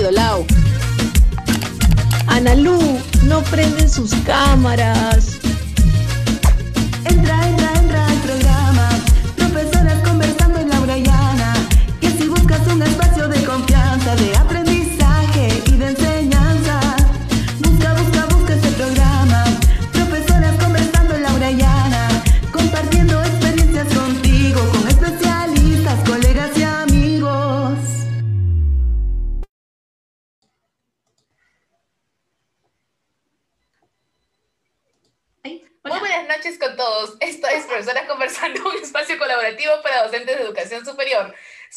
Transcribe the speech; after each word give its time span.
aprendido, 0.00 0.10
Lau. 0.10 0.46
No 3.24 3.42
prenden 3.44 3.88
sus 3.88 4.14
cámaras. 4.24 5.39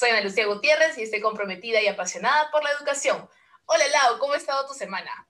Soy 0.03 0.11
Ana 0.11 0.19
Lucía 0.19 0.47
Gutiérrez 0.47 0.97
y 0.97 1.03
estoy 1.03 1.21
comprometida 1.21 1.81
y 1.81 1.87
apasionada 1.87 2.51
por 2.51 2.61
la 2.61 2.71
educación. 2.71 3.25
Hola 3.65 3.85
Lau, 3.93 4.19
¿cómo 4.19 4.33
ha 4.33 4.35
estado 4.35 4.67
tu 4.67 4.73
semana? 4.73 5.29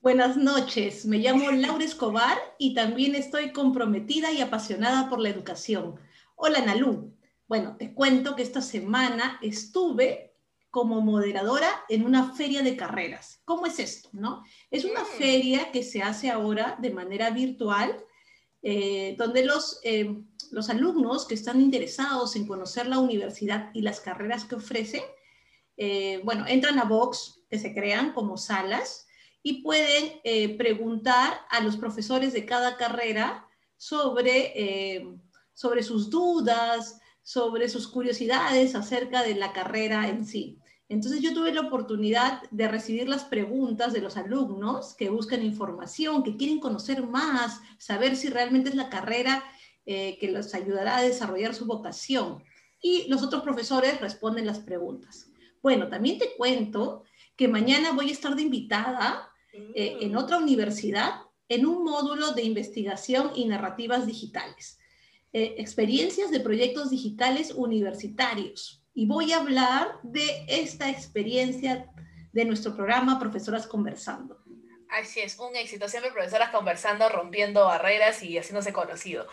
Buenas 0.00 0.36
noches, 0.36 1.06
me 1.06 1.18
llamo 1.18 1.52
Laura 1.52 1.84
Escobar 1.84 2.36
y 2.58 2.74
también 2.74 3.14
estoy 3.14 3.52
comprometida 3.52 4.32
y 4.32 4.40
apasionada 4.40 5.08
por 5.08 5.20
la 5.20 5.28
educación. 5.28 5.94
Hola 6.34 6.60
Nalú. 6.60 7.16
Bueno, 7.46 7.76
te 7.76 7.94
cuento 7.94 8.34
que 8.34 8.42
esta 8.42 8.60
semana 8.62 9.38
estuve 9.42 10.34
como 10.70 11.00
moderadora 11.02 11.70
en 11.88 12.04
una 12.04 12.32
feria 12.32 12.62
de 12.62 12.76
carreras. 12.76 13.40
¿Cómo 13.44 13.66
es 13.66 13.78
esto? 13.78 14.08
No? 14.12 14.42
Es 14.72 14.84
una 14.84 15.04
Mm. 15.04 15.18
feria 15.18 15.70
que 15.70 15.84
se 15.84 16.02
hace 16.02 16.30
ahora 16.30 16.76
de 16.80 16.90
manera 16.90 17.30
virtual, 17.30 18.04
eh, 18.60 19.14
donde 19.16 19.44
los, 19.44 19.78
eh, 19.84 20.16
los 20.52 20.70
alumnos 20.70 21.26
que 21.26 21.34
están 21.34 21.60
interesados 21.60 22.36
en 22.36 22.46
conocer 22.46 22.86
la 22.86 22.98
universidad 22.98 23.70
y 23.74 23.82
las 23.82 24.00
carreras 24.00 24.44
que 24.44 24.56
ofrece, 24.56 25.02
eh, 25.76 26.20
bueno, 26.24 26.44
entran 26.46 26.78
a 26.78 26.84
Vox, 26.84 27.42
que 27.48 27.58
se 27.58 27.74
crean 27.74 28.12
como 28.12 28.36
salas, 28.36 29.06
y 29.42 29.62
pueden 29.62 30.20
eh, 30.24 30.56
preguntar 30.56 31.40
a 31.50 31.60
los 31.60 31.76
profesores 31.76 32.32
de 32.32 32.44
cada 32.44 32.76
carrera 32.76 33.46
sobre, 33.76 34.52
eh, 34.54 35.08
sobre 35.54 35.82
sus 35.82 36.10
dudas, 36.10 37.00
sobre 37.22 37.68
sus 37.68 37.88
curiosidades 37.88 38.74
acerca 38.74 39.22
de 39.22 39.34
la 39.34 39.52
carrera 39.52 40.08
en 40.08 40.26
sí. 40.26 40.58
Entonces 40.90 41.22
yo 41.22 41.32
tuve 41.32 41.54
la 41.54 41.60
oportunidad 41.60 42.42
de 42.50 42.66
recibir 42.66 43.08
las 43.08 43.24
preguntas 43.24 43.92
de 43.92 44.00
los 44.00 44.16
alumnos 44.16 44.94
que 44.94 45.08
buscan 45.08 45.42
información, 45.42 46.24
que 46.24 46.36
quieren 46.36 46.58
conocer 46.58 47.06
más, 47.06 47.60
saber 47.78 48.16
si 48.16 48.28
realmente 48.28 48.70
es 48.70 48.74
la 48.74 48.90
carrera 48.90 49.44
eh, 49.90 50.18
que 50.20 50.30
los 50.30 50.54
ayudará 50.54 50.98
a 50.98 51.02
desarrollar 51.02 51.52
su 51.52 51.66
vocación. 51.66 52.44
Y 52.80 53.08
los 53.08 53.24
otros 53.24 53.42
profesores 53.42 54.00
responden 54.00 54.46
las 54.46 54.60
preguntas. 54.60 55.32
Bueno, 55.62 55.88
también 55.88 56.16
te 56.18 56.36
cuento 56.36 57.02
que 57.36 57.48
mañana 57.48 57.90
voy 57.90 58.10
a 58.10 58.12
estar 58.12 58.36
de 58.36 58.42
invitada 58.42 59.32
eh, 59.52 59.98
en 60.00 60.16
otra 60.16 60.38
universidad 60.38 61.22
en 61.48 61.66
un 61.66 61.82
módulo 61.82 62.30
de 62.32 62.42
investigación 62.42 63.32
y 63.34 63.46
narrativas 63.46 64.06
digitales. 64.06 64.78
Eh, 65.32 65.56
experiencias 65.58 66.30
de 66.30 66.38
proyectos 66.38 66.90
digitales 66.90 67.50
universitarios. 67.50 68.84
Y 68.94 69.06
voy 69.06 69.32
a 69.32 69.38
hablar 69.38 69.98
de 70.04 70.44
esta 70.46 70.88
experiencia 70.88 71.90
de 72.32 72.44
nuestro 72.44 72.76
programa 72.76 73.18
Profesoras 73.18 73.66
Conversando. 73.66 74.38
Así 74.88 75.20
es, 75.20 75.38
un 75.38 75.54
éxito. 75.56 75.88
Siempre 75.88 76.12
profesoras 76.12 76.50
conversando, 76.50 77.08
rompiendo 77.08 77.64
barreras 77.64 78.22
y 78.22 78.38
haciéndose 78.38 78.72
conocido, 78.72 79.26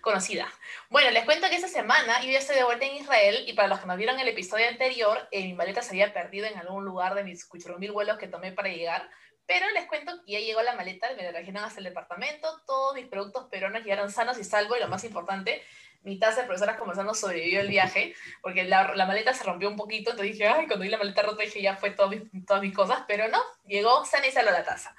conocida. 0.00 0.48
Bueno, 0.90 1.10
les 1.10 1.24
cuento 1.24 1.48
que 1.48 1.56
esta 1.56 1.68
semana 1.68 2.20
yo 2.22 2.30
ya 2.30 2.38
estoy 2.38 2.56
de 2.56 2.64
vuelta 2.64 2.86
en 2.86 2.96
Israel 2.96 3.44
y 3.46 3.52
para 3.52 3.68
los 3.68 3.80
que 3.80 3.86
no 3.86 3.96
vieron 3.96 4.18
el 4.20 4.28
episodio 4.28 4.68
anterior, 4.68 5.28
eh, 5.30 5.44
mi 5.44 5.54
maleta 5.54 5.82
se 5.82 5.90
había 5.90 6.12
perdido 6.12 6.46
en 6.46 6.58
algún 6.58 6.84
lugar 6.84 7.14
de 7.14 7.24
mis 7.24 7.48
mil 7.78 7.92
vuelos 7.92 8.18
que 8.18 8.28
tomé 8.28 8.52
para 8.52 8.68
llegar. 8.68 9.08
Pero 9.46 9.70
les 9.70 9.86
cuento 9.86 10.12
que 10.24 10.32
ya 10.32 10.40
llegó 10.40 10.60
la 10.62 10.74
maleta, 10.74 11.08
me 11.16 11.22
la 11.22 11.30
trajeron 11.30 11.64
hasta 11.64 11.80
el 11.80 11.84
departamento, 11.84 12.62
todos 12.66 12.94
mis 12.94 13.06
productos 13.06 13.46
peruanos 13.50 13.82
llegaron 13.82 14.10
sanos 14.10 14.38
y 14.38 14.44
salvo 14.44 14.76
y 14.76 14.80
lo 14.80 14.88
más 14.88 15.04
importante, 15.04 15.62
mi 16.02 16.18
taza 16.18 16.42
de 16.42 16.46
profesoras 16.46 16.76
conversando 16.76 17.14
sobrevivió 17.14 17.60
el 17.60 17.68
viaje, 17.68 18.14
porque 18.42 18.64
la, 18.64 18.94
maleta 19.06 19.32
se 19.32 19.44
rompió 19.44 19.68
un 19.68 19.76
poquito, 19.76 20.10
entonces 20.10 20.34
dije, 20.34 20.48
ay, 20.48 20.66
cuando 20.66 20.84
vi 20.84 20.90
la 20.90 20.98
maleta 20.98 21.22
rota 21.22 21.42
dije, 21.42 21.62
ya 21.62 21.76
fue 21.76 21.90
todo 21.90 22.08
mis, 22.08 22.22
todas 22.46 22.62
mis 22.62 22.74
cosas, 22.74 23.04
pero 23.08 23.28
no, 23.28 23.40
llegó 23.66 24.04
sana 24.04 24.26
y 24.26 24.32
salva 24.32 24.50
la 24.50 24.64
taza. 24.64 24.94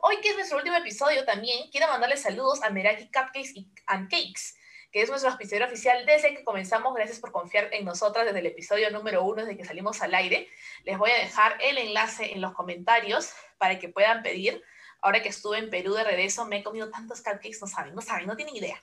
Hoy, 0.00 0.20
que 0.20 0.30
es 0.30 0.36
nuestro 0.36 0.58
último 0.58 0.76
episodio, 0.76 1.24
también 1.24 1.70
quiero 1.70 1.88
mandarles 1.88 2.22
saludos 2.22 2.62
a 2.62 2.70
Meraki 2.70 3.06
Cupcakes 3.06 3.52
y 3.54 3.68
and 3.86 4.10
Cakes, 4.10 4.54
que 4.92 5.02
es 5.02 5.08
nuestro 5.08 5.30
auspiciador 5.30 5.68
oficial 5.68 6.04
desde 6.06 6.34
que 6.34 6.44
comenzamos. 6.44 6.94
Gracias 6.94 7.20
por 7.20 7.32
confiar 7.32 7.68
en 7.72 7.84
nosotras 7.84 8.26
desde 8.26 8.40
el 8.40 8.46
episodio 8.46 8.90
número 8.90 9.24
uno, 9.24 9.42
desde 9.42 9.56
que 9.56 9.64
salimos 9.64 10.02
al 10.02 10.14
aire. 10.14 10.48
Les 10.84 10.98
voy 10.98 11.10
a 11.10 11.18
dejar 11.18 11.58
el 11.60 11.78
enlace 11.78 12.32
en 12.32 12.40
los 12.40 12.52
comentarios 12.52 13.30
para 13.58 13.78
que 13.78 13.88
puedan 13.88 14.22
pedir. 14.22 14.62
Ahora 15.04 15.20
que 15.20 15.28
estuve 15.28 15.58
en 15.58 15.68
Perú 15.68 15.92
de 15.92 16.02
regreso, 16.02 16.46
me 16.46 16.56
he 16.56 16.62
comido 16.62 16.88
tantos 16.88 17.20
cupcakes, 17.20 17.58
no 17.60 17.66
saben, 17.66 17.94
no 17.94 18.00
saben, 18.00 18.26
no 18.26 18.36
tienen 18.36 18.56
idea. 18.56 18.82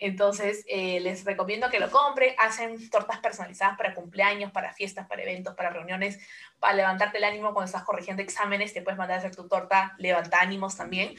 Entonces, 0.00 0.64
eh, 0.66 0.98
les 0.98 1.24
recomiendo 1.24 1.70
que 1.70 1.78
lo 1.78 1.88
compren. 1.88 2.34
Hacen 2.36 2.90
tortas 2.90 3.20
personalizadas 3.20 3.76
para 3.78 3.94
cumpleaños, 3.94 4.50
para 4.50 4.72
fiestas, 4.72 5.06
para 5.06 5.22
eventos, 5.22 5.54
para 5.54 5.70
reuniones, 5.70 6.18
para 6.58 6.74
levantarte 6.74 7.18
el 7.18 7.24
ánimo 7.24 7.52
cuando 7.54 7.66
estás 7.66 7.84
corrigiendo 7.84 8.24
exámenes. 8.24 8.74
Te 8.74 8.82
puedes 8.82 8.98
mandar 8.98 9.18
a 9.18 9.18
hacer 9.20 9.36
tu 9.36 9.46
torta, 9.46 9.94
levanta 9.98 10.40
ánimos 10.40 10.76
también. 10.76 11.14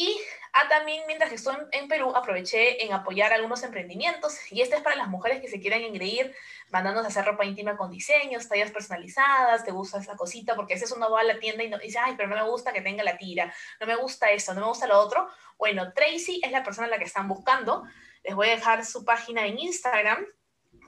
Y 0.00 0.16
ah, 0.52 0.68
también 0.68 1.02
mientras 1.08 1.28
que 1.28 1.34
estuve 1.34 1.56
en, 1.72 1.88
Perú 1.88 2.12
aproveché 2.14 2.84
en 2.84 2.92
apoyar 2.92 3.32
algunos 3.32 3.64
emprendimientos 3.64 4.38
y 4.52 4.60
este 4.60 4.76
es 4.76 4.82
para 4.82 4.94
las 4.94 5.08
mujeres 5.08 5.40
que 5.40 5.48
se 5.48 5.58
quieran 5.58 5.80
engreír 5.80 6.32
mandándonos 6.70 7.06
a 7.06 7.08
hacer 7.08 7.24
ropa 7.24 7.44
íntima 7.44 7.76
con 7.76 7.90
diseños, 7.90 8.48
tallas 8.48 8.70
personalizadas, 8.70 9.64
te 9.64 9.72
gusta 9.72 9.98
esa 9.98 10.14
cosita 10.14 10.54
porque 10.54 10.74
a 10.74 10.76
veces 10.76 10.92
uno 10.92 11.10
va 11.10 11.22
a 11.22 11.24
la 11.24 11.40
tienda 11.40 11.64
y 11.64 11.78
dice, 11.80 11.98
ay, 11.98 12.14
pero 12.16 12.28
no 12.28 12.36
me 12.36 12.48
gusta 12.48 12.72
que 12.72 12.80
tenga 12.80 13.02
la 13.02 13.18
tira, 13.18 13.52
no 13.80 13.88
me 13.88 13.96
gusta 13.96 14.30
eso, 14.30 14.54
no 14.54 14.60
me 14.60 14.66
gusta 14.68 14.86
lo 14.86 15.00
otro. 15.00 15.28
Bueno, 15.58 15.92
Tracy 15.92 16.40
es 16.44 16.52
la 16.52 16.62
persona 16.62 16.86
a 16.86 16.90
la 16.90 16.98
que 16.98 17.04
están 17.04 17.26
buscando. 17.26 17.82
Les 18.22 18.36
voy 18.36 18.46
a 18.46 18.50
dejar 18.50 18.84
su 18.84 19.04
página 19.04 19.46
en 19.46 19.58
Instagram 19.58 20.24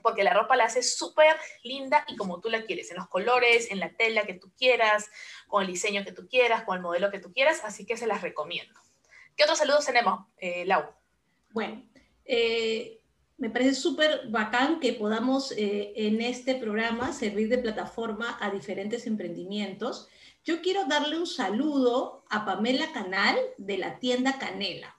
porque 0.01 0.23
la 0.23 0.33
ropa 0.33 0.55
la 0.55 0.63
hace 0.63 0.83
súper 0.83 1.35
linda 1.63 2.05
y 2.07 2.15
como 2.15 2.39
tú 2.39 2.49
la 2.49 2.63
quieres, 2.63 2.89
en 2.91 2.97
los 2.97 3.09
colores, 3.09 3.71
en 3.71 3.81
la 3.81 3.89
tela 3.89 4.23
que 4.23 4.35
tú 4.35 4.53
quieras, 4.57 5.09
con 5.47 5.63
el 5.63 5.67
diseño 5.67 6.05
que 6.05 6.13
tú 6.13 6.29
quieras, 6.29 6.63
con 6.63 6.77
el 6.77 6.81
modelo 6.81 7.11
que 7.11 7.19
tú 7.19 7.33
quieras, 7.33 7.59
así 7.65 7.85
que 7.85 7.97
se 7.97 8.07
las 8.07 8.21
recomiendo. 8.21 8.79
¿Qué 9.41 9.45
otros 9.45 9.57
saludos 9.57 9.87
tenemos, 9.87 10.19
eh, 10.37 10.65
Lau? 10.67 10.83
Bueno, 11.49 11.83
eh, 12.25 13.01
me 13.39 13.49
parece 13.49 13.73
súper 13.73 14.29
bacán 14.29 14.79
que 14.79 14.93
podamos 14.93 15.51
eh, 15.53 15.93
en 15.95 16.21
este 16.21 16.53
programa 16.53 17.11
servir 17.11 17.49
de 17.49 17.57
plataforma 17.57 18.37
a 18.39 18.51
diferentes 18.51 19.07
emprendimientos. 19.07 20.07
Yo 20.43 20.61
quiero 20.61 20.85
darle 20.85 21.17
un 21.17 21.25
saludo 21.25 22.23
a 22.29 22.45
Pamela 22.45 22.91
Canal 22.91 23.35
de 23.57 23.79
la 23.79 23.97
tienda 23.97 24.37
Canela. 24.37 24.95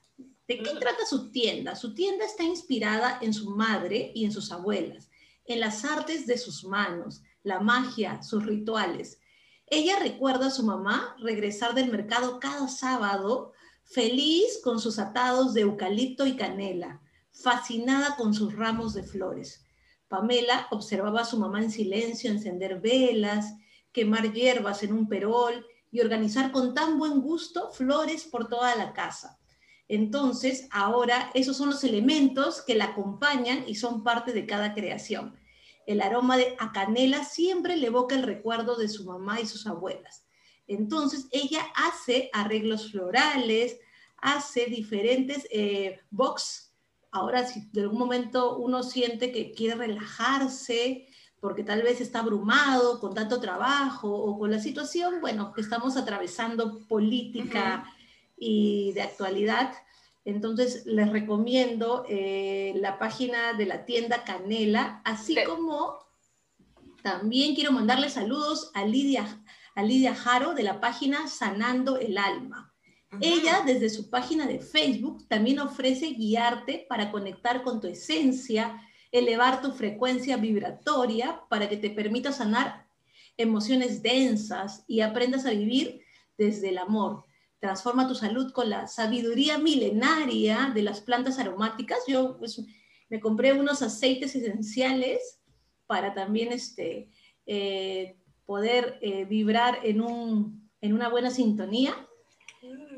¿De 0.48 0.58
qué 0.58 0.74
mm. 0.74 0.78
trata 0.80 1.06
su 1.06 1.30
tienda? 1.30 1.76
Su 1.76 1.94
tienda 1.94 2.24
está 2.24 2.42
inspirada 2.42 3.20
en 3.22 3.32
su 3.32 3.48
madre 3.50 4.10
y 4.12 4.24
en 4.24 4.32
sus 4.32 4.50
abuelas, 4.50 5.08
en 5.44 5.60
las 5.60 5.84
artes 5.84 6.26
de 6.26 6.36
sus 6.36 6.64
manos, 6.64 7.22
la 7.44 7.60
magia, 7.60 8.20
sus 8.24 8.44
rituales. 8.44 9.20
Ella 9.68 10.00
recuerda 10.00 10.48
a 10.48 10.50
su 10.50 10.64
mamá 10.64 11.14
regresar 11.20 11.74
del 11.74 11.92
mercado 11.92 12.40
cada 12.40 12.66
sábado 12.66 13.52
feliz 13.92 14.60
con 14.64 14.80
sus 14.80 14.98
atados 14.98 15.52
de 15.52 15.62
eucalipto 15.62 16.26
y 16.26 16.36
canela, 16.36 17.00
fascinada 17.30 18.16
con 18.16 18.32
sus 18.32 18.54
ramos 18.56 18.94
de 18.94 19.02
flores. 19.02 19.64
Pamela 20.08 20.66
observaba 20.70 21.22
a 21.22 21.24
su 21.24 21.38
mamá 21.38 21.60
en 21.60 21.70
silencio 21.70 22.30
encender 22.30 22.80
velas, 22.80 23.54
quemar 23.92 24.32
hierbas 24.32 24.82
en 24.82 24.92
un 24.92 25.08
perol 25.08 25.66
y 25.90 26.00
organizar 26.00 26.52
con 26.52 26.74
tan 26.74 26.98
buen 26.98 27.20
gusto 27.20 27.70
flores 27.70 28.24
por 28.24 28.48
toda 28.48 28.74
la 28.76 28.92
casa. 28.94 29.38
Entonces, 29.88 30.68
ahora 30.70 31.30
esos 31.34 31.56
son 31.56 31.68
los 31.68 31.84
elementos 31.84 32.62
que 32.62 32.74
la 32.74 32.86
acompañan 32.86 33.64
y 33.66 33.74
son 33.74 34.02
parte 34.02 34.32
de 34.32 34.46
cada 34.46 34.72
creación. 34.72 35.36
El 35.86 36.00
aroma 36.00 36.38
de 36.38 36.56
a 36.58 36.72
canela 36.72 37.24
siempre 37.24 37.76
le 37.76 37.88
evoca 37.88 38.14
el 38.14 38.22
recuerdo 38.22 38.76
de 38.76 38.88
su 38.88 39.04
mamá 39.04 39.40
y 39.40 39.46
sus 39.46 39.66
abuelas. 39.66 40.21
Entonces, 40.66 41.26
ella 41.30 41.64
hace 41.74 42.30
arreglos 42.32 42.90
florales, 42.90 43.78
hace 44.16 44.66
diferentes 44.66 45.46
eh, 45.50 46.00
box. 46.10 46.72
Ahora, 47.10 47.46
si 47.46 47.68
de 47.72 47.82
algún 47.82 47.98
momento 47.98 48.56
uno 48.56 48.82
siente 48.82 49.32
que 49.32 49.52
quiere 49.52 49.74
relajarse, 49.74 51.06
porque 51.40 51.64
tal 51.64 51.82
vez 51.82 52.00
está 52.00 52.20
abrumado 52.20 53.00
con 53.00 53.14
tanto 53.14 53.40
trabajo 53.40 54.08
o 54.08 54.38
con 54.38 54.50
la 54.50 54.60
situación, 54.60 55.20
bueno, 55.20 55.52
que 55.52 55.60
estamos 55.60 55.96
atravesando 55.96 56.86
política 56.86 57.84
y 58.36 58.92
de 58.92 59.02
actualidad, 59.02 59.74
entonces 60.24 60.86
les 60.86 61.10
recomiendo 61.10 62.04
eh, 62.08 62.74
la 62.76 62.96
página 62.96 63.54
de 63.54 63.66
la 63.66 63.84
tienda 63.84 64.22
Canela, 64.22 65.02
así 65.04 65.36
como 65.44 65.98
también 67.02 67.56
quiero 67.56 67.72
mandarle 67.72 68.08
saludos 68.08 68.70
a 68.74 68.84
Lidia 68.84 69.41
a 69.74 69.82
Lidia 69.82 70.14
Jaro 70.14 70.54
de 70.54 70.62
la 70.62 70.80
página 70.80 71.28
Sanando 71.28 71.98
el 71.98 72.18
Alma. 72.18 72.72
Ella, 73.20 73.62
desde 73.66 73.90
su 73.90 74.08
página 74.08 74.46
de 74.46 74.58
Facebook, 74.58 75.28
también 75.28 75.58
ofrece 75.58 76.12
guiarte 76.12 76.86
para 76.88 77.10
conectar 77.10 77.62
con 77.62 77.80
tu 77.80 77.86
esencia, 77.86 78.80
elevar 79.10 79.60
tu 79.60 79.72
frecuencia 79.72 80.38
vibratoria 80.38 81.42
para 81.50 81.68
que 81.68 81.76
te 81.76 81.90
permita 81.90 82.32
sanar 82.32 82.86
emociones 83.36 84.02
densas 84.02 84.84
y 84.86 85.00
aprendas 85.00 85.44
a 85.44 85.50
vivir 85.50 86.00
desde 86.38 86.70
el 86.70 86.78
amor. 86.78 87.24
Transforma 87.60 88.08
tu 88.08 88.14
salud 88.14 88.50
con 88.52 88.70
la 88.70 88.86
sabiduría 88.86 89.58
milenaria 89.58 90.72
de 90.74 90.82
las 90.82 91.00
plantas 91.02 91.38
aromáticas. 91.38 91.98
Yo 92.08 92.38
pues, 92.38 92.62
me 93.10 93.20
compré 93.20 93.52
unos 93.52 93.82
aceites 93.82 94.34
esenciales 94.34 95.38
para 95.86 96.14
también 96.14 96.50
este, 96.50 97.10
eh, 97.46 98.16
poder 98.52 98.98
eh, 99.00 99.24
vibrar 99.24 99.78
en, 99.82 100.02
un, 100.02 100.68
en 100.82 100.92
una 100.92 101.08
buena 101.08 101.30
sintonía. 101.30 101.94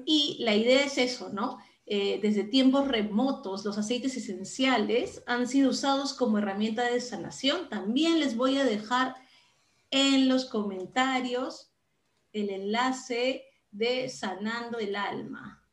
Y 0.04 0.36
la 0.40 0.56
idea 0.56 0.84
es 0.84 0.98
eso, 0.98 1.28
¿no? 1.28 1.58
Eh, 1.86 2.18
desde 2.20 2.42
tiempos 2.42 2.88
remotos, 2.88 3.64
los 3.64 3.78
aceites 3.78 4.16
esenciales 4.16 5.22
han 5.26 5.46
sido 5.46 5.70
usados 5.70 6.12
como 6.12 6.38
herramienta 6.38 6.82
de 6.90 7.00
sanación. 7.00 7.68
También 7.68 8.18
les 8.18 8.36
voy 8.36 8.58
a 8.58 8.64
dejar 8.64 9.14
en 9.92 10.28
los 10.28 10.46
comentarios 10.46 11.72
el 12.32 12.50
enlace 12.50 13.44
de 13.70 14.08
Sanando 14.08 14.80
el 14.80 14.96
Alma. 14.96 15.63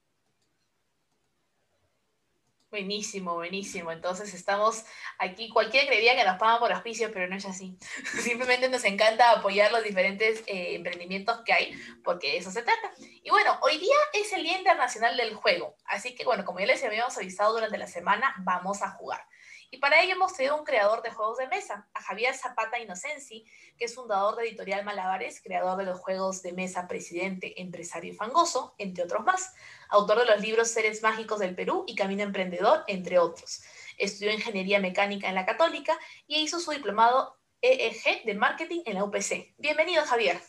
Buenísimo, 2.72 3.34
buenísimo. 3.34 3.92
Entonces 3.92 4.34
estamos 4.34 4.86
aquí, 5.20 5.50
cualquiera 5.50 5.86
creería 5.88 6.16
que 6.16 6.24
nos 6.24 6.38
pagan 6.38 6.60
por 6.60 6.72
auspicios, 6.72 7.12
pero 7.14 7.28
no 7.28 7.36
es 7.36 7.46
así. 7.46 7.78
Simplemente 8.22 8.70
nos 8.70 8.86
encanta 8.86 9.30
apoyar 9.32 9.74
los 9.74 9.84
diferentes 9.84 10.42
eh, 10.48 10.75
emprendimientos 10.75 11.42
que 11.46 11.51
hay, 11.51 11.74
porque 12.01 12.38
eso 12.38 12.50
se 12.50 12.63
trata. 12.63 12.94
Y 13.24 13.30
bueno, 13.30 13.60
hoy 13.62 13.78
día 13.78 13.98
es 14.13 14.32
el 14.32 14.44
Día 14.44 14.58
Internacional 14.58 15.18
del 15.18 15.36
Juego, 15.36 15.75
así 15.84 16.16
que 16.16 16.24
bueno, 16.24 16.46
como 16.46 16.62
ya 16.62 16.68
les 16.68 16.82
habíamos 16.86 17.18
avisado 17.18 17.51
durante 17.51 17.78
la 17.78 17.88
semana, 17.88 18.34
vamos 18.40 18.82
a 18.82 18.92
jugar. 18.92 19.28
Y 19.74 19.78
para 19.78 20.01
ello 20.01 20.16
hemos 20.16 20.34
tenido 20.34 20.58
un 20.58 20.66
creador 20.66 21.01
de 21.01 21.12
juegos 21.12 21.38
de 21.38 21.48
mesa, 21.48 21.88
a 21.94 22.01
Javier 22.01 22.36
Zapata 22.36 22.78
Inocensi, 22.78 23.46
que 23.78 23.86
es 23.86 23.96
fundador 23.96 24.36
de 24.36 24.50
Editorial 24.50 24.84
Malabares, 24.84 25.42
creador 25.42 25.78
de 25.78 25.86
los 25.86 25.98
juegos 25.98 26.42
de 26.42 26.51
mesa 26.51 26.90
Presidente, 26.90 27.62
Empresario 27.62 28.12
y 28.12 28.16
Fangoso, 28.16 28.75
entre 28.78 29.06
otros 29.06 29.24
más, 29.24 29.54
autor 29.88 30.20
de 30.20 30.25
los 30.25 30.42
libros 30.42 30.68
Seres 30.68 31.01
Mágicos 31.01 31.40
del 31.40 31.56
Perú 31.56 31.86
y 31.88 31.96
Camino 31.96 32.22
Emprendedor, 32.22 32.84
entre 32.88 33.18
otros. 33.18 33.62
Estudió 33.98 34.34
Ingeniería 34.34 34.82
Mecánica 34.82 35.30
en 35.30 35.36
la 35.36 35.46
Católica 35.46 35.98
y 36.28 36.42
hizo 36.42 36.60
su 36.60 36.72
diplomado 36.72 37.40
EEG 37.62 38.25
de 38.25 38.34
Marketing 38.34 38.82
en 38.86 38.96
la 38.96 39.06
UPC. 39.06 39.56
Bienvenido, 39.58 40.04
Javier. 40.04 40.42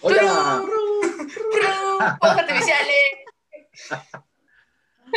Hola. 0.00 0.64
artificiales. 2.20 3.22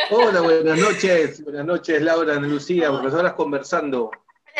Hola, 0.09 0.41
buenas 0.41 0.77
noches. 0.77 1.43
Buenas 1.43 1.65
noches, 1.65 2.01
Laura, 2.01 2.35
Ana 2.35 2.47
Lucía, 2.47 2.89
profesoras 2.91 3.33
conversando. 3.33 4.11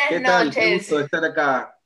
¿Qué 0.08 0.20
tal? 0.20 0.50
Qué 0.50 0.74
gusto 0.74 0.98
estar 0.98 1.24
acá. 1.24 1.78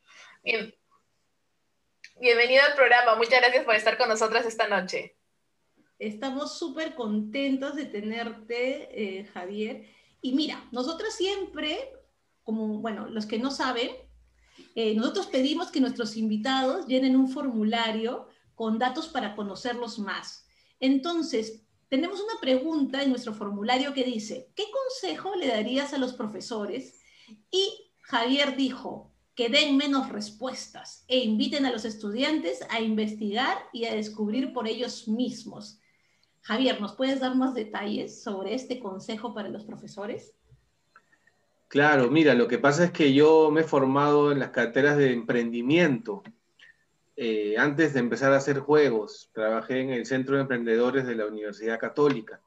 Bienvenido 2.21 2.62
al 2.64 2.75
programa. 2.75 3.16
Muchas 3.16 3.40
gracias 3.40 3.64
por 3.64 3.75
estar 3.75 3.99
con 3.99 4.09
nosotras 4.09 4.47
esta 4.47 4.69
noche. 4.69 5.16
Estamos 5.99 6.59
súper 6.59 6.95
contentos 6.95 7.75
de 7.75 7.87
tenerte, 7.87 9.19
eh, 9.19 9.25
Javier. 9.35 9.85
Y 10.23 10.33
mira, 10.33 10.64
nosotros 10.71 11.12
siempre, 11.14 11.92
como, 12.42 12.78
bueno, 12.78 13.09
los 13.09 13.26
que 13.26 13.38
no 13.38 13.50
saben, 13.50 13.90
eh, 14.76 14.95
nosotros 14.95 15.26
pedimos 15.26 15.71
que 15.71 15.80
nuestros 15.80 16.16
invitados 16.16 16.87
llenen 16.87 17.16
un 17.16 17.28
formulario 17.28 18.28
con 18.54 18.78
datos 18.78 19.09
para 19.09 19.35
conocerlos 19.35 19.99
más. 19.99 20.47
Entonces, 20.78 21.64
tenemos 21.90 22.20
una 22.20 22.40
pregunta 22.40 23.02
en 23.02 23.11
nuestro 23.11 23.35
formulario 23.35 23.92
que 23.92 24.04
dice, 24.04 24.49
¿qué 24.54 24.64
consejo 24.70 25.35
le 25.35 25.49
darías 25.49 25.92
a 25.92 25.99
los 25.99 26.14
profesores? 26.14 27.00
Y 27.50 27.92
Javier 28.02 28.56
dijo, 28.56 29.12
que 29.35 29.49
den 29.49 29.76
menos 29.76 30.11
respuestas 30.11 31.04
e 31.09 31.18
inviten 31.18 31.64
a 31.64 31.73
los 31.73 31.85
estudiantes 31.85 32.61
a 32.68 32.80
investigar 32.80 33.56
y 33.73 33.87
a 33.87 33.94
descubrir 33.94 34.52
por 34.52 34.68
ellos 34.68 35.09
mismos. 35.09 35.80
Javier, 36.42 36.80
¿nos 36.80 36.94
puedes 36.94 37.20
dar 37.20 37.35
más 37.35 37.54
detalles 37.54 38.23
sobre 38.23 38.54
este 38.54 38.78
consejo 38.78 39.32
para 39.32 39.49
los 39.49 39.64
profesores? 39.64 40.35
Claro, 41.68 42.11
mira, 42.11 42.35
lo 42.35 42.49
que 42.49 42.59
pasa 42.59 42.85
es 42.85 42.90
que 42.90 43.14
yo 43.14 43.50
me 43.50 43.62
he 43.62 43.64
formado 43.64 44.30
en 44.30 44.40
las 44.40 44.50
carteras 44.50 44.97
de 44.97 45.12
emprendimiento 45.12 46.23
eh, 47.23 47.59
antes 47.59 47.93
de 47.93 48.00
empezar 48.00 48.33
a 48.33 48.39
hacer 48.39 48.61
juegos, 48.61 49.29
trabajé 49.35 49.81
en 49.83 49.91
el 49.91 50.07
Centro 50.07 50.37
de 50.37 50.41
Emprendedores 50.41 51.07
de 51.07 51.15
la 51.15 51.27
Universidad 51.27 51.79
Católica. 51.79 52.41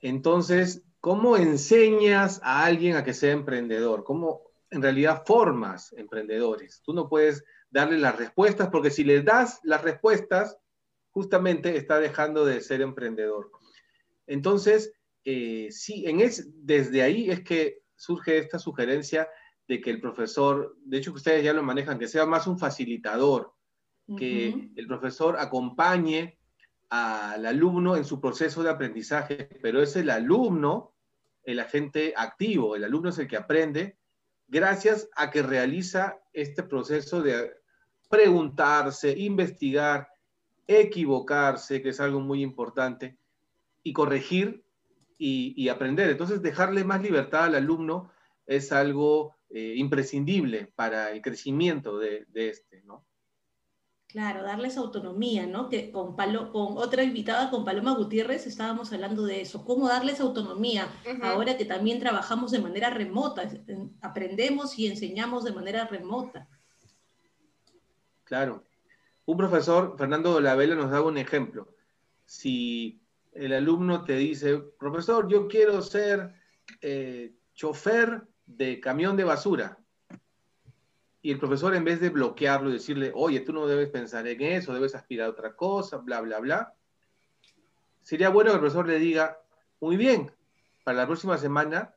Entonces, 0.00 0.82
¿cómo 0.98 1.36
enseñas 1.36 2.40
a 2.42 2.64
alguien 2.64 2.96
a 2.96 3.04
que 3.04 3.14
sea 3.14 3.30
emprendedor? 3.30 4.02
¿Cómo 4.02 4.50
en 4.72 4.82
realidad 4.82 5.22
formas 5.24 5.92
emprendedores? 5.92 6.82
Tú 6.84 6.92
no 6.92 7.08
puedes 7.08 7.44
darle 7.70 7.98
las 7.98 8.16
respuestas 8.16 8.68
porque 8.68 8.90
si 8.90 9.04
le 9.04 9.22
das 9.22 9.60
las 9.62 9.80
respuestas, 9.82 10.58
justamente 11.12 11.76
está 11.76 12.00
dejando 12.00 12.44
de 12.44 12.60
ser 12.60 12.80
emprendedor. 12.80 13.52
Entonces, 14.26 14.92
eh, 15.24 15.68
sí, 15.70 16.04
desde 16.56 17.02
ahí 17.02 17.30
es 17.30 17.44
que 17.44 17.78
surge 17.94 18.38
esta 18.38 18.58
sugerencia 18.58 19.28
de 19.68 19.80
que 19.80 19.90
el 19.90 20.00
profesor, 20.00 20.76
de 20.84 20.98
hecho 20.98 21.12
que 21.12 21.18
ustedes 21.18 21.44
ya 21.44 21.52
lo 21.52 21.62
manejan, 21.62 21.98
que 21.98 22.08
sea 22.08 22.26
más 22.26 22.46
un 22.46 22.58
facilitador, 22.58 23.52
que 24.16 24.70
el 24.76 24.86
profesor 24.86 25.36
acompañe 25.36 26.38
al 26.90 27.44
alumno 27.44 27.96
en 27.96 28.04
su 28.04 28.20
proceso 28.20 28.62
de 28.62 28.70
aprendizaje, 28.70 29.48
pero 29.60 29.82
es 29.82 29.96
el 29.96 30.10
alumno 30.10 30.92
el 31.42 31.60
agente 31.60 32.12
activo, 32.16 32.76
el 32.76 32.84
alumno 32.84 33.10
es 33.10 33.18
el 33.18 33.28
que 33.28 33.36
aprende 33.36 33.96
gracias 34.48 35.08
a 35.16 35.30
que 35.30 35.42
realiza 35.42 36.18
este 36.32 36.62
proceso 36.62 37.22
de 37.22 37.52
preguntarse, 38.08 39.16
investigar, 39.16 40.08
equivocarse, 40.66 41.82
que 41.82 41.90
es 41.90 42.00
algo 42.00 42.20
muy 42.20 42.42
importante, 42.42 43.16
y 43.82 43.92
corregir 43.92 44.64
y, 45.18 45.68
aprender. 45.68 46.10
Entonces, 46.10 46.42
dejarle 46.42 46.84
más 46.84 47.00
libertad 47.02 47.44
al 47.44 47.54
alumno 47.54 48.10
es 48.46 48.72
algo 48.72 49.35
eh, 49.50 49.74
imprescindible 49.76 50.72
para 50.74 51.12
el 51.12 51.22
crecimiento 51.22 51.98
de, 51.98 52.26
de 52.28 52.48
este, 52.50 52.82
¿no? 52.82 53.04
Claro, 54.08 54.44
darles 54.44 54.76
autonomía, 54.76 55.46
¿no? 55.46 55.68
Que 55.68 55.90
con, 55.90 56.14
Palo, 56.16 56.52
con 56.52 56.78
otra 56.78 57.02
invitada, 57.02 57.50
con 57.50 57.64
Paloma 57.64 57.94
Gutiérrez, 57.96 58.46
estábamos 58.46 58.92
hablando 58.92 59.24
de 59.24 59.40
eso, 59.40 59.64
cómo 59.64 59.88
darles 59.88 60.20
autonomía, 60.20 60.88
ahora 61.22 61.56
que 61.56 61.64
también 61.64 61.98
trabajamos 61.98 62.52
de 62.52 62.60
manera 62.60 62.88
remota, 62.88 63.48
aprendemos 64.00 64.78
y 64.78 64.86
enseñamos 64.86 65.44
de 65.44 65.52
manera 65.52 65.86
remota. 65.86 66.48
Claro. 68.24 68.64
Un 69.26 69.36
profesor, 69.36 69.96
Fernando 69.98 70.40
Lavela, 70.40 70.76
nos 70.76 70.90
daba 70.90 71.08
un 71.08 71.18
ejemplo. 71.18 71.74
Si 72.24 73.02
el 73.32 73.52
alumno 73.52 74.04
te 74.04 74.16
dice, 74.16 74.58
profesor, 74.78 75.28
yo 75.28 75.48
quiero 75.48 75.82
ser 75.82 76.32
eh, 76.80 77.34
chofer 77.54 78.22
de 78.46 78.80
camión 78.80 79.16
de 79.16 79.24
basura, 79.24 79.78
y 81.22 81.32
el 81.32 81.38
profesor 81.38 81.74
en 81.74 81.84
vez 81.84 82.00
de 82.00 82.10
bloquearlo 82.10 82.70
y 82.70 82.74
decirle, 82.74 83.10
oye, 83.14 83.40
tú 83.40 83.52
no 83.52 83.66
debes 83.66 83.88
pensar 83.90 84.26
en 84.28 84.40
eso, 84.42 84.72
debes 84.72 84.94
aspirar 84.94 85.26
a 85.26 85.30
otra 85.30 85.56
cosa, 85.56 85.96
bla, 85.96 86.20
bla, 86.20 86.38
bla, 86.38 86.74
sería 88.02 88.28
bueno 88.28 88.50
que 88.50 88.54
el 88.54 88.60
profesor 88.60 88.86
le 88.86 88.98
diga, 88.98 89.40
muy 89.80 89.96
bien, 89.96 90.30
para 90.84 90.98
la 90.98 91.06
próxima 91.06 91.36
semana, 91.36 91.94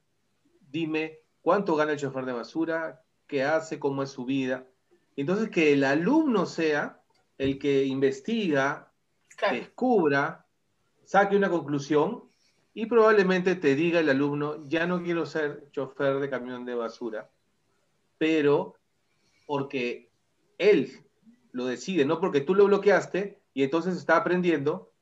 dime 0.59 1.19
cuánto 1.41 1.75
gana 1.75 1.91
el 1.91 1.99
chofer 1.99 2.25
de 2.25 2.33
basura, 2.33 3.03
qué 3.27 3.43
hace, 3.43 3.77
cómo 3.77 4.01
es 4.01 4.09
su 4.09 4.25
vida. 4.25 4.65
Entonces, 5.15 5.49
que 5.49 5.73
el 5.73 5.83
alumno 5.83 6.47
sea 6.47 6.99
el 7.37 7.59
que 7.59 7.85
investiga, 7.85 8.91
descubra, 9.51 10.47
saque 11.03 11.37
una 11.37 11.49
conclusión 11.49 12.28
y 12.73 12.85
probablemente 12.85 13.55
te 13.55 13.75
diga 13.75 13.99
el 13.99 14.09
alumno, 14.09 14.67
ya 14.67 14.85
no 14.85 15.01
quiero 15.03 15.25
ser 15.25 15.69
chofer 15.71 16.19
de 16.19 16.29
camión 16.29 16.65
de 16.65 16.75
basura, 16.75 17.29
pero 18.17 18.75
porque 19.45 20.11
él 20.57 20.91
lo 21.51 21.65
decide, 21.65 22.05
no 22.05 22.19
porque 22.19 22.41
tú 22.41 22.53
lo 22.55 22.65
bloqueaste 22.65 23.41
y 23.53 23.63
entonces 23.63 23.97
está 23.97 24.17
aprendiendo 24.17 24.93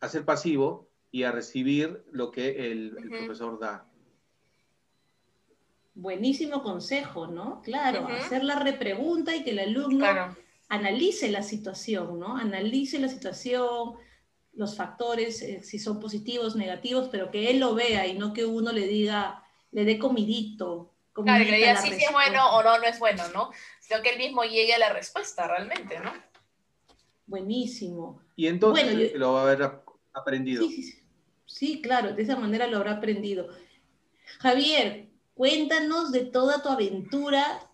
a 0.00 0.08
ser 0.08 0.24
pasivo 0.24 0.88
y 1.10 1.24
a 1.24 1.32
recibir 1.32 2.04
lo 2.12 2.30
que 2.30 2.70
el, 2.70 2.96
profesor 3.10 3.58
da. 3.58 3.86
Buenísimo 5.94 6.62
consejo, 6.62 7.26
¿no? 7.26 7.60
Claro, 7.62 8.06
hacer 8.06 8.44
la 8.44 8.60
repregunta 8.60 9.34
y 9.34 9.42
que 9.42 9.50
el 9.50 9.58
alumno 9.58 10.06
analice 10.68 11.30
la 11.30 11.42
situación, 11.42 12.18
¿no? 12.20 12.36
Analice 12.36 12.98
la 13.00 13.08
situación, 13.08 13.96
los 14.60 14.76
factores, 14.76 15.40
eh, 15.40 15.62
si 15.62 15.78
son 15.78 15.98
positivos, 15.98 16.54
negativos, 16.54 17.08
pero 17.10 17.30
que 17.30 17.50
él 17.50 17.60
lo 17.60 17.74
vea 17.74 18.06
y 18.06 18.18
no 18.18 18.34
que 18.34 18.44
uno 18.44 18.72
le 18.72 18.86
diga, 18.86 19.42
le 19.72 19.86
dé 19.86 19.98
comidito, 19.98 20.92
Claro, 21.14 21.44
que 21.44 21.52
diga 21.52 21.76
sí, 21.80 21.88
si 21.92 22.04
es 22.04 22.12
bueno 22.12 22.56
o 22.56 22.62
no, 22.62 22.78
no 22.78 22.84
es 22.84 22.98
bueno, 22.98 23.22
¿no? 23.34 23.50
Sino 23.80 24.02
que 24.02 24.10
él 24.10 24.18
mismo 24.18 24.44
llegue 24.44 24.74
a 24.74 24.78
la 24.78 24.92
respuesta 24.92 25.48
realmente, 25.48 25.98
¿no? 25.98 26.12
Buenísimo. 27.26 28.22
Y 28.36 28.48
entonces 28.48 29.14
lo 29.14 29.32
va 29.32 29.40
a 29.40 29.42
haber 29.44 29.82
aprendido. 30.12 30.62
Sí, 30.66 30.82
sí, 30.82 31.02
sí, 31.46 31.82
claro, 31.82 32.12
de 32.12 32.22
esa 32.22 32.36
manera 32.36 32.66
lo 32.66 32.76
habrá 32.76 32.92
aprendido. 32.92 33.48
Javier, 34.40 35.08
cuéntanos 35.34 36.12
de 36.12 36.26
toda 36.26 36.62
tu 36.62 36.68
aventura, 36.68 37.66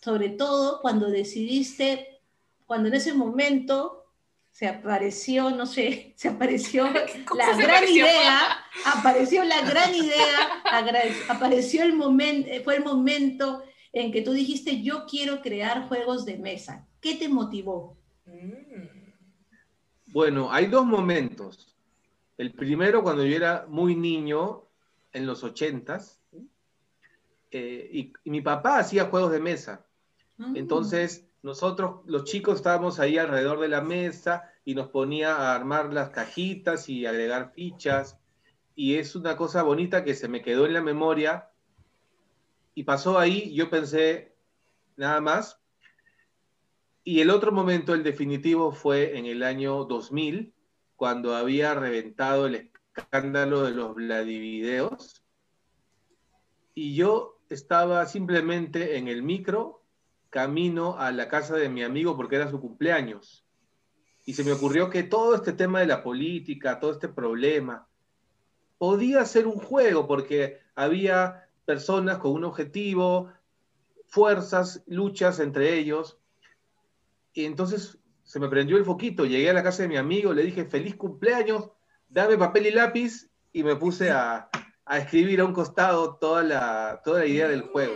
sobre 0.00 0.30
todo 0.30 0.80
cuando 0.82 1.08
decidiste, 1.10 2.20
cuando 2.66 2.88
en 2.88 2.94
ese 2.94 3.14
momento 3.14 4.01
se 4.52 4.68
apareció, 4.68 5.50
no 5.50 5.66
sé, 5.66 6.12
se 6.16 6.28
apareció 6.28 6.84
la 7.36 7.56
gran 7.56 7.88
idea, 7.88 8.64
apareció 8.84 9.42
la 9.44 9.62
gran 9.62 9.94
idea, 9.94 10.62
apareció 11.28 11.82
el 11.82 11.94
momento, 11.94 12.48
fue 12.62 12.76
el 12.76 12.84
momento 12.84 13.64
en 13.92 14.12
que 14.12 14.22
tú 14.22 14.32
dijiste, 14.32 14.82
yo 14.82 15.06
quiero 15.06 15.42
crear 15.42 15.88
juegos 15.88 16.24
de 16.24 16.38
mesa. 16.38 16.86
¿Qué 17.00 17.16
te 17.16 17.28
motivó? 17.28 17.98
Mm. 18.26 19.02
Bueno, 20.06 20.52
hay 20.52 20.66
dos 20.66 20.86
momentos. 20.86 21.74
El 22.38 22.52
primero, 22.52 23.02
cuando 23.02 23.24
yo 23.24 23.34
era 23.36 23.66
muy 23.68 23.94
niño, 23.94 24.64
en 25.12 25.26
los 25.26 25.44
ochentas, 25.44 26.20
eh, 27.50 27.90
y, 27.92 28.30
mi 28.30 28.40
papá 28.40 28.78
hacía 28.78 29.06
juegos 29.06 29.32
de 29.32 29.40
mesa. 29.40 29.86
Ah. 30.38 30.52
Entonces, 30.54 31.26
nosotros, 31.42 32.02
los 32.06 32.24
chicos, 32.24 32.56
estábamos 32.56 33.00
ahí 33.00 33.18
alrededor 33.18 33.58
de 33.58 33.68
la 33.68 33.80
mesa 33.80 34.48
y 34.64 34.76
nos 34.76 34.88
ponía 34.88 35.34
a 35.34 35.56
armar 35.56 35.92
las 35.92 36.10
cajitas 36.10 36.88
y 36.88 37.04
agregar 37.04 37.52
fichas. 37.52 38.20
Y 38.76 38.94
es 38.94 39.16
una 39.16 39.36
cosa 39.36 39.64
bonita 39.64 40.04
que 40.04 40.14
se 40.14 40.28
me 40.28 40.40
quedó 40.40 40.66
en 40.66 40.72
la 40.72 40.82
memoria. 40.82 41.50
Y 42.74 42.84
pasó 42.84 43.18
ahí, 43.18 43.52
yo 43.54 43.68
pensé 43.68 44.36
nada 44.96 45.20
más. 45.20 45.60
Y 47.02 47.20
el 47.20 47.30
otro 47.30 47.50
momento, 47.50 47.92
el 47.92 48.04
definitivo, 48.04 48.70
fue 48.70 49.18
en 49.18 49.26
el 49.26 49.42
año 49.42 49.84
2000, 49.84 50.54
cuando 50.94 51.34
había 51.34 51.74
reventado 51.74 52.46
el 52.46 52.70
escándalo 52.94 53.62
de 53.62 53.72
los 53.72 53.96
Vladivideos. 53.96 55.24
Y 56.74 56.94
yo 56.94 57.40
estaba 57.50 58.06
simplemente 58.06 58.96
en 58.96 59.08
el 59.08 59.24
micro 59.24 59.81
camino 60.32 60.98
a 60.98 61.12
la 61.12 61.28
casa 61.28 61.56
de 61.56 61.68
mi 61.68 61.84
amigo 61.84 62.16
porque 62.16 62.36
era 62.36 62.50
su 62.50 62.58
cumpleaños. 62.58 63.44
Y 64.24 64.32
se 64.32 64.42
me 64.44 64.52
ocurrió 64.52 64.88
que 64.88 65.02
todo 65.02 65.34
este 65.34 65.52
tema 65.52 65.80
de 65.80 65.86
la 65.86 66.02
política, 66.02 66.80
todo 66.80 66.92
este 66.92 67.08
problema, 67.08 67.86
podía 68.78 69.26
ser 69.26 69.46
un 69.46 69.58
juego 69.58 70.08
porque 70.08 70.60
había 70.74 71.48
personas 71.66 72.16
con 72.16 72.32
un 72.32 72.44
objetivo, 72.44 73.30
fuerzas, 74.06 74.82
luchas 74.86 75.38
entre 75.38 75.74
ellos. 75.78 76.18
Y 77.34 77.44
entonces 77.44 77.98
se 78.24 78.40
me 78.40 78.48
prendió 78.48 78.78
el 78.78 78.86
foquito, 78.86 79.26
llegué 79.26 79.50
a 79.50 79.54
la 79.54 79.62
casa 79.62 79.82
de 79.82 79.88
mi 79.88 79.98
amigo, 79.98 80.32
le 80.32 80.44
dije, 80.44 80.64
feliz 80.64 80.96
cumpleaños, 80.96 81.68
dame 82.08 82.38
papel 82.38 82.68
y 82.68 82.70
lápiz 82.70 83.28
y 83.52 83.64
me 83.64 83.76
puse 83.76 84.10
a, 84.10 84.48
a 84.86 84.98
escribir 84.98 85.42
a 85.42 85.44
un 85.44 85.52
costado 85.52 86.16
toda 86.16 86.42
la, 86.42 87.02
toda 87.04 87.20
la 87.20 87.26
idea 87.26 87.48
del 87.48 87.62
juego. 87.62 87.94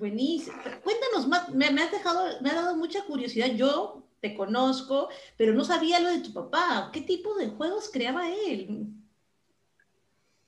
Buenísimo. 0.00 0.56
Cuéntanos 0.82 1.28
más, 1.28 1.52
me, 1.52 1.66
has 1.66 1.92
dejado, 1.92 2.40
me 2.40 2.48
ha 2.48 2.54
dado 2.54 2.74
mucha 2.74 3.04
curiosidad. 3.04 3.48
Yo 3.54 4.02
te 4.22 4.34
conozco, 4.34 5.10
pero 5.36 5.52
no 5.52 5.62
sabía 5.62 6.00
lo 6.00 6.08
de 6.08 6.20
tu 6.20 6.32
papá. 6.32 6.88
¿Qué 6.90 7.02
tipo 7.02 7.34
de 7.34 7.48
juegos 7.48 7.90
creaba 7.92 8.30
él? 8.30 8.86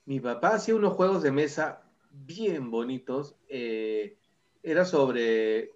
Mi 0.07 0.21
papá 0.21 0.55
hacía 0.55 0.75
unos 0.75 0.95
juegos 0.95 1.23
de 1.23 1.33
mesa 1.33 1.83
bien 2.11 2.71
bonitos. 2.71 3.37
Eh, 3.47 4.17
era 4.63 4.87
sobre, 4.87 5.73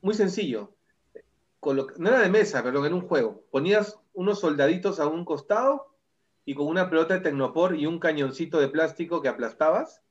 muy 0.00 0.14
sencillo. 0.14 0.74
no 1.98 2.08
era 2.08 2.22
de 2.22 2.28
mesa, 2.28 2.60
perdón, 2.64 2.86
era 2.86 2.94
un 2.96 3.06
juego. 3.06 3.44
Ponías 3.52 4.00
unos 4.14 4.40
soldaditos 4.40 4.98
a 4.98 5.06
un 5.06 5.24
costado 5.24 5.94
y 6.44 6.56
con 6.56 6.66
una 6.66 6.90
pelota 6.90 7.14
de 7.14 7.20
tecnopor 7.20 7.76
y 7.76 7.86
un 7.86 8.00
cañoncito 8.00 8.58
de 8.58 8.66
plástico 8.66 9.22
que 9.22 9.28
aplastabas 9.28 10.01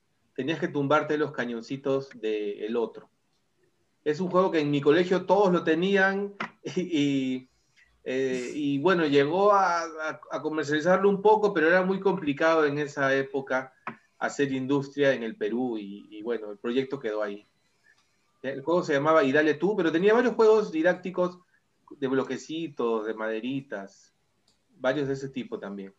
tenías 0.41 0.59
que 0.59 0.69
tumbarte 0.69 1.19
los 1.19 1.33
cañoncitos 1.33 2.09
del 2.15 2.75
otro. 2.75 3.11
Es 4.03 4.19
un 4.19 4.31
juego 4.31 4.49
que 4.49 4.59
en 4.59 4.71
mi 4.71 4.81
colegio 4.81 5.27
todos 5.27 5.53
lo 5.53 5.63
tenían 5.63 6.33
y, 6.75 7.47
eh, 8.03 8.79
bueno, 8.81 9.05
llegó 9.05 9.53
a, 9.53 10.19
comercializarlo 10.41 11.07
un 11.09 11.21
poco, 11.21 11.53
pero 11.53 11.67
era 11.67 11.83
muy 11.83 11.99
complicado 11.99 12.65
en 12.65 12.79
esa 12.79 13.15
época 13.15 13.71
hacer 14.17 14.51
industria 14.51 15.13
en 15.13 15.21
el 15.21 15.35
Perú 15.35 15.77
y, 15.77 16.19
bueno, 16.23 16.49
el 16.49 16.57
proyecto 16.57 16.99
quedó 16.99 17.21
ahí. 17.21 17.45
El 18.41 18.63
juego 18.63 18.81
se 18.81 18.93
llamaba 18.93 19.23
Y 19.23 19.31
Dale 19.31 19.53
Tú, 19.53 19.75
pero 19.75 19.91
tenía 19.91 20.15
varios 20.15 20.33
juegos 20.33 20.71
didácticos 20.71 21.37
de 21.99 22.07
bloquecitos, 22.07 23.05
de 23.05 23.13
maderitas, 23.13 24.11
varios 24.79 25.07
de 25.07 25.13
ese 25.13 25.29
tipo 25.29 25.59
también. 25.59 25.93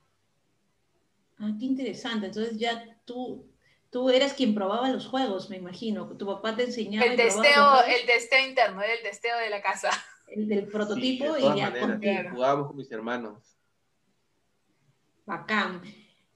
Ah, 1.38 1.52
qué 1.60 1.64
interesante. 1.64 2.26
Entonces 2.26 2.58
ya 2.58 2.98
tú 3.04 3.51
tú 3.92 4.10
eras 4.10 4.32
quien 4.32 4.54
probaba 4.54 4.88
los 4.88 5.06
juegos, 5.06 5.50
me 5.50 5.58
imagino. 5.58 6.06
Tu 6.16 6.26
papá 6.26 6.56
te 6.56 6.64
enseñaba. 6.64 7.06
El 7.06 7.16
testeo, 7.16 7.82
el 7.84 8.06
testeo 8.06 8.48
interno, 8.48 8.82
era 8.82 8.94
el 8.94 9.02
testeo 9.02 9.38
de 9.38 9.50
la 9.50 9.62
casa. 9.62 9.90
El 10.26 10.48
del 10.48 10.66
prototipo 10.66 11.36
y 11.36 11.42
ya 11.42 11.70
Jugábamos 12.32 12.68
con 12.68 12.76
mis 12.76 12.90
hermanos. 12.90 13.38
Bacán. 15.26 15.82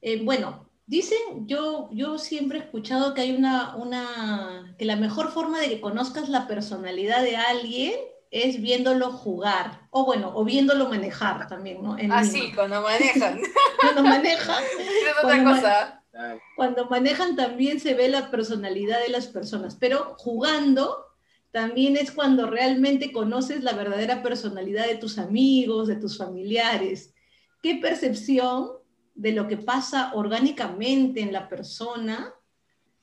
Eh, 0.02 0.22
bueno, 0.22 0.66
Dicen, 0.88 1.48
yo, 1.48 1.88
yo 1.90 2.16
siempre 2.16 2.58
he 2.58 2.62
escuchado 2.62 3.12
que 3.12 3.20
hay 3.22 3.34
una, 3.34 3.74
una, 3.74 4.76
que 4.78 4.84
la 4.84 4.94
mejor 4.94 5.32
forma 5.32 5.58
de 5.58 5.68
que 5.68 5.80
conozcas 5.80 6.28
la 6.28 6.46
personalidad 6.46 7.24
de 7.24 7.36
alguien 7.36 7.92
es 8.30 8.60
viéndolo 8.60 9.10
jugar, 9.10 9.88
o 9.90 10.04
bueno, 10.04 10.30
o 10.32 10.44
viéndolo 10.44 10.88
manejar 10.88 11.48
también, 11.48 11.82
¿no? 11.82 11.98
En 11.98 12.12
Ah, 12.12 12.22
Lima. 12.22 12.32
sí, 12.32 12.52
cuando 12.54 12.82
manejan. 12.82 13.40
Cuando 13.80 14.02
manejan, 14.04 14.62
es 14.78 15.24
otra 15.24 15.44
cosa. 15.44 15.95
Claro. 16.16 16.40
cuando 16.56 16.86
manejan 16.86 17.36
también 17.36 17.78
se 17.78 17.92
ve 17.92 18.08
la 18.08 18.30
personalidad 18.30 19.00
de 19.00 19.10
las 19.10 19.26
personas, 19.26 19.76
pero 19.78 20.14
jugando 20.16 21.04
también 21.50 21.96
es 21.96 22.10
cuando 22.10 22.46
realmente 22.46 23.12
conoces 23.12 23.62
la 23.62 23.74
verdadera 23.74 24.22
personalidad 24.22 24.86
de 24.86 24.96
tus 24.96 25.18
amigos, 25.18 25.88
de 25.88 25.96
tus 25.96 26.16
familiares. 26.16 27.14
¿Qué 27.62 27.76
percepción 27.76 28.70
de 29.14 29.32
lo 29.32 29.46
que 29.46 29.58
pasa 29.58 30.12
orgánicamente 30.14 31.20
en 31.20 31.32
la 31.32 31.48
persona 31.48 32.34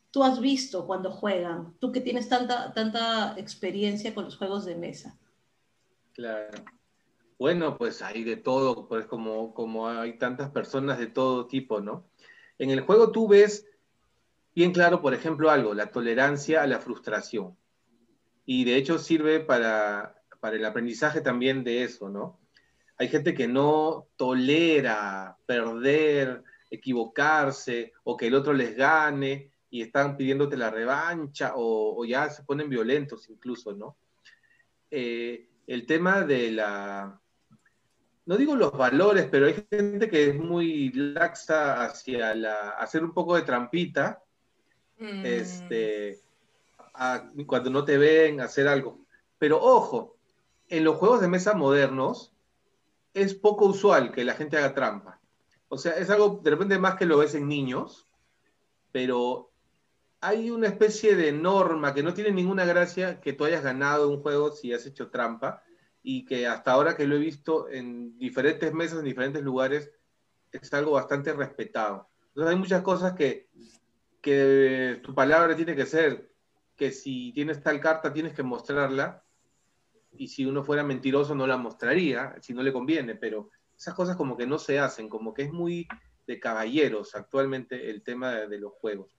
tú 0.10 0.24
has 0.24 0.40
visto 0.40 0.88
cuando 0.88 1.12
juegan? 1.12 1.76
Tú 1.80 1.92
que 1.92 2.02
tienes 2.02 2.30
tanta, 2.30 2.74
tanta 2.74 3.36
experiencia 3.38 4.14
con 4.16 4.26
los 4.26 4.38
juegos 4.38 4.66
de 4.66 4.76
mesa. 4.76 5.18
Claro. 6.14 6.64
Bueno, 7.40 7.78
pues 7.78 8.02
hay 8.02 8.24
de 8.24 8.38
todo, 8.38 8.88
pues 8.88 9.06
como, 9.06 9.54
como 9.54 9.88
hay 9.88 10.18
tantas 10.18 10.52
personas 10.52 11.00
de 11.00 11.08
todo 11.08 11.48
tipo, 11.48 11.82
¿no? 11.82 12.06
En 12.58 12.70
el 12.70 12.82
juego 12.82 13.12
tú 13.12 13.28
ves 13.28 13.66
bien 14.56 14.72
claro, 14.72 15.02
por 15.02 15.14
ejemplo, 15.14 15.50
algo, 15.50 15.74
la 15.74 15.88
tolerancia 15.88 16.62
a 16.64 16.68
la 16.68 16.80
frustración. 16.80 17.58
Y 18.46 18.66
de 18.66 18.76
hecho 18.76 19.00
sirve 19.00 19.40
para, 19.40 20.22
para 20.40 20.56
el 20.56 20.66
aprendizaje 20.66 21.22
también 21.22 21.64
de 21.64 21.84
eso, 21.84 22.10
¿no? 22.10 22.40
Hay 22.98 23.08
gente 23.08 23.34
que 23.34 23.48
no 23.48 24.08
tolera 24.16 25.38
perder, 25.46 26.44
equivocarse, 26.70 27.94
o 28.04 28.16
que 28.16 28.28
el 28.28 28.36
otro 28.36 28.54
les 28.54 28.76
gane 28.76 29.52
y 29.70 29.82
están 29.82 30.16
pidiéndote 30.16 30.56
la 30.56 30.70
revancha, 30.70 31.54
o, 31.56 32.06
ya 32.06 32.30
se 32.30 32.44
ponen 32.44 32.70
violentos 32.70 33.30
incluso, 33.30 33.74
¿no? 33.74 33.98
Eh, 34.92 35.50
el 35.66 35.86
tema 35.88 36.22
de 36.22 36.52
la, 36.52 37.20
no 38.26 38.38
digo 38.38 38.56
los 38.56 38.72
valores, 38.74 39.28
pero 39.30 39.48
hay 39.48 39.66
gente 39.70 40.10
que 40.10 40.30
es 40.30 40.36
muy 40.36 40.92
laxa 40.94 41.84
hacia 41.86 42.34
la, 42.36 42.70
hacer 42.72 43.04
un 43.04 43.14
poco 43.14 43.36
de 43.36 43.44
trampita, 43.44 44.20
Mm, 45.00 45.26
este, 45.26 46.20
a- 46.94 47.30
cuando 47.48 47.70
no 47.70 47.84
te 47.84 47.98
ven 47.98 48.40
hacer 48.42 48.68
algo. 48.68 49.06
Pero 49.40 49.60
ojo, 49.62 50.16
en 50.70 50.84
los 50.84 50.98
juegos 50.98 51.20
de 51.22 51.28
mesa 51.28 51.54
modernos 51.56 52.32
es 53.14 53.34
poco 53.36 53.66
usual 53.66 54.12
que 54.12 54.24
la 54.24 54.34
gente 54.36 54.58
haga 54.58 54.74
trampa. 54.74 55.20
O 55.70 55.78
sea, 55.78 55.94
es 55.94 56.10
algo 56.10 56.40
de 56.44 56.52
repente 56.52 56.78
más 56.80 56.96
que 56.96 57.06
lo 57.06 57.18
ves 57.18 57.36
en 57.36 57.48
niños, 57.48 58.08
pero 58.92 59.52
hay 60.22 60.52
una 60.52 60.68
especie 60.68 61.16
de 61.16 61.32
norma 61.32 61.94
que 61.94 62.04
no 62.04 62.14
tiene 62.14 62.32
ninguna 62.32 62.66
gracia 62.66 63.20
que 63.20 63.34
tú 63.34 63.46
hayas 63.46 63.64
ganado 63.64 64.10
un 64.10 64.22
juego 64.22 64.52
si 64.52 64.74
has 64.74 64.86
hecho 64.86 65.10
trampa 65.10 65.64
y 66.04 66.26
que 66.26 66.46
hasta 66.46 66.74
ahora 66.74 66.96
que 66.96 67.08
lo 67.08 67.16
he 67.16 67.20
visto 67.20 67.70
en 67.70 68.18
diferentes 68.20 68.72
mesas, 68.74 69.00
en 69.00 69.06
diferentes 69.06 69.42
lugares, 69.42 69.90
es 70.52 70.72
algo 70.74 70.92
bastante 70.92 71.34
respetado. 71.34 72.10
Entonces 72.28 72.52
hay 72.54 72.60
muchas 72.60 72.82
cosas 72.82 73.14
que, 73.14 73.50
que 74.22 75.00
tu 75.02 75.16
palabra 75.16 75.56
tiene 75.56 75.76
que 75.76 75.86
ser 75.86 76.30
que 76.76 76.92
si 76.92 77.32
tienes 77.34 77.62
tal 77.64 77.80
carta 77.80 78.12
tienes 78.12 78.34
que 78.34 78.44
mostrarla 78.44 79.24
y 80.12 80.28
si 80.28 80.46
uno 80.46 80.64
fuera 80.64 80.84
mentiroso 80.84 81.34
no 81.34 81.48
la 81.48 81.58
mostraría, 81.58 82.36
si 82.42 82.54
no 82.54 82.62
le 82.62 82.74
conviene, 82.74 83.16
pero 83.16 83.50
esas 83.76 83.94
cosas 83.94 84.16
como 84.16 84.38
que 84.38 84.46
no 84.46 84.60
se 84.60 84.80
hacen, 84.80 85.10
como 85.10 85.34
que 85.34 85.44
es 85.44 85.52
muy 85.52 85.88
de 86.28 86.40
caballeros 86.40 87.16
actualmente 87.16 87.90
el 87.90 88.04
tema 88.04 88.32
de, 88.32 88.60
los 88.60 88.74
juegos. 88.74 89.18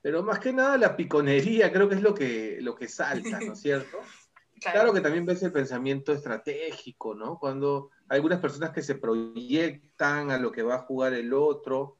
Pero 0.00 0.22
más 0.22 0.38
que 0.38 0.52
nada 0.52 0.76
la 0.78 0.96
piconería 0.96 1.72
creo 1.72 1.88
que 1.88 1.94
es 1.96 2.02
lo 2.02 2.14
que, 2.14 2.58
lo 2.60 2.74
que 2.74 2.88
salta, 2.88 3.40
¿no 3.40 3.52
es 3.52 3.60
cierto? 3.60 3.98
Claro 4.70 4.92
que 4.92 5.00
también 5.00 5.26
ves 5.26 5.42
el 5.42 5.52
pensamiento 5.52 6.12
estratégico, 6.12 7.14
¿no? 7.14 7.38
Cuando 7.38 7.90
hay 8.08 8.16
algunas 8.16 8.40
personas 8.40 8.70
que 8.70 8.82
se 8.82 8.94
proyectan 8.94 10.30
a 10.30 10.38
lo 10.38 10.52
que 10.52 10.62
va 10.62 10.76
a 10.76 10.82
jugar 10.82 11.14
el 11.14 11.32
otro, 11.32 11.96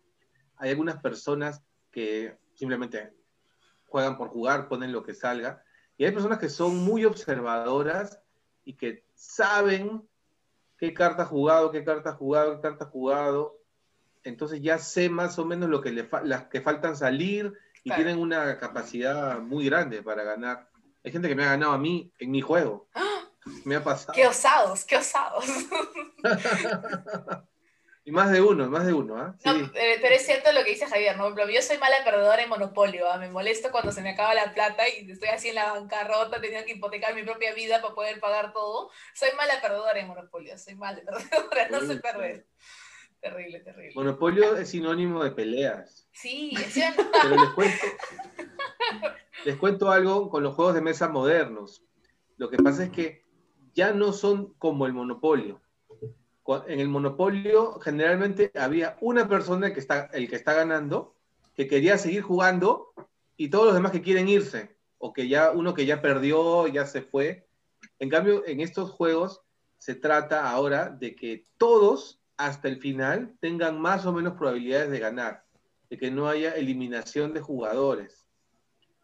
hay 0.57 0.71
algunas 0.71 1.01
personas 1.03 1.63
que 1.91 2.39
simplemente 2.55 3.15
juegan 3.87 4.17
por 4.17 4.29
jugar, 4.29 4.69
ponen 4.69 4.93
lo 4.93 5.03
que 5.03 5.15
salga, 5.15 5.65
y 5.97 6.05
hay 6.05 6.13
personas 6.13 6.39
que 6.39 6.49
son 6.49 6.77
muy 6.77 7.05
observadoras 7.05 8.21
y 8.65 8.75
que 8.75 9.05
saben 9.15 10.09
qué 10.79 10.95
carta 10.95 11.23
ha 11.25 11.27
jugado, 11.27 11.71
qué 11.71 11.85
carta 11.85 12.11
ha 12.11 12.15
jugado, 12.15 12.57
qué 12.57 12.63
carta 12.63 12.85
ha 12.85 12.89
jugado, 12.89 13.59
entonces 14.25 14.63
ya 14.63 14.79
sé 14.79 15.09
más 15.11 15.39
o 15.39 15.45
menos 15.45 15.69
lo 15.69 15.81
que 15.81 15.91
le 15.91 16.05
fa- 16.05 16.23
las 16.23 16.47
que 16.47 16.61
faltan 16.61 16.97
salir 16.97 17.53
y 17.85 17.91
Claro. 17.91 18.03
tienen 18.03 18.23
una 18.23 18.57
capacidad 18.59 19.41
muy 19.41 19.67
grande 19.67 20.03
para 20.03 20.23
ganar. 20.23 20.71
Hay 21.05 21.13
gente 21.13 21.29
que 21.29 21.35
me 21.35 21.45
ha 21.45 21.51
ganado 21.51 21.73
a 21.73 21.79
mí 21.79 22.11
en 22.19 22.31
mi 22.31 22.41
juego. 22.41 22.89
Me 23.65 23.75
ha 23.75 23.83
pasado. 23.83 24.13
Qué 24.15 24.25
osados, 24.25 24.85
qué 24.85 24.99
osados. 24.99 25.45
Y 28.05 28.11
más 28.11 28.33
de 28.33 28.41
uno, 28.41 28.69
más 28.69 28.85
de 28.85 28.93
uno, 28.93 29.17
¿ah? 29.17 29.37
No, 29.45 29.55
Sí. 29.55 29.71
eh, 29.77 29.97
pero 30.03 30.17
es 30.17 30.27
cierto 30.27 30.51
lo 30.51 30.65
que 30.65 30.71
dice 30.71 30.89
Javier, 30.89 31.17
¿no? 31.17 31.33
Yo 31.49 31.63
soy 31.63 31.79
mala 31.79 32.03
perdedora 32.03 32.43
en 32.43 32.49
Monopolio, 32.49 33.09
¿ah? 33.09 33.17
me 33.17 33.31
molesto 33.31 33.71
cuando 33.71 33.93
se 33.93 34.03
me 34.03 34.11
acaba 34.11 34.35
la 34.35 34.53
plata 34.53 34.89
y 34.89 35.09
estoy 35.09 35.29
así 35.29 35.51
en 35.51 35.55
la 35.55 35.73
bancarrota, 35.73 36.41
tenía 36.41 36.65
que 36.65 36.73
hipotecar 36.73 37.15
mi 37.15 37.23
propia 37.23 37.55
vida 37.55 37.81
para 37.81 37.95
poder 37.95 38.19
pagar 38.19 38.53
todo. 38.53 38.91
Soy 39.15 39.29
mala 39.37 39.61
perdedora 39.61 40.01
en 40.01 40.09
Monopolio, 40.09 40.59
soy 40.59 40.75
mala 40.75 41.01
perdedora, 41.07 41.69
no 41.69 41.81
sé 41.81 41.97
perder. 42.01 42.45
Terrible, 43.23 43.61
terrible. 43.61 43.93
Monopolio 43.95 44.57
es 44.57 44.71
sinónimo 44.71 45.23
de 45.23 45.31
peleas. 45.31 46.09
Sí, 46.11 46.53
¿sí 46.69 46.83
o 46.83 46.91
no? 46.91 47.09
Pero 47.23 47.37
les 47.37 47.51
cuento, 47.51 47.87
les 49.45 49.57
cuento 49.57 49.91
algo 49.93 50.29
con 50.29 50.43
los 50.43 50.57
juegos 50.57 50.75
de 50.75 50.81
mesa 50.81 51.09
modernos. 51.09 51.85
Lo 52.37 52.51
que 52.51 52.57
pasa 52.57 52.83
es 52.83 52.91
que 52.91 53.25
ya 53.75 53.93
no 53.93 54.13
son 54.13 54.55
como 54.55 54.87
el 54.87 54.93
Monopolio. 54.93 55.61
En 56.67 56.81
el 56.81 56.89
Monopolio 56.89 57.79
generalmente 57.79 58.51
había 58.57 58.97
una 59.01 59.29
persona 59.29 59.73
que 59.73 59.79
está, 59.79 60.11
el 60.13 60.29
que 60.29 60.35
está 60.35 60.55
ganando, 60.55 61.15
que 61.55 61.69
quería 61.69 61.99
seguir 61.99 62.23
jugando 62.23 62.93
y 63.37 63.51
todos 63.51 63.67
los 63.67 63.75
demás 63.75 63.93
que 63.93 64.03
quieren 64.03 64.29
irse, 64.29 64.77
o 64.99 65.13
que 65.13 65.29
ya 65.29 65.53
uno 65.53 65.75
que 65.75 65.87
ya 65.87 66.03
perdió, 66.03 66.67
ya 66.67 66.87
se 66.87 67.03
fue. 67.03 67.47
En 68.01 68.09
cambio, 68.09 68.45
en 68.47 68.61
estos 68.61 68.91
juegos 68.91 69.43
se 69.79 69.95
trata 69.95 70.51
ahora 70.51 70.91
de 70.91 71.15
que 71.15 71.47
todos 71.57 72.22
hasta 72.47 72.69
el 72.69 72.79
final 72.81 73.37
tengan 73.41 73.81
más 73.81 74.05
o 74.05 74.13
menos 74.13 74.35
probabilidades 74.35 74.91
de 74.91 74.99
ganar, 74.99 75.45
de 75.89 75.97
que 75.97 76.11
no 76.11 76.29
haya 76.29 76.55
eliminación 76.55 77.33
de 77.33 77.41
jugadores. 77.41 78.27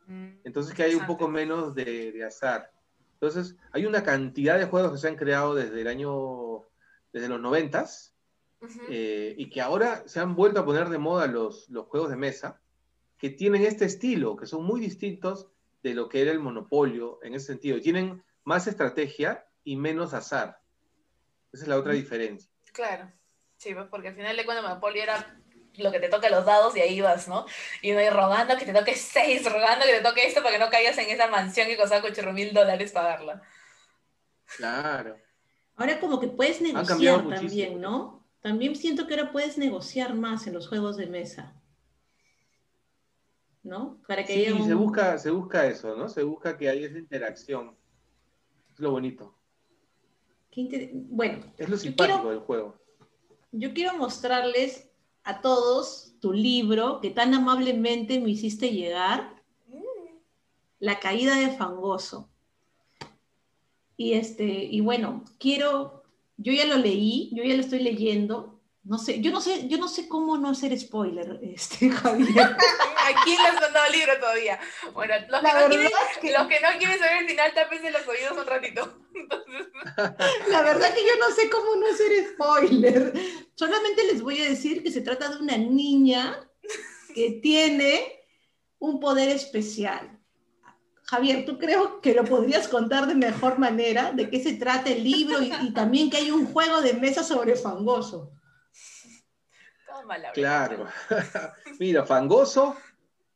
Mm, 0.07 0.41
Entonces 0.45 0.75
que 0.75 0.83
hay 0.83 0.95
un 0.95 1.07
poco 1.07 1.29
menos 1.29 1.75
de, 1.75 2.11
de 2.13 2.25
azar. 2.25 2.73
Entonces 3.15 3.57
hay 3.73 3.87
una 3.87 4.03
cantidad 4.03 4.59
de 4.59 4.67
juegos 4.67 4.93
que 4.93 4.99
se 4.99 5.09
han 5.09 5.17
creado 5.17 5.55
desde 5.55 5.81
el 5.81 5.87
año, 5.87 6.67
desde 7.13 7.29
los 7.29 7.41
noventas, 7.41 8.15
eh, 8.89 9.37
y 9.39 9.51
que 9.51 9.61
ahora 9.61 10.03
se 10.09 10.19
han 10.19 10.35
vuelto 10.35 10.59
a 10.59 10.65
poner 10.65 10.89
de 10.89 10.99
moda 10.99 11.29
los, 11.29 11.69
los 11.69 11.87
juegos 11.87 12.11
de 12.11 12.17
mesa, 12.17 12.61
que 13.19 13.31
tienen 13.31 13.63
este 13.63 13.85
estilo, 13.85 14.37
que 14.37 14.47
son 14.47 14.65
muy 14.65 14.81
distintos 14.81 15.49
de 15.83 15.95
lo 15.95 16.09
que 16.09 16.23
era 16.23 16.33
el 16.33 16.41
monopolio 16.41 17.21
en 17.23 17.35
ese 17.35 17.47
sentido. 17.47 17.81
Tienen 17.81 18.23
más 18.43 18.67
estrategia 18.67 19.47
y 19.63 19.77
menos 19.77 20.13
azar. 20.13 20.61
Esa 21.53 21.65
es 21.65 21.69
la 21.69 21.79
otra 21.79 21.93
diferencia. 21.93 22.51
Claro, 22.73 23.13
sí, 23.59 23.75
pues, 23.75 23.87
porque 23.91 24.09
al 24.09 24.15
final 24.17 24.37
de 24.37 24.45
cuentas 24.47 24.65
Monopoly 24.67 25.01
era 25.01 25.37
lo 25.77 25.93
que 25.93 26.01
te 26.01 26.09
toca 26.09 26.29
los 26.31 26.45
dados 26.47 26.77
y 26.77 26.81
ahí 26.81 27.01
vas, 27.01 27.29
¿no? 27.29 27.45
Y 27.83 27.93
no 27.93 28.01
ir 28.01 28.13
rogando 28.13 28.57
que 28.57 28.65
te 28.65 28.73
toque 28.73 28.95
seis, 28.97 29.45
rogando 29.45 29.85
que 29.87 29.93
te 29.93 30.01
toque 30.01 30.27
esto 30.27 30.41
para 30.43 30.55
que 30.55 30.59
no 30.65 30.71
caigas 30.71 30.99
en 30.99 31.09
esa 31.11 31.29
mansión 31.29 31.69
que 31.69 31.77
costaba 31.77 32.03
8 32.09 32.33
mil 32.33 32.53
dólares 32.53 32.91
pagarla. 32.93 33.43
Claro. 34.57 35.19
Ahora 35.77 36.01
como 36.01 36.19
que 36.19 36.27
puedes 36.29 36.61
negociar 36.61 37.23
muchísimo. 37.23 37.37
también, 37.37 37.81
¿no? 37.81 38.27
También 38.41 38.75
siento 38.75 39.07
que 39.07 39.15
ahora 39.15 39.31
puedes 39.31 39.59
negociar 39.59 40.15
más 40.15 40.47
en 40.47 40.55
los 40.55 40.67
juegos 40.69 40.97
de 40.97 41.07
mesa. 41.07 41.55
¿No? 43.63 44.01
Para 44.07 44.25
que 44.25 44.33
Sí, 44.35 44.47
haya 44.47 44.65
se 44.65 44.75
busca, 44.75 45.19
se 45.19 45.31
busca 45.31 45.67
eso, 45.67 45.95
¿no? 45.97 46.09
Se 46.09 46.23
busca 46.23 46.57
que 46.57 46.69
haya 46.71 46.87
esa 46.87 46.99
interacción. 46.99 47.77
Es 48.73 48.81
lo 48.81 48.93
bonito. 48.93 49.35
qué 50.51 50.63
inter- 50.63 50.91
Bueno, 50.93 51.45
Es 51.59 51.69
lo 51.69 51.77
simpático 51.77 52.17
quiero- 52.23 52.31
del 52.31 52.41
juego. 52.41 52.79
Yo 53.53 53.73
quiero 53.75 53.97
mostrarles 53.97 54.89
a 55.25 55.41
todos 55.41 56.15
tu 56.21 56.33
libro 56.33 57.01
que 57.01 57.11
tan 57.11 57.35
amablemente 57.35 58.21
me 58.21 58.31
hiciste 58.31 58.71
llegar, 58.71 59.37
La 60.81 61.01
caída 61.01 61.35
de 61.37 61.51
Fangoso. 61.51 62.29
Y 63.97 64.13
este, 64.13 64.45
y 64.45 64.81
bueno, 64.81 65.25
quiero, 65.39 66.05
yo 66.37 66.53
ya 66.53 66.67
lo 66.67 66.77
leí, 66.77 67.31
yo 67.33 67.43
ya 67.43 67.55
lo 67.55 67.61
estoy 67.61 67.81
leyendo, 67.81 68.58
No 68.85 68.97
sé, 68.99 69.21
yo 69.21 69.31
no 69.31 69.41
sé, 69.41 69.69
yo 69.69 69.77
no 69.77 69.89
sé 69.89 70.09
cómo 70.09 70.39
no 70.39 70.49
hacer 70.49 70.79
spoiler, 70.79 71.41
este, 71.43 71.91
Javier. 71.91 72.41
¿A 72.41 73.25
quién 73.25 73.43
le 73.43 73.49
has 73.49 73.61
mandado 73.61 73.87
el 73.87 73.93
libro 73.93 74.19
todavía? 74.19 74.59
Bueno, 74.93 75.15
los 75.29 75.41
que, 75.41 75.47
no 75.47 75.69
quieren, 75.69 75.91
los 76.39 76.49
que 76.49 76.61
no 76.61 76.79
quieren 76.79 76.99
saber 76.99 77.23
el 77.23 77.29
final, 77.29 77.55
tápense 77.55 77.91
los 77.91 78.07
oídos 78.07 78.39
un 78.39 78.47
ratito. 78.47 78.99
La 80.49 80.63
verdad 80.63 80.95
que 80.95 81.03
yo 81.03 81.17
no 81.19 81.35
sé 81.35 81.51
cómo 81.51 81.77
no 81.77 81.87
hacer 81.87 82.29
spoiler. 82.33 83.13
Solamente 83.55 84.05
les 84.05 84.23
voy 84.23 84.41
a 84.41 84.49
decir 84.49 84.83
que 84.83 84.91
se 84.91 85.01
trata 85.01 85.29
de 85.29 85.39
una 85.39 85.57
niña 85.57 86.49
que 87.15 87.41
tiene 87.43 88.25
un 88.79 89.01
poder 89.01 89.31
especial. 89.31 90.19
Javier, 91.05 91.45
¿tú 91.47 91.59
creo 91.59 92.01
que 92.01 92.15
lo 92.15 92.25
podrías 92.25 92.69
contar 92.69 93.07
de 93.07 93.15
mejor 93.15 93.59
manera? 93.59 94.13
¿De 94.13 94.29
qué 94.29 94.43
se 94.43 94.55
trata 94.55 94.91
el 94.91 95.03
libro? 95.03 95.43
Y, 95.43 95.53
y 95.63 95.73
también 95.73 96.11
que 96.11 96.19
hay 96.19 96.31
un 96.31 96.47
juego 96.47 96.81
de 96.83 96.93
mesa 96.93 97.25
sobre 97.25 97.57
Fangoso. 97.57 98.33
Claro. 100.35 100.87
Mira, 101.81 102.05
Fangoso 102.05 102.77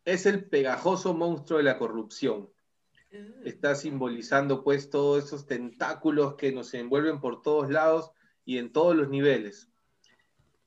es 0.05 0.27
el 0.27 0.45
pegajoso 0.45 1.15
monstruo 1.15 1.59
de 1.59 1.65
la 1.65 1.79
corrupción. 1.79 2.51
Mm. 3.11 3.47
Está 3.47 3.75
simbolizando 3.75 4.63
pues 4.63 4.91
todos 4.91 5.25
esos 5.25 5.47
tentáculos 5.47 6.35
que 6.35 6.53
nos 6.53 6.73
envuelven 6.75 7.21
por 7.21 7.43
todos 7.43 7.71
lados 7.71 8.11
y 8.45 8.59
en 8.59 8.73
todos 8.73 8.97
los 8.97 9.09
niveles. 9.09 9.71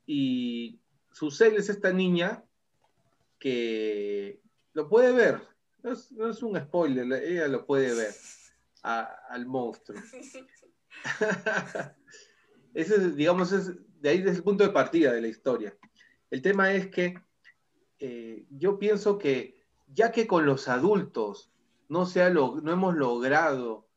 Y 0.06 0.80
Susel 1.12 1.56
es 1.56 1.68
esta 1.68 1.92
niña 1.92 2.44
que 3.38 4.40
lo 4.72 4.88
puede 4.88 5.12
ver, 5.12 5.42
no 5.82 5.92
es, 5.92 6.42
un 6.42 6.58
spoiler, 6.58 7.12
ella 7.22 7.48
lo 7.48 7.66
puede 7.66 7.94
ver 7.94 8.14
al 8.82 9.46
monstruo. 9.46 10.00
Ese, 12.74 13.10
digamos, 13.12 13.52
es, 13.52 13.72
de 14.00 14.08
ahí 14.08 14.18
es 14.18 14.36
el 14.36 14.42
punto 14.42 14.64
de 14.64 14.70
partida 14.70 15.12
de 15.12 15.20
la 15.20 15.28
historia. 15.28 15.76
El 16.30 16.42
tema 16.42 16.72
es 16.72 16.88
que 16.88 17.14
eh, 17.98 18.44
yo 18.50 18.78
pienso 18.78 19.18
que 19.18 19.56
ya 19.86 20.12
que 20.12 20.26
con 20.26 20.46
los 20.46 20.68
adultos 20.68 21.52
no, 21.88 22.06
no 22.62 22.72
hemos 22.72 22.94
logrado 22.96 23.88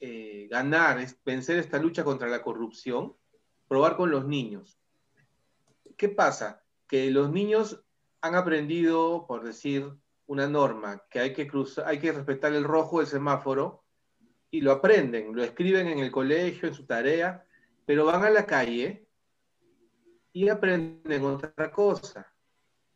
eh, 0.00 0.48
ganar, 0.50 1.04
vencer 1.24 1.58
esta 1.58 1.78
lucha 1.78 2.04
contra 2.04 2.28
la 2.28 2.42
corrupción, 2.42 3.14
probar 3.68 3.96
con 3.96 4.10
los 4.10 4.26
niños. 4.26 4.78
¿Qué 5.96 6.08
pasa? 6.08 6.62
Que 6.86 7.10
los 7.10 7.30
niños 7.30 7.82
han 8.20 8.34
aprendido, 8.34 9.26
por 9.26 9.44
decir 9.44 9.92
una 10.26 10.46
norma, 10.46 11.04
que 11.10 11.20
hay 11.20 11.32
que, 11.32 11.46
cruzar, 11.46 11.86
hay 11.86 11.98
que 11.98 12.12
respetar 12.12 12.52
el 12.52 12.64
rojo 12.64 12.98
del 12.98 13.08
semáforo, 13.08 13.84
y 14.50 14.62
lo 14.62 14.72
aprenden, 14.72 15.34
lo 15.34 15.42
escriben 15.42 15.88
en 15.88 15.98
el 15.98 16.10
colegio, 16.10 16.68
en 16.68 16.74
su 16.74 16.86
tarea, 16.86 17.44
pero 17.84 18.06
van 18.06 18.24
a 18.24 18.30
la 18.30 18.46
calle 18.46 19.07
y 20.38 20.48
aprenden 20.50 21.24
otra 21.24 21.72
cosa. 21.72 22.32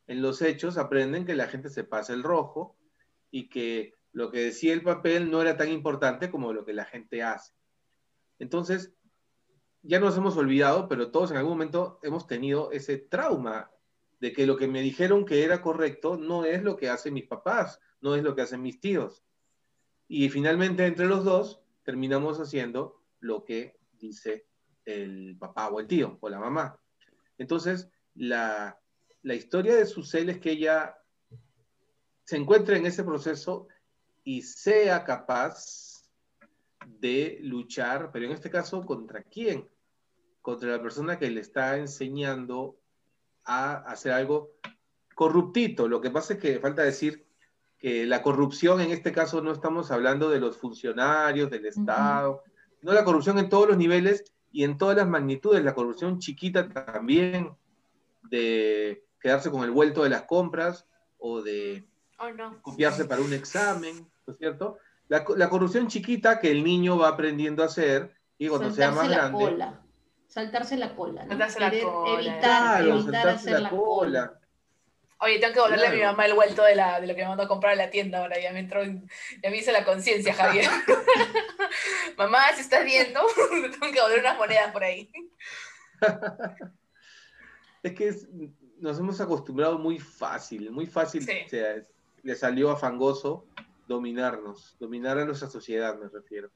En 0.06 0.22
los 0.22 0.40
hechos 0.42 0.78
aprenden 0.78 1.26
que 1.26 1.34
la 1.34 1.48
gente 1.48 1.70
se 1.70 1.82
pasa 1.82 2.12
el 2.12 2.22
rojo 2.22 2.76
y 3.32 3.48
que 3.48 3.96
lo 4.12 4.30
que 4.30 4.44
decía 4.44 4.72
el 4.72 4.84
papel 4.84 5.28
no 5.28 5.42
era 5.42 5.56
tan 5.56 5.68
importante 5.68 6.30
como 6.30 6.52
lo 6.52 6.64
que 6.64 6.72
la 6.72 6.84
gente 6.84 7.24
hace. 7.24 7.52
Entonces, 8.38 8.94
ya 9.82 9.98
nos 9.98 10.16
hemos 10.16 10.36
olvidado, 10.36 10.86
pero 10.86 11.10
todos 11.10 11.32
en 11.32 11.36
algún 11.36 11.54
momento 11.54 11.98
hemos 12.04 12.28
tenido 12.28 12.70
ese 12.70 12.98
trauma 12.98 13.72
de 14.20 14.32
que 14.32 14.46
lo 14.46 14.56
que 14.56 14.68
me 14.68 14.80
dijeron 14.80 15.24
que 15.24 15.42
era 15.42 15.62
correcto 15.62 16.16
no 16.16 16.44
es 16.44 16.62
lo 16.62 16.76
que 16.76 16.90
hacen 16.90 17.12
mis 17.12 17.26
papás, 17.26 17.80
no 18.00 18.14
es 18.14 18.22
lo 18.22 18.36
que 18.36 18.42
hacen 18.42 18.62
mis 18.62 18.78
tíos. 18.78 19.24
Y 20.06 20.28
finalmente 20.28 20.86
entre 20.86 21.06
los 21.06 21.24
dos 21.24 21.60
terminamos 21.82 22.38
haciendo 22.38 23.02
lo 23.18 23.44
que 23.44 23.80
dice 23.94 24.46
el 24.84 25.36
papá 25.40 25.70
o 25.70 25.80
el 25.80 25.88
tío 25.88 26.18
o 26.20 26.28
la 26.28 26.38
mamá. 26.38 26.78
Entonces, 27.38 27.88
la, 28.14 28.78
historia 29.22 29.76
de 29.76 29.86
Susel 29.86 30.30
es 30.30 30.38
que 30.38 30.52
ella 30.52 30.96
se 32.24 32.36
encuentre 32.36 32.76
en 32.76 32.86
ese 32.86 33.04
proceso 33.04 33.68
y 34.24 34.42
sea 34.42 35.04
capaz 35.04 36.08
de 36.86 37.38
luchar, 37.42 38.10
pero 38.12 38.26
en 38.26 38.32
este 38.32 38.50
caso, 38.50 38.84
¿contra 38.84 39.22
quién? 39.22 39.68
Contra 40.40 40.70
la 40.70 40.82
persona 40.82 41.18
que 41.18 41.30
le 41.30 41.40
está 41.40 41.76
enseñando 41.76 42.78
a 43.44 43.74
hacer 43.90 44.12
algo 44.12 44.52
corruptito. 45.14 45.88
Lo 45.88 46.00
que 46.00 46.10
pasa 46.10 46.34
es 46.34 46.40
que 46.40 46.60
falta 46.60 46.82
decir 46.82 47.26
que 47.78 48.06
la 48.06 48.22
corrupción, 48.22 48.80
en 48.80 48.90
este 48.90 49.12
caso, 49.12 49.42
no 49.42 49.52
estamos 49.52 49.90
hablando 49.90 50.30
de 50.30 50.40
los 50.40 50.56
funcionarios, 50.56 51.50
del 51.50 51.66
Estado, 51.66 52.42
no 52.80 52.92
la 52.92 53.04
corrupción 53.04 53.38
en 53.38 53.48
todos 53.48 53.68
los 53.68 53.76
niveles 53.76 54.32
y 54.52 54.64
en 54.64 54.76
todas 54.76 54.96
las 54.96 55.08
magnitudes, 55.08 55.64
la 55.64 55.74
corrupción 55.74 56.18
chiquita 56.18 56.68
también, 56.68 57.56
de 58.22 59.04
quedarse 59.20 59.50
con 59.50 59.64
el 59.64 59.70
vuelto 59.70 60.02
de 60.02 60.10
las 60.10 60.22
compras 60.22 60.86
o 61.18 61.42
de 61.42 61.86
copiarse 62.60 63.04
para 63.06 63.22
un 63.22 63.32
examen, 63.32 64.08
¿no 64.26 64.32
es 64.32 64.38
cierto? 64.38 64.78
La, 65.08 65.24
corrupción 65.24 65.88
chiquita 65.88 66.38
que 66.40 66.50
el 66.50 66.64
niño 66.64 66.96
va 66.96 67.08
aprendiendo 67.08 67.62
a 67.62 67.66
hacer 67.66 68.14
y 68.38 68.48
cuando 68.48 68.70
sea 68.70 68.90
más 68.90 69.08
grande... 69.08 69.76
Saltarse 70.26 70.78
la 70.78 70.94
cola. 70.94 71.26
Saltarse 71.28 71.60
la 71.60 71.70
cola. 71.70 72.14
Evitar, 72.14 72.88
evitar 72.88 73.28
hacer 73.28 73.60
la, 73.60 73.68
cola. 73.68 74.40
Oye, 75.22 75.38
tengo 75.38 75.54
que 75.54 75.60
volverle 75.60 75.86
a 75.86 75.92
mi 75.92 76.00
mamá 76.00 76.26
el 76.26 76.34
vuelto 76.34 76.64
de, 76.64 76.74
la, 76.74 77.00
de 77.00 77.06
lo 77.06 77.14
que 77.14 77.22
me 77.22 77.28
mandó 77.28 77.44
a 77.44 77.48
comprar 77.48 77.74
a 77.74 77.76
la 77.76 77.90
tienda 77.90 78.18
ahora. 78.18 78.40
Ya 78.40 78.52
me 78.52 78.58
entró, 78.58 78.82
ya 78.82 79.50
me 79.50 79.56
hice 79.56 79.70
la 79.70 79.84
conciencia, 79.84 80.34
Javier. 80.34 80.68
mamá, 82.18 82.40
si 82.56 82.62
estás 82.62 82.84
viendo, 82.84 83.20
tengo 83.80 83.92
que 83.92 84.00
volver 84.00 84.18
unas 84.18 84.36
monedas 84.36 84.72
por 84.72 84.82
ahí. 84.82 85.08
es 87.84 87.92
que 87.92 88.16
nos 88.78 88.98
hemos 88.98 89.20
acostumbrado 89.20 89.78
muy 89.78 90.00
fácil, 90.00 90.72
muy 90.72 90.86
fácil. 90.86 91.24
le 92.24 92.34
salió 92.34 92.70
a 92.70 92.76
Fangoso 92.76 93.46
dominarnos, 93.86 94.76
dominar 94.80 95.18
a 95.18 95.24
nuestra 95.24 95.48
sociedad, 95.48 95.96
me 96.00 96.08
refiero. 96.08 96.50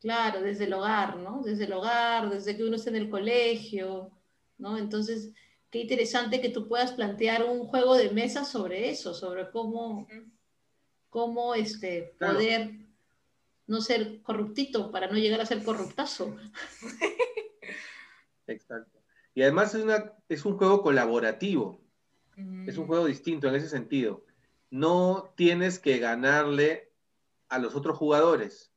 Claro, 0.00 0.40
desde 0.40 0.64
el 0.64 0.72
hogar, 0.72 1.16
¿no? 1.16 1.42
Desde 1.42 1.64
el 1.64 1.74
hogar, 1.74 2.30
desde 2.30 2.56
que 2.56 2.64
uno 2.64 2.76
está 2.76 2.88
en 2.88 2.96
el 2.96 3.10
colegio, 3.10 4.12
¿no? 4.56 4.78
Entonces, 4.78 5.34
qué 5.70 5.80
interesante 5.80 6.40
que 6.40 6.48
tú 6.48 6.68
puedas 6.68 6.92
plantear 6.92 7.44
un 7.44 7.66
juego 7.66 7.96
de 7.96 8.10
mesa 8.10 8.44
sobre 8.44 8.90
eso, 8.90 9.14
sobre 9.14 9.50
cómo, 9.50 10.06
cómo 11.10 11.54
este, 11.54 12.14
poder 12.18 12.88
no 13.66 13.80
ser 13.80 14.22
corruptito 14.22 14.90
para 14.90 15.08
no 15.08 15.14
llegar 15.14 15.40
a 15.40 15.46
ser 15.46 15.62
corruptazo. 15.62 16.36
Exacto. 18.46 18.98
Y 19.34 19.42
además 19.42 19.74
es, 19.74 19.84
una, 19.84 20.14
es 20.28 20.44
un 20.44 20.56
juego 20.56 20.82
colaborativo, 20.82 21.80
es 22.66 22.78
un 22.78 22.86
juego 22.86 23.06
distinto 23.06 23.48
en 23.48 23.56
ese 23.56 23.68
sentido. 23.68 24.24
No 24.70 25.32
tienes 25.36 25.78
que 25.78 25.98
ganarle 25.98 26.92
a 27.48 27.58
los 27.58 27.74
otros 27.74 27.98
jugadores, 27.98 28.72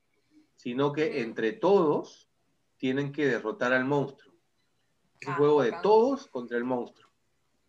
sino 0.55 0.93
que 0.93 1.21
entre 1.21 1.53
todos 1.53 2.29
tienen 2.77 3.11
que 3.11 3.27
derrotar 3.27 3.73
al 3.73 3.85
monstruo. 3.85 4.30
Es 5.21 5.27
un 5.27 5.33
ah, 5.35 5.37
juego 5.37 5.61
de 5.61 5.73
todos 5.83 6.27
contra 6.27 6.57
el 6.57 6.63
monstruo. 6.63 7.09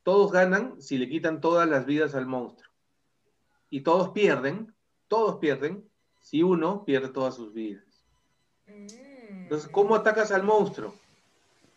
Todos 0.03 0.33
ganan 0.33 0.81
si 0.81 0.97
le 0.97 1.09
quitan 1.09 1.41
todas 1.41 1.69
las 1.69 1.85
vidas 1.85 2.15
al 2.15 2.27
monstruo. 2.27 2.73
Y 3.69 3.83
todos 3.83 4.09
pierden, 4.11 4.75
todos 5.07 5.37
pierden 5.37 5.89
si 6.21 6.43
uno 6.43 6.85
pierde 6.85 7.09
todas 7.09 7.35
sus 7.35 7.53
vidas. 7.53 7.85
Entonces, 8.67 9.69
¿cómo 9.71 9.95
atacas 9.95 10.33
al 10.33 10.45
monstruo? 10.45 10.95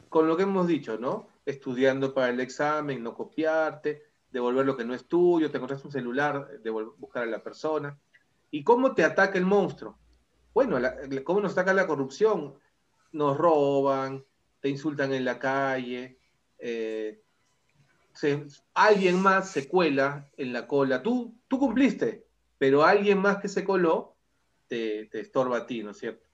Con 0.07 0.27
lo 0.27 0.38
que 0.38 0.43
hemos 0.43 0.65
dicho, 0.65 0.97
¿no? 0.97 1.27
Estudiando 1.45 2.13
para 2.13 2.29
el 2.29 2.39
examen, 2.39 3.03
no 3.03 3.13
copiarte, 3.13 4.03
devolver 4.31 4.65
lo 4.65 4.77
que 4.77 4.85
no 4.85 4.93
es 4.93 5.05
tuyo, 5.05 5.51
te 5.51 5.57
encuentras 5.57 5.83
un 5.83 5.91
celular, 5.91 6.49
buscar 6.97 7.23
a 7.23 7.27
la 7.27 7.43
persona. 7.43 7.99
¿Y 8.49 8.63
cómo 8.63 8.93
te 8.93 9.03
ataca 9.03 9.38
el 9.38 9.45
monstruo? 9.45 9.97
Bueno, 10.53 10.77
¿cómo 11.25 11.41
nos 11.41 11.51
ataca 11.51 11.73
la 11.73 11.85
corrupción? 11.85 12.55
Nos 13.11 13.38
roban, 13.38 14.23
te 14.65 14.69
insultan 14.69 15.13
en 15.13 15.23
la 15.23 15.38
calle, 15.38 16.17
eh, 16.58 17.21
alguien 18.73 19.21
más 19.21 19.51
se 19.51 19.67
cuela 19.67 20.28
en 20.38 20.54
la 20.54 20.65
cola. 20.65 21.04
Tú, 21.04 21.38
tú 21.47 21.60
cumpliste, 21.60 22.25
pero 22.58 22.84
alguien 22.84 23.19
más 23.19 23.38
que 23.38 23.47
se 23.47 23.63
coló 23.63 24.15
te, 24.67 25.08
estorba 25.19 25.58
a 25.58 25.67
ti, 25.67 25.84
¿no 25.84 25.91
es 25.91 25.99
cierto? 25.99 26.28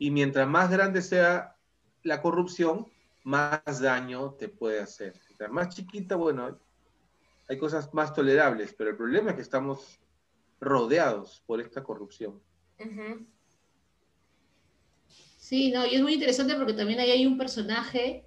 Y 0.00 0.10
mientras 0.10 0.48
más 0.48 0.68
grande 0.68 1.00
sea 1.00 1.54
la 2.02 2.20
corrupción, 2.20 2.88
más 3.22 3.80
daño 3.80 4.32
te 4.32 4.48
puede 4.48 4.80
hacer. 4.80 5.14
Mientras 5.28 5.52
más 5.52 5.68
chiquita, 5.68 6.16
bueno, 6.16 6.58
hay 7.48 7.56
cosas 7.56 7.94
más 7.94 8.12
tolerables, 8.12 8.74
pero 8.76 8.90
el 8.90 8.96
problema 8.96 9.30
es 9.30 9.36
que 9.36 9.42
estamos 9.42 10.00
rodeados 10.60 11.40
por 11.46 11.60
esta 11.60 11.84
corrupción. 11.84 12.42
Sí, 15.50 15.72
no, 15.72 15.84
y 15.84 15.96
es 15.96 16.00
muy 16.00 16.14
interesante 16.14 16.54
porque 16.54 16.74
también 16.74 17.00
ahí 17.00 17.10
hay 17.10 17.26
un 17.26 17.36
personaje 17.36 18.24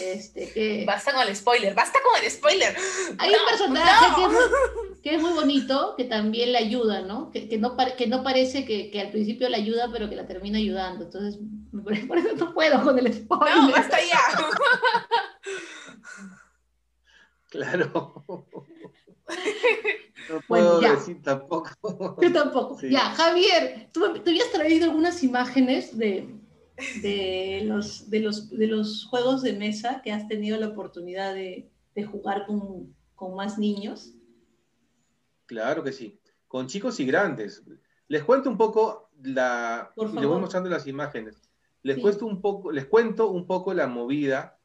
este, 0.00 0.52
que... 0.52 0.84
Basta 0.84 1.12
con 1.12 1.22
el 1.22 1.36
spoiler, 1.36 1.72
basta 1.72 2.00
con 2.02 2.20
el 2.20 2.28
spoiler. 2.28 2.76
Hay 3.16 3.30
un 3.30 3.46
personaje 3.48 4.06
que, 5.00 5.14
es 5.14 5.22
muy, 5.22 5.34
bonito, 5.34 5.94
que 5.96 6.02
también 6.02 6.50
le 6.50 6.58
ayuda, 6.58 7.02
¿no? 7.02 7.30
Que, 7.30 7.58
no, 7.58 7.76
que 7.96 8.08
no 8.08 8.24
parece 8.24 8.64
que, 8.64 9.00
al 9.00 9.12
principio 9.12 9.48
le 9.48 9.56
ayuda, 9.56 9.88
pero 9.92 10.10
que 10.10 10.16
la 10.16 10.26
termina 10.26 10.58
ayudando. 10.58 11.04
Entonces, 11.04 11.40
por 12.08 12.18
eso 12.18 12.34
no 12.34 12.52
puedo 12.52 12.82
con 12.82 12.98
el 12.98 13.14
spoiler. 13.14 13.56
No, 13.56 13.70
basta 13.70 13.98
ya. 14.00 14.18
Claro. 17.50 18.24
No 20.28 20.40
puedo 20.48 20.80
decir 20.80 21.22
tampoco. 21.22 22.16
Yo 22.20 22.32
tampoco. 22.32 22.80
Ya, 22.82 23.14
Javier, 23.14 23.90
¿tú, 23.92 24.12
¿tú 24.14 24.30
habías 24.30 24.50
traído 24.50 24.86
algunas 24.86 25.22
imágenes 25.22 25.96
de, 25.96 26.34
de, 27.02 27.62
los, 27.64 28.10
de, 28.10 28.20
los, 28.20 28.50
de 28.50 28.66
los 28.66 29.06
juegos 29.06 29.42
de 29.42 29.52
mesa 29.52 30.00
que 30.02 30.12
has 30.12 30.26
tenido 30.28 30.58
la 30.58 30.68
oportunidad 30.68 31.34
de, 31.34 31.70
de 31.94 32.04
jugar 32.04 32.46
con, 32.46 32.94
con 33.14 33.34
más 33.34 33.58
niños? 33.58 34.14
Claro 35.46 35.84
que 35.84 35.92
sí, 35.92 36.18
con 36.48 36.66
chicos 36.66 36.98
y 37.00 37.06
grandes. 37.06 37.62
Les 38.08 38.22
cuento 38.22 38.50
un 38.50 38.56
poco 38.56 39.10
la. 39.22 39.92
Les 39.96 40.26
voy 40.26 40.40
mostrando 40.40 40.68
las 40.68 40.86
imágenes. 40.86 41.40
Les, 41.82 41.98
cuento 41.98 42.26
un 42.26 42.40
poco, 42.40 42.72
les 42.72 42.86
cuento 42.86 43.30
un 43.30 43.46
poco 43.46 43.74
la 43.74 43.86
movida 43.86 44.58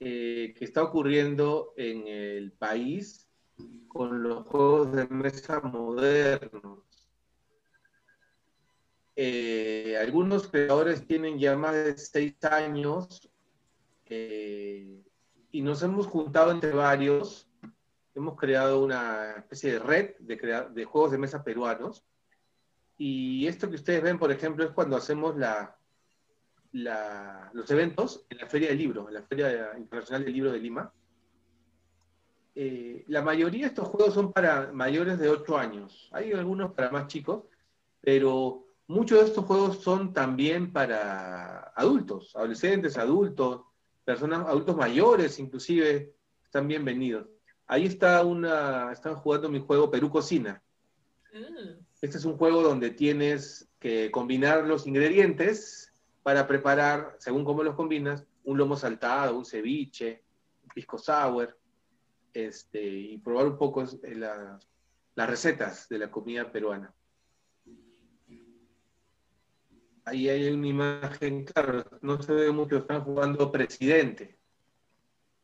eh, 0.00 0.54
que 0.56 0.64
está 0.64 0.82
ocurriendo 0.82 1.74
en 1.76 2.06
el 2.06 2.52
país 2.52 3.28
con 3.88 4.22
los 4.22 4.46
juegos 4.46 4.92
de 4.92 5.06
mesa 5.08 5.60
modernos. 5.60 6.80
Eh, 9.14 9.85
algunos 10.00 10.48
creadores 10.48 11.06
tienen 11.06 11.38
ya 11.38 11.56
más 11.56 11.74
de 11.74 11.96
seis 11.96 12.36
años 12.44 13.30
eh, 14.06 15.02
y 15.50 15.62
nos 15.62 15.82
hemos 15.82 16.06
juntado 16.06 16.50
entre 16.50 16.72
varios. 16.72 17.48
Hemos 18.14 18.36
creado 18.36 18.82
una 18.82 19.32
especie 19.32 19.72
de 19.72 19.78
red 19.78 20.14
de, 20.20 20.66
de 20.72 20.84
juegos 20.84 21.10
de 21.10 21.18
mesa 21.18 21.44
peruanos. 21.44 22.04
Y 22.98 23.46
esto 23.46 23.68
que 23.68 23.76
ustedes 23.76 24.02
ven, 24.02 24.18
por 24.18 24.32
ejemplo, 24.32 24.64
es 24.64 24.70
cuando 24.70 24.96
hacemos 24.96 25.36
la, 25.36 25.76
los 26.72 27.70
eventos 27.70 28.26
en 28.30 28.38
la 28.38 28.46
Feria 28.46 28.68
del 28.68 28.78
Libro, 28.78 29.08
en 29.08 29.14
la 29.14 29.22
Feria 29.22 29.72
Internacional 29.76 30.24
del 30.24 30.32
Libro 30.32 30.52
de 30.52 30.58
Lima. 30.58 30.92
Eh, 32.54 33.04
la 33.08 33.20
mayoría 33.20 33.62
de 33.62 33.68
estos 33.68 33.88
juegos 33.88 34.14
son 34.14 34.32
para 34.32 34.72
mayores 34.72 35.18
de 35.18 35.28
8 35.28 35.58
años. 35.58 36.08
Hay 36.12 36.32
algunos 36.32 36.72
para 36.72 36.90
más 36.90 37.06
chicos, 37.06 37.44
pero 38.00 38.65
muchos 38.88 39.20
de 39.20 39.26
estos 39.26 39.44
juegos 39.44 39.82
son 39.82 40.12
también 40.12 40.72
para 40.72 41.72
adultos, 41.74 42.34
adolescentes, 42.36 42.96
adultos, 42.96 43.62
personas, 44.04 44.46
adultos 44.46 44.76
mayores 44.76 45.38
inclusive, 45.38 46.14
están 46.44 46.68
bienvenidos. 46.68 47.28
Ahí 47.66 47.86
está 47.86 48.24
una, 48.24 48.92
están 48.92 49.16
jugando 49.16 49.48
mi 49.48 49.60
juego 49.60 49.90
Perú 49.90 50.10
Cocina. 50.10 50.62
Mm. 51.32 51.84
Este 52.00 52.18
es 52.18 52.24
un 52.24 52.36
juego 52.36 52.62
donde 52.62 52.90
tienes 52.90 53.68
que 53.80 54.10
combinar 54.10 54.64
los 54.64 54.86
ingredientes 54.86 55.92
para 56.22 56.46
preparar, 56.46 57.16
según 57.18 57.44
cómo 57.44 57.62
los 57.62 57.74
combinas, 57.74 58.24
un 58.44 58.58
lomo 58.58 58.76
saltado, 58.76 59.36
un 59.36 59.44
ceviche, 59.44 60.22
un 60.62 60.68
pisco 60.70 60.98
sour, 60.98 61.56
este, 62.32 62.84
y 62.84 63.18
probar 63.18 63.46
un 63.46 63.58
poco 63.58 63.82
eh, 63.82 64.14
las 64.14 65.30
recetas 65.30 65.88
de 65.88 65.98
la 65.98 66.10
comida 66.10 66.50
peruana. 66.50 66.94
Ahí 70.06 70.28
hay 70.28 70.46
una 70.50 70.68
imagen, 70.68 71.44
claro, 71.44 71.84
no 72.00 72.22
se 72.22 72.32
ve 72.32 72.52
mucho, 72.52 72.76
están 72.76 73.02
jugando 73.02 73.50
presidente. 73.50 74.38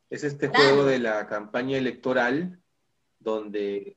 Es 0.09 0.23
este 0.23 0.47
juego 0.47 0.85
de 0.85 1.01
la 1.01 1.27
campaña 1.27 1.77
electoral 1.77 2.61
donde 3.19 3.97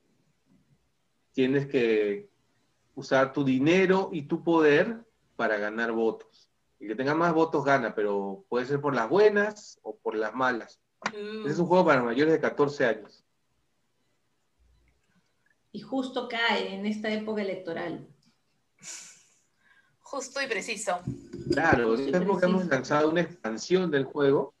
tienes 1.30 1.68
que 1.68 2.28
usar 2.96 3.32
tu 3.32 3.44
dinero 3.44 4.10
y 4.12 4.22
tu 4.22 4.42
poder 4.42 5.04
para 5.36 5.56
ganar 5.56 5.92
votos. 5.92 6.50
El 6.80 6.88
que 6.88 6.96
tenga 6.96 7.14
más 7.14 7.32
votos 7.32 7.64
gana, 7.64 7.94
pero 7.94 8.44
puede 8.48 8.66
ser 8.66 8.80
por 8.80 8.92
las 8.92 9.08
buenas 9.08 9.78
o 9.82 9.96
por 9.96 10.16
las 10.16 10.34
malas. 10.34 10.80
Mm. 11.16 11.46
Es 11.46 11.60
un 11.60 11.66
juego 11.66 11.84
para 11.84 12.02
mayores 12.02 12.32
de 12.32 12.40
14 12.40 12.86
años. 12.86 13.24
Y 15.70 15.80
justo 15.80 16.26
cae 16.26 16.74
en 16.74 16.86
esta 16.86 17.08
época 17.08 17.42
electoral. 17.42 18.08
Justo 20.08 20.40
y 20.40 20.46
preciso. 20.46 21.00
Claro, 21.50 21.96
esta 21.96 22.18
época 22.18 22.46
hemos 22.46 22.66
lanzado 22.66 23.10
una 23.10 23.22
expansión 23.22 23.90
del 23.90 24.04
juego. 24.04 24.54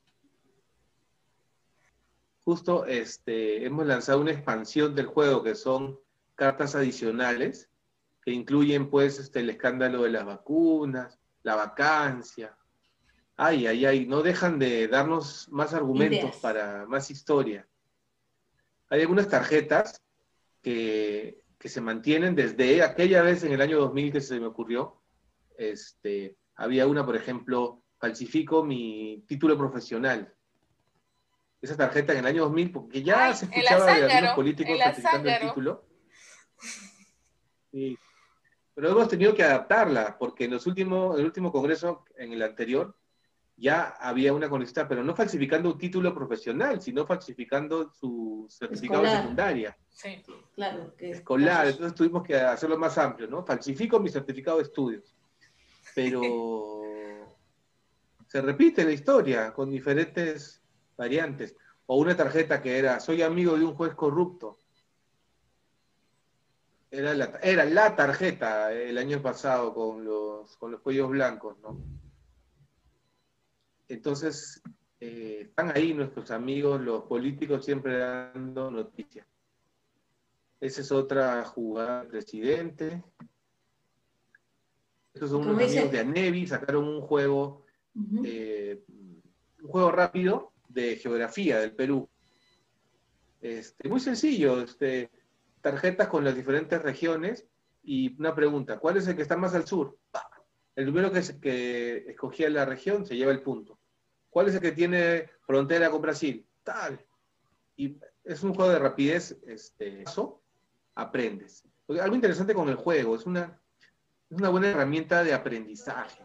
Justo 2.44 2.84
este, 2.84 3.64
hemos 3.64 3.86
lanzado 3.86 4.20
una 4.20 4.32
expansión 4.32 4.94
del 4.96 5.06
juego 5.06 5.44
que 5.44 5.54
son 5.54 6.00
cartas 6.34 6.74
adicionales 6.74 7.70
que 8.22 8.32
incluyen 8.32 8.90
pues 8.90 9.20
este, 9.20 9.38
el 9.38 9.50
escándalo 9.50 10.02
de 10.02 10.10
las 10.10 10.26
vacunas, 10.26 11.20
la 11.44 11.54
vacancia. 11.54 12.56
Ay, 13.36 13.68
ay, 13.68 13.86
ay, 13.86 14.06
no 14.06 14.22
dejan 14.22 14.58
de 14.58 14.88
darnos 14.88 15.48
más 15.50 15.74
argumentos 15.74 16.34
para 16.38 16.86
más 16.86 17.08
historia. 17.08 17.68
Hay 18.88 19.00
algunas 19.02 19.28
tarjetas 19.28 20.02
que, 20.60 21.44
se 21.60 21.80
mantienen 21.80 22.36
desde 22.36 22.82
aquella 22.82 23.22
vez 23.22 23.42
en 23.42 23.52
el 23.52 23.60
año 23.60 23.78
2000 23.78 24.12
que 24.12 24.20
se 24.20 24.38
me 24.38 24.46
ocurrió. 24.46 25.02
Este, 25.58 26.36
había 26.54 26.86
una, 26.86 27.04
por 27.04 27.16
ejemplo, 27.16 27.82
falsifico 27.98 28.64
mi 28.64 29.24
título 29.26 29.56
profesional. 29.56 30.32
Esa 31.60 31.76
tarjeta 31.76 32.12
en 32.12 32.20
el 32.20 32.26
año 32.26 32.42
2000, 32.44 32.72
porque 32.72 33.02
ya 33.02 33.34
se 33.34 33.46
escuchaba 33.46 33.86
de 33.94 34.12
algunos 34.12 34.34
políticos 34.34 34.78
falsificando 34.82 35.28
el 35.30 35.40
título. 35.40 35.86
Sí 37.72 37.98
pero 38.76 38.90
hemos 38.90 39.08
tenido 39.08 39.34
que 39.34 39.42
adaptarla, 39.42 40.18
porque 40.18 40.44
en 40.44 40.50
los 40.50 40.66
últimos, 40.66 41.18
el 41.18 41.24
último 41.24 41.50
congreso, 41.50 42.04
en 42.14 42.34
el 42.34 42.42
anterior, 42.42 42.94
ya 43.56 43.96
había 43.98 44.34
una 44.34 44.50
congresista, 44.50 44.86
pero 44.86 45.02
no 45.02 45.16
falsificando 45.16 45.72
un 45.72 45.78
título 45.78 46.14
profesional, 46.14 46.82
sino 46.82 47.06
falsificando 47.06 47.90
su 47.90 48.46
certificado 48.50 49.04
de 49.04 49.08
secundaria. 49.12 49.78
Sí, 49.88 50.22
claro. 50.54 50.92
Escolar, 50.98 51.68
entonces 51.68 51.94
tuvimos 51.94 52.22
que 52.22 52.36
hacerlo 52.36 52.76
más 52.76 52.98
amplio, 52.98 53.26
¿no? 53.28 53.42
Falsifico 53.46 53.98
mi 53.98 54.10
certificado 54.10 54.58
de 54.58 54.64
estudios. 54.64 55.15
Pero 55.96 57.32
se 58.26 58.42
repite 58.42 58.84
la 58.84 58.92
historia 58.92 59.54
con 59.54 59.70
diferentes 59.70 60.62
variantes. 60.94 61.56
O 61.86 61.96
una 61.96 62.14
tarjeta 62.14 62.60
que 62.60 62.78
era, 62.78 63.00
soy 63.00 63.22
amigo 63.22 63.56
de 63.56 63.64
un 63.64 63.74
juez 63.74 63.94
corrupto. 63.94 64.60
Era 66.90 67.14
la, 67.14 67.96
tarjeta 67.96 68.72
el 68.74 68.98
año 68.98 69.22
pasado 69.22 69.72
con 69.72 70.04
los, 70.04 70.54
con 70.58 70.70
los 70.70 70.82
cuellos 70.82 71.08
blancos, 71.08 71.58
¿no? 71.60 71.80
Entonces, 73.88 74.62
eh, 75.00 75.46
están 75.48 75.72
ahí 75.74 75.94
nuestros 75.94 76.30
amigos, 76.30 76.78
los 76.82 77.04
políticos 77.04 77.64
siempre 77.64 77.96
dando 77.96 78.70
noticias. 78.70 79.26
Esa 80.60 80.80
es 80.82 80.92
otra 80.92 81.42
jugada 81.44 82.00
del 82.00 82.08
presidente. 82.08 83.02
Estos 85.16 85.30
son 85.30 85.48
unos 85.48 85.62
amigos 85.62 85.90
de 85.90 86.00
Anevi, 86.00 86.46
sacaron 86.46 86.86
un 86.86 87.00
juego, 87.00 87.64
eh, 88.22 88.84
un 89.62 89.66
juego 89.66 89.90
rápido 89.90 90.52
de 90.68 90.96
geografía 90.96 91.58
del 91.58 91.72
Perú. 91.72 92.06
Este, 93.40 93.88
muy 93.88 93.98
sencillo, 93.98 94.60
este, 94.60 95.10
tarjetas 95.62 96.08
con 96.08 96.22
las 96.22 96.36
diferentes 96.36 96.82
regiones 96.82 97.46
y 97.82 98.14
una 98.20 98.34
pregunta, 98.34 98.78
¿cuál 98.78 98.98
es 98.98 99.08
el 99.08 99.16
que 99.16 99.22
está 99.22 99.38
más 99.38 99.54
al 99.54 99.66
sur? 99.66 99.96
El 100.74 100.84
primero 100.84 101.10
que, 101.10 101.22
que 101.40 101.96
escogía 102.10 102.50
la 102.50 102.66
región 102.66 103.06
se 103.06 103.16
lleva 103.16 103.32
el 103.32 103.40
punto. 103.40 103.78
¿Cuál 104.28 104.48
es 104.48 104.54
el 104.56 104.60
que 104.60 104.72
tiene 104.72 105.30
frontera 105.46 105.88
con 105.88 106.02
Brasil? 106.02 106.46
Tal. 106.62 107.02
Y 107.74 107.96
es 108.22 108.42
un 108.42 108.52
juego 108.52 108.70
de 108.70 108.80
rapidez, 108.80 109.34
este, 109.46 110.02
eso 110.02 110.42
aprendes. 110.94 111.64
algo 111.88 112.14
interesante 112.14 112.52
con 112.52 112.68
el 112.68 112.76
juego, 112.76 113.16
es 113.16 113.24
una, 113.24 113.58
es 114.30 114.38
una 114.38 114.48
buena 114.48 114.70
herramienta 114.70 115.22
de 115.22 115.34
aprendizaje. 115.34 116.24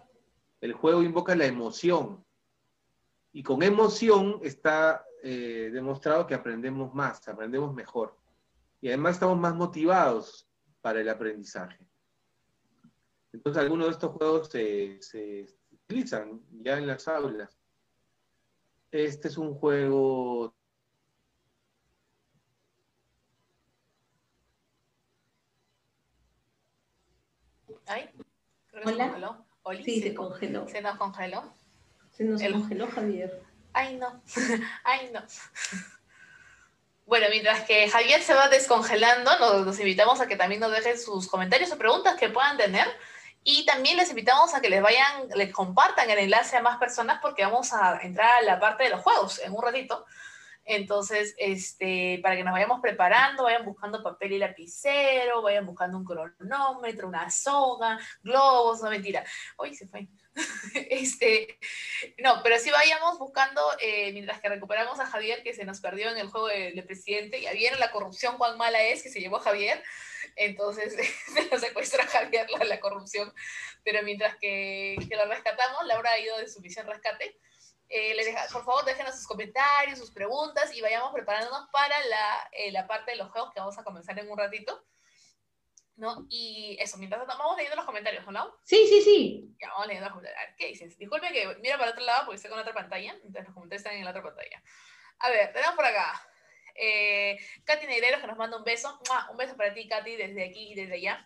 El 0.59 0.73
juego 0.73 1.03
invoca 1.03 1.35
la 1.35 1.45
emoción. 1.45 2.23
Y 3.33 3.43
con 3.43 3.63
emoción 3.63 4.39
está 4.43 5.05
eh, 5.23 5.69
demostrado 5.71 6.27
que 6.27 6.33
aprendemos 6.33 6.93
más, 6.93 7.27
aprendemos 7.27 7.73
mejor 7.73 8.21
y 8.81 8.87
además 8.87 9.13
estamos 9.13 9.37
más 9.37 9.55
motivados 9.55 10.49
para 10.81 10.99
el 10.99 11.09
aprendizaje. 11.09 11.87
Entonces 13.31 13.61
algunos 13.61 13.87
de 13.87 13.91
estos 13.93 14.11
juegos 14.11 14.49
se, 14.49 15.47
utilizan 15.71 16.41
ya 16.63 16.77
en 16.77 16.87
las 16.87 17.07
aulas. 17.07 17.57
Este 18.89 19.27
es 19.27 19.37
un 19.37 19.53
juego 19.53 20.55
creo 28.81 28.97
que 28.97 29.03
se 29.03 29.09
congeló. 29.09 29.45
sí, 29.83 30.01
se, 30.01 30.13
congeló. 30.13 30.67
Se 30.67 30.81
nos 30.81 30.97
congeló. 30.97 31.53
Se 32.11 32.23
nos 32.23 32.41
congeló, 32.41 32.87
Javier. 32.87 33.43
Ay, 33.73 33.97
no. 33.97 34.21
Ay, 34.83 35.09
no. 35.13 35.21
Bueno, 37.05 37.27
mientras 37.29 37.65
que 37.65 37.89
Javier 37.89 38.21
se 38.21 38.33
va 38.33 38.47
descongelando, 38.47 39.65
nos, 39.65 39.79
invitamos 39.79 40.21
a 40.21 40.27
que 40.27 40.35
también 40.35 40.61
nos 40.61 40.71
dejen 40.71 40.97
sus 40.99 41.27
comentarios 41.27 41.71
o 41.71 41.77
preguntas 41.77 42.15
que 42.17 42.29
puedan 42.29 42.57
tener. 42.57 42.87
Y 43.43 43.65
también 43.65 43.97
les 43.97 44.09
invitamos 44.09 44.53
a 44.53 44.61
que 44.61 44.69
les 44.69 44.81
vayan, 44.81 45.27
les 45.35 45.51
compartan 45.51 46.09
el 46.09 46.19
enlace 46.19 46.57
a 46.57 46.61
más 46.61 46.77
personas 46.77 47.19
porque 47.21 47.43
vamos 47.43 47.73
a 47.73 47.99
entrar 48.01 48.37
a 48.37 48.41
la 48.43 48.59
parte 48.59 48.83
de 48.83 48.91
los 48.91 49.01
juegos 49.01 49.39
en 49.39 49.51
un 49.51 49.61
ratito. 49.61 50.05
Entonces, 50.73 51.35
este, 51.37 52.21
para 52.23 52.37
que 52.37 52.45
nos 52.45 52.53
vayamos 52.53 52.79
preparando, 52.79 53.43
vayan 53.43 53.65
buscando 53.65 54.01
papel 54.01 54.31
y 54.31 54.37
lapicero, 54.37 55.41
vayan 55.41 55.65
buscando 55.65 55.97
un 55.97 56.05
cronómetro, 56.05 57.09
una 57.09 57.29
soga, 57.29 57.99
globos, 58.23 58.81
no 58.81 58.89
mentira. 58.89 59.21
Hoy 59.57 59.75
se 59.75 59.85
fue. 59.89 60.07
este, 60.89 61.59
no, 62.19 62.41
pero 62.41 62.57
sí 62.57 62.71
vayamos 62.71 63.19
buscando, 63.19 63.61
eh, 63.81 64.13
mientras 64.13 64.39
que 64.39 64.47
recuperamos 64.47 64.97
a 65.01 65.07
Javier, 65.07 65.43
que 65.43 65.53
se 65.53 65.65
nos 65.65 65.81
perdió 65.81 66.09
en 66.09 66.17
el 66.17 66.29
juego 66.29 66.47
del 66.47 66.85
presidente, 66.85 67.41
ya 67.41 67.51
vieron 67.51 67.77
la 67.81 67.91
corrupción 67.91 68.37
cuán 68.37 68.57
mala 68.57 68.81
es 68.81 69.03
que 69.03 69.09
se 69.09 69.19
llevó 69.19 69.39
a 69.39 69.41
Javier, 69.41 69.83
entonces 70.37 70.95
se 71.33 71.49
nos 71.49 71.59
secuestra 71.59 72.05
a 72.05 72.07
Javier 72.07 72.49
la, 72.49 72.63
la 72.63 72.79
corrupción, 72.79 73.33
pero 73.83 74.03
mientras 74.03 74.37
que, 74.37 74.95
que, 75.09 75.17
lo 75.17 75.25
rescatamos, 75.25 75.85
Laura 75.85 76.11
ha 76.11 76.19
ido 76.19 76.37
de 76.37 76.47
su 76.47 76.61
misión 76.61 76.87
rescate. 76.87 77.37
Eh, 77.93 78.13
les 78.15 78.25
deja, 78.25 78.47
por 78.53 78.63
favor, 78.63 78.85
déjenos 78.85 79.15
sus 79.15 79.27
comentarios, 79.27 79.99
sus 79.99 80.11
preguntas 80.11 80.73
y 80.73 80.79
vayamos 80.79 81.11
preparándonos 81.11 81.67
para 81.73 81.99
la, 82.05 82.49
eh, 82.53 82.71
la 82.71 82.87
parte 82.87 83.11
de 83.11 83.17
los 83.17 83.29
juegos 83.31 83.51
que 83.53 83.59
vamos 83.59 83.77
a 83.77 83.83
comenzar 83.83 84.17
en 84.17 84.31
un 84.31 84.37
ratito. 84.37 84.85
¿no? 85.97 86.25
Y 86.29 86.77
eso, 86.79 86.97
mientras 86.97 87.27
vamos 87.27 87.57
leyendo 87.57 87.75
los 87.75 87.85
comentarios, 87.85 88.25
¿no? 88.27 88.57
Sí, 88.63 88.87
sí, 88.87 89.01
sí. 89.01 89.55
Ya, 89.59 89.67
vamos 89.67 89.87
leyendo 89.87 90.07
los 90.07 90.15
comentarios. 90.15 90.55
¿Qué 90.57 90.67
dices? 90.67 90.97
Disculpe 90.97 91.33
que 91.33 91.55
mira 91.59 91.77
para 91.77 91.91
otro 91.91 92.03
lado 92.05 92.25
porque 92.25 92.37
estoy 92.37 92.49
con 92.49 92.59
otra 92.59 92.73
pantalla, 92.73 93.11
entonces 93.11 93.43
los 93.43 93.53
comentarios 93.53 93.85
están 93.85 93.97
en 93.97 94.05
la 94.05 94.11
otra 94.11 94.23
pantalla. 94.23 94.63
A 95.19 95.29
ver, 95.29 95.51
tenemos 95.51 95.75
por 95.75 95.85
acá. 95.85 96.27
Eh, 96.75 97.37
Katy 97.65 97.87
Negreros 97.87 98.21
que 98.21 98.27
nos 98.27 98.37
manda 98.37 98.57
un 98.57 98.63
beso. 98.63 98.99
Un 99.29 99.37
beso 99.37 99.57
para 99.57 99.73
ti, 99.73 99.87
Katy, 99.87 100.15
desde 100.15 100.45
aquí 100.45 100.71
y 100.71 100.75
desde 100.75 100.95
allá. 100.95 101.21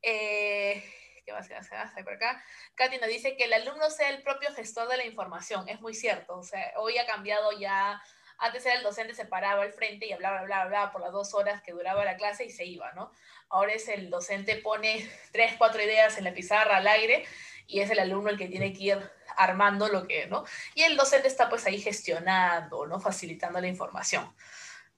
Eh, 0.00 0.82
¿Qué 1.24 1.32
más? 1.32 1.48
¿Qué 1.48 1.54
más? 1.54 1.92
¿Qué 1.94 2.04
por 2.04 2.14
acá. 2.14 2.42
Katy 2.74 2.98
nos 2.98 3.08
dice 3.08 3.36
que 3.36 3.44
el 3.44 3.52
alumno 3.52 3.90
sea 3.90 4.10
el 4.10 4.22
propio 4.22 4.52
gestor 4.54 4.88
de 4.88 4.96
la 4.96 5.04
información. 5.04 5.68
Es 5.68 5.80
muy 5.80 5.94
cierto. 5.94 6.36
O 6.38 6.42
sea, 6.42 6.72
hoy 6.76 6.98
ha 6.98 7.06
cambiado 7.06 7.52
ya 7.58 8.02
antes 8.42 8.66
era 8.66 8.74
el 8.74 8.82
docente 8.82 9.14
se 9.14 9.24
paraba 9.24 9.62
al 9.62 9.72
frente 9.72 10.06
y 10.06 10.12
hablaba, 10.12 10.40
hablaba, 10.40 10.62
hablaba 10.62 10.92
por 10.92 11.00
las 11.00 11.12
dos 11.12 11.32
horas 11.32 11.62
que 11.62 11.70
duraba 11.70 12.04
la 12.04 12.16
clase 12.16 12.44
y 12.44 12.50
se 12.50 12.64
iba, 12.64 12.90
¿no? 12.92 13.12
Ahora 13.48 13.72
es 13.72 13.86
el 13.86 14.10
docente 14.10 14.56
pone 14.56 15.08
tres, 15.32 15.54
cuatro 15.58 15.80
ideas 15.80 16.18
en 16.18 16.24
la 16.24 16.34
pizarra 16.34 16.78
al 16.78 16.88
aire 16.88 17.24
y 17.68 17.80
es 17.80 17.90
el 17.90 18.00
alumno 18.00 18.30
el 18.30 18.38
que 18.38 18.48
tiene 18.48 18.72
que 18.72 18.82
ir 18.82 19.10
armando 19.36 19.86
lo 19.86 20.08
que, 20.08 20.26
¿no? 20.26 20.44
Y 20.74 20.82
el 20.82 20.96
docente 20.96 21.28
está 21.28 21.48
pues 21.48 21.64
ahí 21.66 21.80
gestionando, 21.80 22.84
¿no? 22.86 22.98
Facilitando 22.98 23.60
la 23.60 23.68
información. 23.68 24.34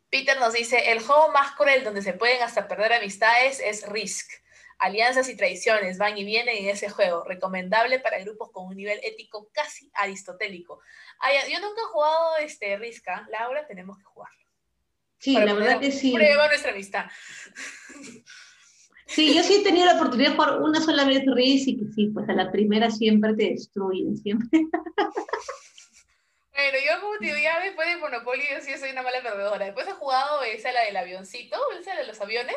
Peter 0.09 0.39
nos 0.39 0.55
dice, 0.55 0.93
el 0.93 1.01
juego 1.01 1.29
más 1.33 1.53
cruel 1.53 1.85
donde 1.85 2.01
se 2.01 2.15
pueden 2.15 2.43
hasta 2.43 2.67
perder 2.67 2.95
amistades 2.95 3.61
es 3.61 3.87
Risk. 3.87 4.31
Alianzas 4.79 5.29
y 5.29 5.37
traiciones 5.37 5.99
van 5.99 6.19
y 6.19 6.25
vienen 6.25 6.57
en 6.57 6.69
ese 6.69 6.89
juego. 6.89 7.25
Recomendable 7.25 8.01
para 8.01 8.19
grupos 8.21 8.51
con 8.51 8.67
un 8.67 8.77
nivel 8.77 9.01
ético 9.03 9.51
casi 9.53 9.91
aristotélico. 9.95 10.81
Ay, 11.19 11.37
yo 11.53 11.61
nunca 11.61 11.81
he 11.81 11.93
jugado 11.93 12.37
este 12.39 12.77
Risca. 12.77 13.27
Laura, 13.31 13.67
tenemos 13.67 13.99
que 13.99 14.05
jugarlo. 14.05 14.45
Sí, 15.19 15.33
la 15.33 15.55
verdad 15.55 15.81
que 15.81 15.91
sí. 15.91 16.13
Prueba 16.13 16.49
nuestra 16.49 16.73
amistad. 16.73 17.07
Sí, 19.07 19.35
yo 19.35 19.43
sí 19.43 19.57
he 19.57 19.63
tenido 19.63 19.87
la 19.87 19.95
oportunidad 19.95 20.31
de 20.31 20.37
jugar 20.37 20.61
una 20.61 20.81
sola 20.81 21.05
vez 21.05 21.23
Risk 21.27 21.69
y 21.69 21.79
que 21.79 21.93
sí, 21.93 22.07
pues 22.13 22.29
a 22.29 22.33
la 22.33 22.51
primera 22.51 22.91
siempre 22.91 23.35
te 23.35 23.51
destruyen, 23.51 24.17
siempre. 24.17 24.49
Bueno, 26.53 26.79
yo 26.87 27.01
como 27.01 27.19
te 27.19 27.27
digo, 27.27 27.37
ya 27.43 27.61
después 27.61 27.89
de 27.89 27.97
Monopoly 27.97 28.43
yo 28.51 28.61
sí 28.61 28.77
soy 28.79 28.91
una 28.91 29.03
mala 29.03 29.23
perdedora. 29.23 29.67
Después 29.67 29.89
he 29.89 29.93
jugado 29.93 30.43
esa 30.45 30.73
la 30.73 30.85
del 30.85 30.97
avioncito, 30.97 31.57
esa 31.79 31.97
de 31.97 32.07
los 32.07 32.21
aviones. 32.21 32.57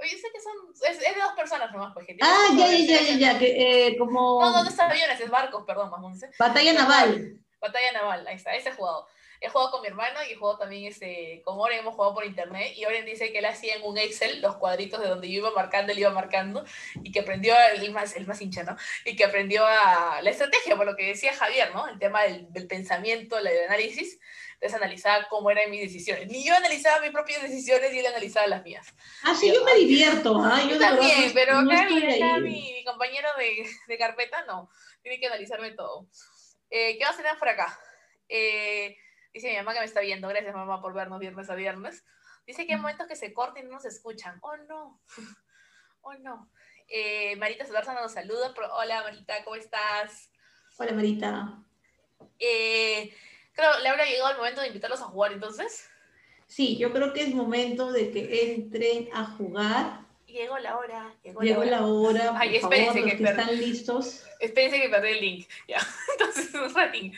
Oye, 0.00 0.10
sé 0.18 0.28
que 0.32 0.40
son. 0.40 0.52
Es, 0.74 0.98
es 0.98 1.14
de 1.14 1.20
dos 1.20 1.32
personas 1.34 1.70
nomás, 1.72 1.92
pues. 1.94 2.06
Que 2.06 2.16
ah, 2.20 2.48
ya, 2.56 2.66
ya, 2.72 3.00
ya, 3.00 3.16
ya, 3.16 3.38
que 3.38 3.88
eh, 3.88 3.96
como. 3.96 4.40
No, 4.40 4.50
no, 4.50 4.64
no 4.64 4.68
es 4.68 4.78
aviones, 4.78 5.20
es 5.20 5.30
barcos, 5.30 5.64
perdón, 5.66 5.90
más 5.90 6.20
Batalla 6.38 6.72
naval. 6.72 7.38
Batalla 7.60 7.92
naval, 7.92 8.26
ahí 8.26 8.36
está, 8.36 8.54
ese 8.54 8.70
he 8.70 8.72
jugado. 8.72 9.06
He 9.40 9.48
jugado 9.48 9.72
con 9.72 9.82
mi 9.82 9.88
hermano 9.88 10.20
y 10.26 10.32
he 10.32 10.36
jugado 10.36 10.58
también 10.58 10.86
este, 10.86 11.42
con 11.44 11.58
Oren, 11.58 11.80
hemos 11.80 11.94
jugado 11.94 12.14
por 12.14 12.24
internet. 12.24 12.72
Y 12.76 12.86
Oren 12.86 13.04
dice 13.04 13.30
que 13.30 13.40
él 13.40 13.44
hacía 13.44 13.74
en 13.74 13.82
un 13.82 13.98
Excel 13.98 14.40
los 14.40 14.56
cuadritos 14.56 15.00
de 15.00 15.08
donde 15.08 15.30
yo 15.30 15.40
iba 15.40 15.50
marcando, 15.50 15.92
él 15.92 15.98
iba 15.98 16.10
marcando. 16.10 16.64
Y 17.02 17.12
que 17.12 17.20
aprendió, 17.20 17.54
el 17.74 17.92
más, 17.92 18.16
el 18.16 18.26
más 18.26 18.40
hincha, 18.40 18.62
¿no? 18.62 18.76
Y 19.04 19.16
que 19.16 19.24
aprendió 19.24 19.66
a 19.66 20.20
la 20.22 20.30
estrategia, 20.30 20.76
por 20.76 20.86
lo 20.86 20.96
que 20.96 21.08
decía 21.08 21.34
Javier, 21.34 21.74
¿no? 21.74 21.86
El 21.88 21.98
tema 21.98 22.22
del, 22.22 22.50
del 22.52 22.66
pensamiento, 22.66 23.36
el 23.36 23.46
análisis 23.66 24.18
entonces 24.64 24.80
analizaba 24.80 25.26
cómo 25.28 25.50
eran 25.50 25.70
mis 25.70 25.82
decisiones. 25.82 26.26
Ni 26.28 26.42
yo 26.42 26.54
analizaba 26.54 27.02
mis 27.02 27.10
propias 27.10 27.42
decisiones 27.42 27.92
y 27.92 27.98
él 27.98 28.06
analizaba 28.06 28.46
las 28.46 28.62
mías. 28.64 28.94
Ah, 29.22 29.34
sí, 29.34 29.52
yo 29.52 29.62
me 29.62 29.74
divierto. 29.74 30.40
¿ah? 30.42 30.58
Yo, 30.66 30.78
también, 30.78 31.32
pero 31.34 31.58
acá, 31.58 31.86
mi, 32.40 32.82
compañero 32.82 33.28
de, 33.36 33.68
de, 33.86 33.98
carpeta 33.98 34.42
no. 34.46 34.70
Tiene 35.02 35.20
que 35.20 35.26
analizarme 35.26 35.72
todo. 35.72 36.08
Eh, 36.70 36.96
¿Qué 36.96 37.04
más 37.04 37.14
tenemos 37.14 37.38
por 37.38 37.50
acá? 37.50 37.78
Eh, 38.26 38.96
dice 39.34 39.50
mi 39.50 39.56
mamá 39.56 39.74
que 39.74 39.80
me 39.80 39.84
está 39.84 40.00
viendo. 40.00 40.28
Gracias, 40.28 40.54
mamá, 40.54 40.80
por 40.80 40.94
vernos 40.94 41.20
viernes 41.20 41.50
a 41.50 41.54
viernes. 41.54 42.02
Dice 42.46 42.66
que 42.66 42.72
hay 42.72 42.80
momentos 42.80 43.06
que 43.06 43.16
se 43.16 43.34
cortan 43.34 43.64
y 43.64 43.66
no 43.66 43.74
nos 43.74 43.84
escuchan. 43.84 44.38
Oh, 44.40 44.56
no. 44.56 45.00
Oh, 46.06 46.12
no. 46.14 46.50
Eh, 46.86 47.34
Marita 47.36 47.64
Solarza 47.64 47.94
nos 47.94 48.12
saluda. 48.12 48.52
Hola, 48.74 49.02
Marita, 49.02 49.42
¿cómo 49.42 49.56
estás? 49.56 50.30
Hola, 50.76 50.92
Marita. 50.92 51.64
Eh, 52.38 53.10
Creo, 53.54 53.78
¿le 53.80 53.88
habrá 53.88 54.04
llegado 54.04 54.30
el 54.30 54.36
momento 54.36 54.60
de 54.60 54.68
invitarlos 54.68 55.00
a 55.00 55.04
jugar 55.04 55.32
entonces? 55.32 55.88
Sí, 56.46 56.76
yo 56.76 56.92
creo 56.92 57.12
que 57.12 57.22
es 57.22 57.34
momento 57.34 57.92
de 57.92 58.10
que 58.10 58.54
entren 58.54 59.08
a 59.12 59.24
jugar. 59.24 60.00
Llegó 60.26 60.58
la 60.58 60.76
hora. 60.76 61.14
Llegó, 61.22 61.64
la 61.64 61.86
hora. 61.86 62.32
Por 62.32 62.40
Ay, 62.40 62.56
espérense 62.56 63.00
favor, 63.00 63.10
que, 63.10 63.16
que 63.16 63.24
están 63.24 63.56
listos. 63.56 64.26
Espérense 64.40 64.80
que 64.80 64.88
perdí 64.88 65.08
el 65.08 65.20
link. 65.20 65.48
Ya, 65.68 65.78
entonces 66.12 66.54
un 66.54 66.74
ratín. 66.74 67.14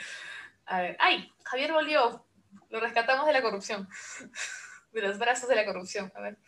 A 0.66 0.83
ver, 0.83 0.96
ay, 1.01 1.33
Javier 1.44 1.72
volvió. 1.72 2.25
Lo 2.68 2.81
rescatamos 2.81 3.27
de 3.27 3.33
la 3.33 3.42
corrupción. 3.42 3.88
De 4.92 5.03
los 5.03 5.18
brazos 5.18 5.46
de 5.46 5.57
la 5.57 5.66
corrupción. 5.66 6.11
A 6.14 6.20
ver. 6.22 6.38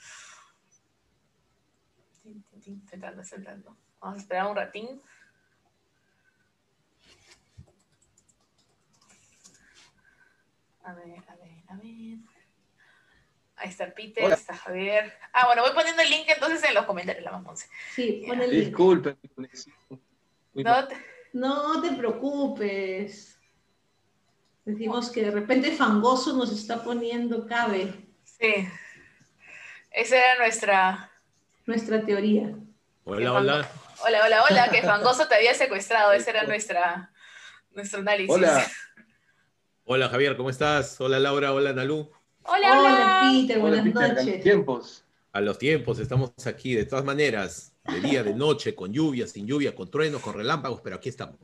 Entrando, 2.91 3.23
entrando. 3.23 3.77
Vamos 4.01 4.17
a 4.17 4.21
esperar 4.23 4.47
un 4.47 4.57
ratín. 4.57 5.03
A 10.89 10.95
ver, 10.95 11.23
a 11.29 11.37
ver, 11.37 11.65
a 11.69 11.77
ver. 11.77 12.19
Ahí 13.57 13.69
está 13.69 13.93
Peter, 13.93 14.25
Hola. 14.25 14.37
está 14.37 14.57
Javier. 14.57 15.13
Ah, 15.35 15.45
bueno, 15.45 15.61
voy 15.61 15.73
poniendo 15.75 16.01
el 16.01 16.09
link 16.09 16.27
entonces 16.29 16.65
en 16.65 16.75
los 16.75 16.87
comentarios, 16.87 17.23
la 17.23 17.33
más 17.33 17.69
Sí, 17.95 18.25
pon 18.27 18.41
el 18.41 18.51
link. 18.51 18.65
Disculpen. 18.69 19.19
No 20.55 20.89
te... 20.89 20.97
no 21.35 21.83
te 21.83 21.93
preocupes. 21.93 23.39
Decimos 24.65 25.11
que 25.11 25.25
de 25.25 25.31
repente 25.31 25.77
Fangoso 25.77 26.35
nos 26.35 26.53
está 26.53 26.83
poniendo 26.83 27.47
cabe. 27.47 28.07
Sí. 28.25 28.67
Esa 29.91 30.17
era 30.17 30.39
nuestra... 30.39 31.13
Nuestra 31.67 32.03
teoría. 32.03 32.55
Hola, 33.05 33.33
hola. 33.35 33.71
Hola, 34.07 34.25
hola, 34.25 34.45
hola, 34.45 34.71
que 34.71 34.81
Fangoso 34.81 35.29
te 35.29 35.35
había 35.35 35.53
secuestrado. 35.53 36.13
Ese 36.13 36.31
era 36.31 36.45
nuestra, 36.45 37.13
nuestro 37.73 38.01
análisis. 38.01 38.35
Hola. 38.35 38.67
Hola 39.91 40.11
Javier, 40.11 40.37
¿cómo 40.37 40.51
estás? 40.51 41.01
Hola 41.01 41.19
Laura, 41.19 41.55
hola 41.55 41.73
Nalú. 41.73 42.11
Hola, 42.43 42.79
hola. 42.79 43.21
Peter, 43.23 43.59
buenas 43.59 43.81
Hola, 43.81 43.91
Peter, 43.91 44.09
noches. 44.11 44.19
A 44.19 44.31
los 44.31 44.43
tiempos. 44.43 45.05
A 45.33 45.41
los 45.41 45.59
tiempos, 45.59 45.99
estamos 45.99 46.31
aquí 46.47 46.75
de 46.75 46.85
todas 46.85 47.07
maneras, 47.07 47.73
de 47.85 47.99
día, 48.03 48.23
de 48.23 48.35
noche, 48.35 48.75
con 48.75 48.93
lluvia, 48.93 49.27
sin 49.27 49.47
lluvia, 49.47 49.75
con 49.75 49.91
truenos, 49.91 50.21
con 50.21 50.35
relámpagos, 50.35 50.83
pero 50.83 50.97
aquí 50.97 51.09
estamos. 51.09 51.39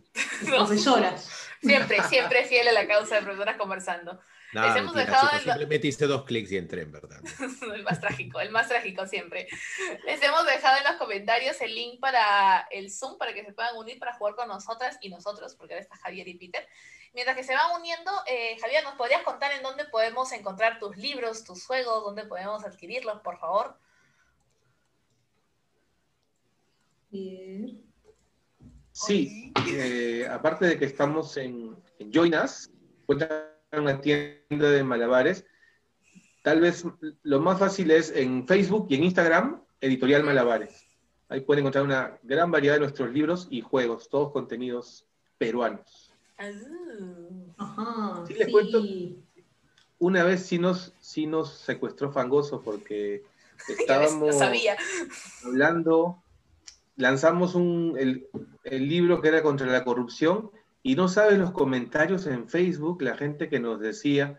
Profesoras. 0.45 1.27
Siempre, 1.63 2.03
siempre 2.03 2.45
fiel 2.45 2.69
a 2.69 2.73
la 2.73 2.87
causa 2.87 3.15
de 3.15 3.23
profesoras 3.23 3.57
conversando. 3.57 4.21
Nada, 4.55 4.69
Les 4.69 4.77
hemos 4.77 4.95
dejado 4.95 5.33
lo- 5.33 5.39
simplemente 5.43 5.87
hice 5.89 6.07
dos 6.07 6.25
clics 6.25 6.53
y 6.53 6.57
entré, 6.57 6.83
en 6.83 6.93
verdad. 6.93 7.21
el 7.75 7.83
más 7.83 8.01
trágico, 8.01 8.41
el 8.41 8.51
más 8.51 8.69
trágico 8.69 9.07
siempre. 9.07 9.49
Les 10.07 10.23
hemos 10.23 10.47
dejado 10.47 10.79
en 10.79 10.85
los 10.85 10.95
comentarios 10.95 11.61
el 11.61 11.75
link 11.75 12.01
para 12.01 12.67
el 12.71 12.91
Zoom 12.93 13.19
para 13.19 13.35
que 13.35 13.45
se 13.45 13.53
puedan 13.53 13.77
unir 13.77 13.99
para 13.99 14.15
jugar 14.15 14.37
con 14.37 14.49
nosotras 14.49 14.97
y 15.01 15.09
nosotros, 15.09 15.55
porque 15.57 15.75
ahora 15.75 15.83
está 15.83 15.97
Javier 15.97 16.29
y 16.29 16.35
Peter. 16.39 16.67
Mientras 17.13 17.37
que 17.37 17.45
se 17.45 17.55
van 17.55 17.79
uniendo, 17.81 18.11
eh, 18.27 18.57
Javier, 18.61 18.83
¿nos 18.85 18.95
podrías 18.95 19.23
contar 19.23 19.53
en 19.53 19.63
dónde 19.63 19.85
podemos 19.85 20.33
encontrar 20.33 20.79
tus 20.79 20.97
libros, 20.97 21.45
tus 21.45 21.65
juegos, 21.67 22.05
dónde 22.05 22.25
podemos 22.25 22.65
adquirirlos, 22.65 23.21
por 23.21 23.39
favor? 23.39 23.77
Bien. 27.11 27.81
Sí, 28.93 29.53
eh, 29.69 30.27
aparte 30.31 30.67
de 30.67 30.79
que 30.79 30.85
estamos 30.85 31.37
en, 31.37 31.77
en 31.99 32.13
Join 32.13 32.35
Us, 32.35 32.71
cuenta 33.07 33.54
una 33.81 34.01
tienda 34.01 34.71
de 34.71 34.85
malabares. 34.85 35.45
Tal 36.43 36.61
vez 36.61 36.85
lo 37.23 37.41
más 37.41 37.59
fácil 37.59 37.91
es 37.91 38.11
en 38.15 38.47
Facebook 38.47 38.87
y 38.91 38.97
en 38.97 39.05
Instagram, 39.05 39.63
Editorial 39.81 40.25
Malabares. 40.25 40.87
Ahí 41.29 41.41
pueden 41.41 41.63
encontrar 41.63 41.85
una 41.85 42.19
gran 42.23 42.51
variedad 42.51 42.75
de 42.75 42.81
nuestros 42.81 43.11
libros 43.13 43.49
y 43.51 43.63
juegos, 43.63 44.09
todos 44.09 44.31
contenidos 44.31 45.07
peruanos. 45.39 46.13
Ah, 46.37 46.51
Ajá. 47.59 48.25
Sí, 48.27 48.35
les 48.35 48.51
cuento. 48.53 48.83
Una 49.99 50.25
vez 50.25 50.45
sí 50.45 50.59
nos, 50.59 50.93
sí 51.01 51.27
nos 51.27 51.51
secuestró 51.51 52.13
Fangoso 52.13 52.61
porque 52.61 53.23
estábamos 53.69 54.37
sabía. 54.37 54.77
hablando, 55.45 56.23
lanzamos 56.97 57.55
un, 57.55 57.95
el, 57.99 58.29
el 58.65 58.89
libro 58.89 59.21
que 59.23 59.29
era 59.29 59.43
contra 59.43 59.67
la 59.67 59.85
corrupción 59.85 60.51
y 60.85 60.95
no 60.95 61.09
sabes 61.09 61.39
los 61.39 61.51
comentarios 61.51 62.29
en 62.29 62.49
Facebook, 62.49 63.03
la 63.03 63.17
gente 63.17 63.49
que 63.49 63.59
nos 63.59 63.81
decía 63.81 64.39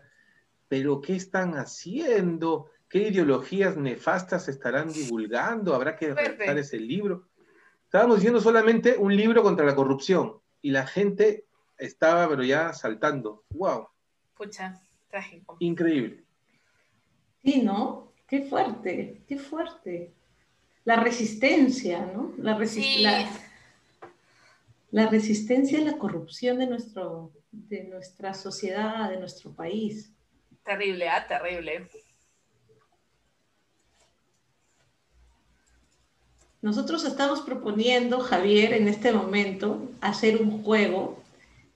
pero 0.68 1.00
¿qué 1.00 1.14
están 1.14 1.52
haciendo? 1.58 2.70
¿Qué 2.88 3.08
ideologías 3.08 3.76
nefastas 3.76 4.48
estarán 4.48 4.92
divulgando? 4.92 5.74
¿Habrá 5.76 5.94
que 5.96 6.12
redactar 6.12 6.58
ese 6.58 6.80
libro? 6.80 7.28
Estábamos 7.84 8.16
diciendo 8.16 8.40
solamente 8.40 8.96
un 8.98 9.14
libro 9.14 9.44
contra 9.44 9.64
la 9.64 9.76
corrupción 9.76 10.40
y 10.62 10.70
la 10.72 10.84
gente 10.84 11.44
estaba, 11.78 12.28
pero 12.28 12.42
ya 12.42 12.72
saltando. 12.72 13.44
¡Wow! 13.50 13.86
Pucha, 14.36 14.82
trágico. 15.08 15.56
Increíble. 15.60 16.24
Sí, 17.44 17.62
¿no? 17.62 18.12
Qué 18.26 18.42
fuerte, 18.42 19.22
qué 19.28 19.38
fuerte. 19.38 20.14
La 20.84 20.96
resistencia, 20.96 22.10
¿no? 22.12 22.32
La, 22.38 22.58
resi- 22.58 22.82
Sí. 22.82 23.02
La, 24.90 25.06
resistencia 25.08 25.78
a 25.78 25.82
la 25.82 25.98
corrupción 25.98 26.58
de, 26.58 26.66
nuestro, 26.66 27.32
de 27.50 27.84
nuestra 27.84 28.34
sociedad, 28.34 29.10
de 29.10 29.18
nuestro 29.18 29.52
país. 29.52 30.12
Terrible, 30.64 31.08
ah, 31.08 31.26
terrible. 31.26 31.88
Nosotros 36.62 37.04
estamos 37.04 37.42
proponiendo, 37.42 38.18
Javier, 38.20 38.72
en 38.72 38.88
este 38.88 39.12
momento, 39.12 39.88
hacer 40.00 40.42
un 40.42 40.64
juego. 40.64 41.22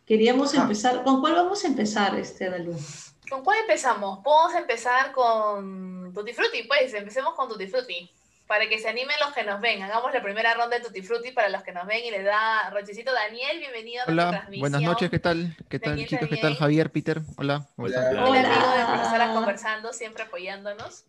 Queríamos 0.06 0.54
Ah. 0.54 0.62
empezar. 0.62 1.04
¿Con 1.04 1.20
cuál 1.20 1.34
vamos 1.34 1.62
a 1.64 1.68
empezar, 1.68 2.18
este 2.18 2.46
Analu? 2.46 2.76
¿Con 3.28 3.44
cuál 3.44 3.61
empezamos? 3.61 4.18
Podemos 4.24 4.54
empezar 4.56 5.12
con 5.12 6.12
Tutti 6.12 6.32
Frutti, 6.32 6.64
pues. 6.64 6.92
Empecemos 6.94 7.34
con 7.34 7.48
Tutti 7.48 7.68
Frutti. 7.68 8.11
Para 8.51 8.68
que 8.68 8.80
se 8.80 8.88
animen 8.88 9.14
los 9.24 9.32
que 9.32 9.44
nos 9.44 9.61
ven. 9.61 9.80
Hagamos 9.80 10.12
la 10.12 10.20
primera 10.20 10.53
ronda 10.55 10.76
de 10.76 10.84
Tutti 10.84 11.03
Frutti 11.03 11.30
para 11.30 11.48
los 11.51 11.62
que 11.62 11.70
nos 11.70 11.86
ven 11.86 12.05
y 12.05 12.11
le 12.11 12.24
da 12.24 12.68
Rochecito 12.70 13.12
Daniel. 13.12 13.61
Bienvenido 13.61 14.03
a 14.03 14.07
nuestra 14.07 14.24
Hola, 14.28 14.30
transmisión. 14.38 14.61
buenas 14.72 14.82
noches, 14.82 15.09
¿qué 15.09 15.18
tal? 15.20 15.57
¿Qué 15.68 15.78
tal, 15.78 15.90
Daniel, 15.92 16.09
chicos? 16.09 16.28
¿Qué 16.28 16.36
tal, 16.36 16.57
Javier, 16.57 16.90
Peter? 16.90 17.20
Hola, 17.36 17.68
¿cómo 17.76 17.86
Hola. 17.86 18.11
El 18.11 18.18
Hola. 18.18 18.40
amigo 18.40 18.72
de 18.72 18.84
profesora 18.86 19.32
conversando, 19.34 19.92
siempre 19.92 20.24
apoyándonos. 20.24 21.05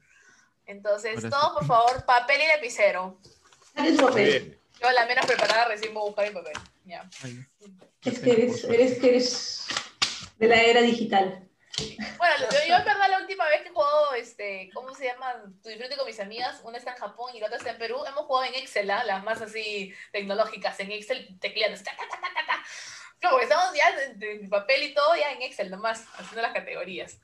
Entonces, 0.68 1.18
Hola, 1.18 1.30
todos, 1.32 1.54
por 1.54 1.66
favor, 1.66 2.06
papel 2.06 2.42
y 2.44 2.48
lapicero. 2.48 3.18
Papel. 4.00 4.60
Yo, 4.80 4.92
la 4.92 5.08
menos 5.08 5.26
preparada, 5.26 5.66
recién 5.68 5.96
voy 5.96 6.04
a 6.04 6.06
buscar 6.06 6.28
mi 6.28 6.36
papel. 6.36 6.54
Ya. 6.86 7.10
Ay, 7.24 7.44
Es 8.06 8.20
que 8.20 8.32
eres, 8.34 8.64
eres, 8.66 9.00
que 9.00 9.10
eres 9.10 9.66
de 10.38 10.48
la 10.48 10.62
era 10.62 10.82
digital. 10.84 11.50
Bueno, 12.18 12.36
yo, 12.52 12.58
yo 12.68 12.76
en 12.76 12.86
verdad 12.86 13.10
la 13.10 13.20
última 13.20 13.46
vez 13.48 13.62
que 13.62 13.70
he 13.70 13.72
jugado, 13.72 14.14
este, 14.14 14.70
¿cómo 14.74 14.94
se 14.94 15.06
llama? 15.06 15.34
Tu 15.64 15.70
disfrute 15.70 15.96
con 15.98 16.06
mis 16.06 16.20
amigas, 16.20 16.62
una 16.64 16.78
está 16.78 16.92
en 16.92 16.98
Japón 16.98 17.32
y 17.34 17.40
la 17.40 17.48
otra 17.48 17.58
está 17.58 17.72
en 17.72 17.78
Perú, 17.78 18.04
hemos 18.06 18.26
jugado 18.26 18.46
en 18.54 18.56
Excel, 18.56 18.90
¿ah? 18.92 19.04
las 19.04 19.24
más 19.24 19.42
así 19.42 19.94
tecnológicas, 20.12 20.80
en 20.80 20.92
Excel 20.92 21.40
tecleando. 21.40 21.82
ta, 21.84 21.92
ta, 21.96 22.04
ta, 22.10 22.22
ta, 22.22 22.34
ta, 22.34 22.46
ta. 22.46 22.64
Claro, 23.20 23.36
porque 23.38 23.46
estamos 23.46 23.74
ya 23.76 23.92
de 24.16 24.48
papel 24.50 24.84
y 24.84 24.94
todo 24.94 25.16
ya 25.16 25.32
en 25.32 25.42
Excel 25.44 25.70
nomás, 25.72 26.06
haciendo 26.14 26.42
las 26.42 26.54
categorías. 26.54 27.20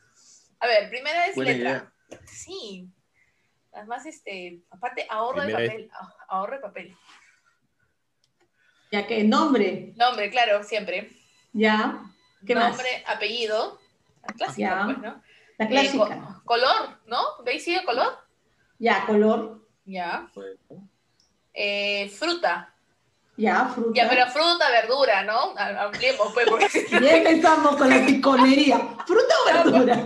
A 0.59 0.67
ver, 0.67 0.89
primera 0.89 1.25
es 1.27 1.35
Buena 1.35 1.51
letra. 1.51 1.69
idea. 2.09 2.21
Sí. 2.25 2.87
Las 3.73 3.85
más, 3.85 4.05
este, 4.05 4.61
aparte, 4.71 5.05
ahorro 5.09 5.41
de 5.43 5.51
papel. 5.53 5.91
ah, 5.93 6.13
Ahorro 6.29 6.55
de 6.55 6.61
papel. 6.61 6.97
Ya 8.91 9.05
que 9.05 9.23
nombre, 9.23 9.93
Nombre, 9.97 10.29
claro, 10.31 10.63
siempre. 10.63 11.09
ya. 11.53 12.01
¿Qué 12.45 12.55
más? 12.55 12.69
Nombre, 12.69 13.03
apellido. 13.07 13.79
La 14.27 14.33
clásica, 14.33 14.81
pues, 14.85 14.97
¿no? 14.99 15.21
La 15.57 15.65
Eh, 15.65 15.69
clásica. 15.69 16.19
co- 16.21 16.41
color, 16.45 16.99
¿no? 17.05 17.21
¿Veis 17.43 17.63
sigue 17.63 17.83
color? 17.83 18.13
Ya, 18.79 19.05
color. 19.05 19.67
Ya. 19.85 20.29
Eh, 21.53 22.09
fruta. 22.09 22.73
Ya, 23.37 23.67
fruta. 23.67 23.91
Ya, 23.93 24.09
pero 24.09 24.25
fruta, 24.27 24.69
verdura, 24.71 25.23
¿no? 25.23 25.53
Ampliemos, 25.57 26.33
pues, 26.33 26.47
porque 26.49 26.67
Ya 26.89 27.17
empezamos 27.17 27.75
con 27.75 27.87
la 27.87 28.03
piconería. 28.03 28.79
¿Fruta 29.05 29.35
o 29.43 29.45
verdura? 29.45 30.03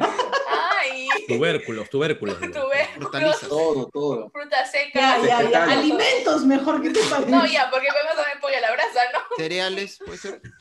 Ay, 0.81 1.07
Tubérculos, 1.29 1.89
tubérculos. 1.89 2.37
tubérculos. 2.39 3.39
Todo, 3.47 3.87
todo. 3.87 4.29
fruta 4.31 4.65
seca. 4.65 4.99
Ya, 4.99 5.41
ya, 5.43 5.49
ya. 5.49 5.63
Alimentos 5.63 6.43
mejor 6.45 6.81
que 6.81 6.89
te 6.89 6.99
parece. 7.03 7.31
No, 7.31 7.45
ya, 7.45 7.69
porque 7.71 7.87
podemos 7.89 8.15
también 8.17 8.39
pollo 8.41 8.57
a 8.57 8.61
la 8.61 8.71
brasa, 8.73 8.99
¿no? 9.13 9.19
Cereales, 9.37 9.97
puede 10.05 10.17
ser. 10.17 10.41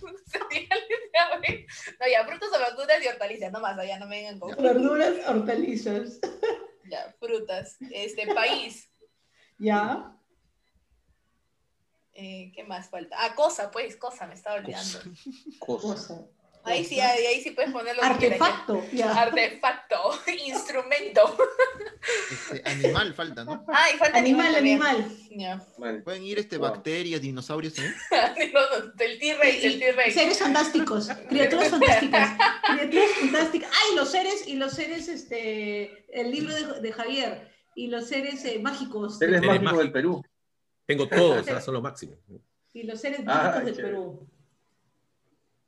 No, 2.01 2.07
ya, 2.09 2.25
frutas 2.25 2.49
o 2.55 2.59
verduras 2.59 3.05
y 3.05 3.09
hortalizas, 3.09 3.53
no 3.53 3.61
más, 3.61 3.77
allá 3.79 3.99
no 3.99 4.07
me 4.07 4.17
vengan 4.19 4.39
con 4.39 4.57
Verduras, 4.57 5.13
hortalizas. 5.27 6.19
Ya, 6.85 7.15
frutas. 7.19 7.77
Este, 7.91 8.33
país. 8.33 8.89
Ya. 9.59 10.13
Eh, 12.23 12.53
¿Qué 12.55 12.65
más 12.65 12.91
falta? 12.91 13.17
Ah, 13.19 13.35
cosa, 13.35 13.71
pues, 13.71 13.97
cosa, 13.97 14.27
me 14.27 14.35
estaba 14.35 14.57
olvidando. 14.57 14.99
Cosa. 15.59 15.89
Cosa. 15.89 16.21
Ahí 16.63 16.85
sí, 16.85 17.01
ahí, 17.01 17.25
ahí 17.25 17.41
sí 17.41 17.53
puedes 17.53 17.73
poner 17.73 17.97
lo 17.97 18.03
que 18.03 18.19
quieras, 18.19 18.39
ya. 18.93 19.15
Artefacto. 19.23 19.99
Artefacto, 19.99 20.21
instrumento. 20.47 21.39
Este, 22.31 22.63
animal 22.69 23.15
falta, 23.15 23.45
¿no? 23.45 23.65
Ah, 23.69 23.87
y 23.95 23.97
falta 23.97 24.19
Animal, 24.19 24.55
animal. 24.55 25.11
Vale. 25.79 26.01
Pueden 26.01 26.23
ir 26.25 26.39
este, 26.39 26.59
Wow. 26.59 26.69
bacterias, 26.73 27.23
dinosaurios 27.23 27.73
no, 27.79 28.61
el 28.99 29.19
T-Rex, 29.19 29.65
el 29.65 29.79
T-Rex. 29.79 30.13
Seres 30.15 30.39
fantásticos, 30.39 31.09
criaturas 31.31 31.71
fantásticas, 31.71 32.37
criaturas 32.77 33.11
fantásticas. 33.21 33.71
Ay, 33.73 33.97
los 33.97 34.11
seres 34.11 34.47
y 34.47 34.57
los 34.57 34.73
seres, 34.75 35.09
este, 35.09 36.05
el 36.13 36.31
libro 36.31 36.55
de, 36.55 36.81
de 36.83 36.93
Javier 36.93 37.51
y 37.75 37.87
los 37.87 38.07
seres 38.07 38.45
eh, 38.45 38.59
mágicos 38.59 39.17
Seres 39.19 39.41
mágicos. 39.41 39.79
del 39.79 39.93
Perú. 39.93 40.23
Tengo 40.91 41.09
todos, 41.09 41.49
ah, 41.49 41.61
son 41.61 41.75
lo 41.75 41.81
máximo. 41.81 42.17
y 42.73 42.83
los 42.85 43.01
seres 43.01 43.21
Ah, 43.21 43.25
mágicos 43.25 43.65
del 43.65 43.77
chévere. 43.77 43.95
Perú. 43.95 44.27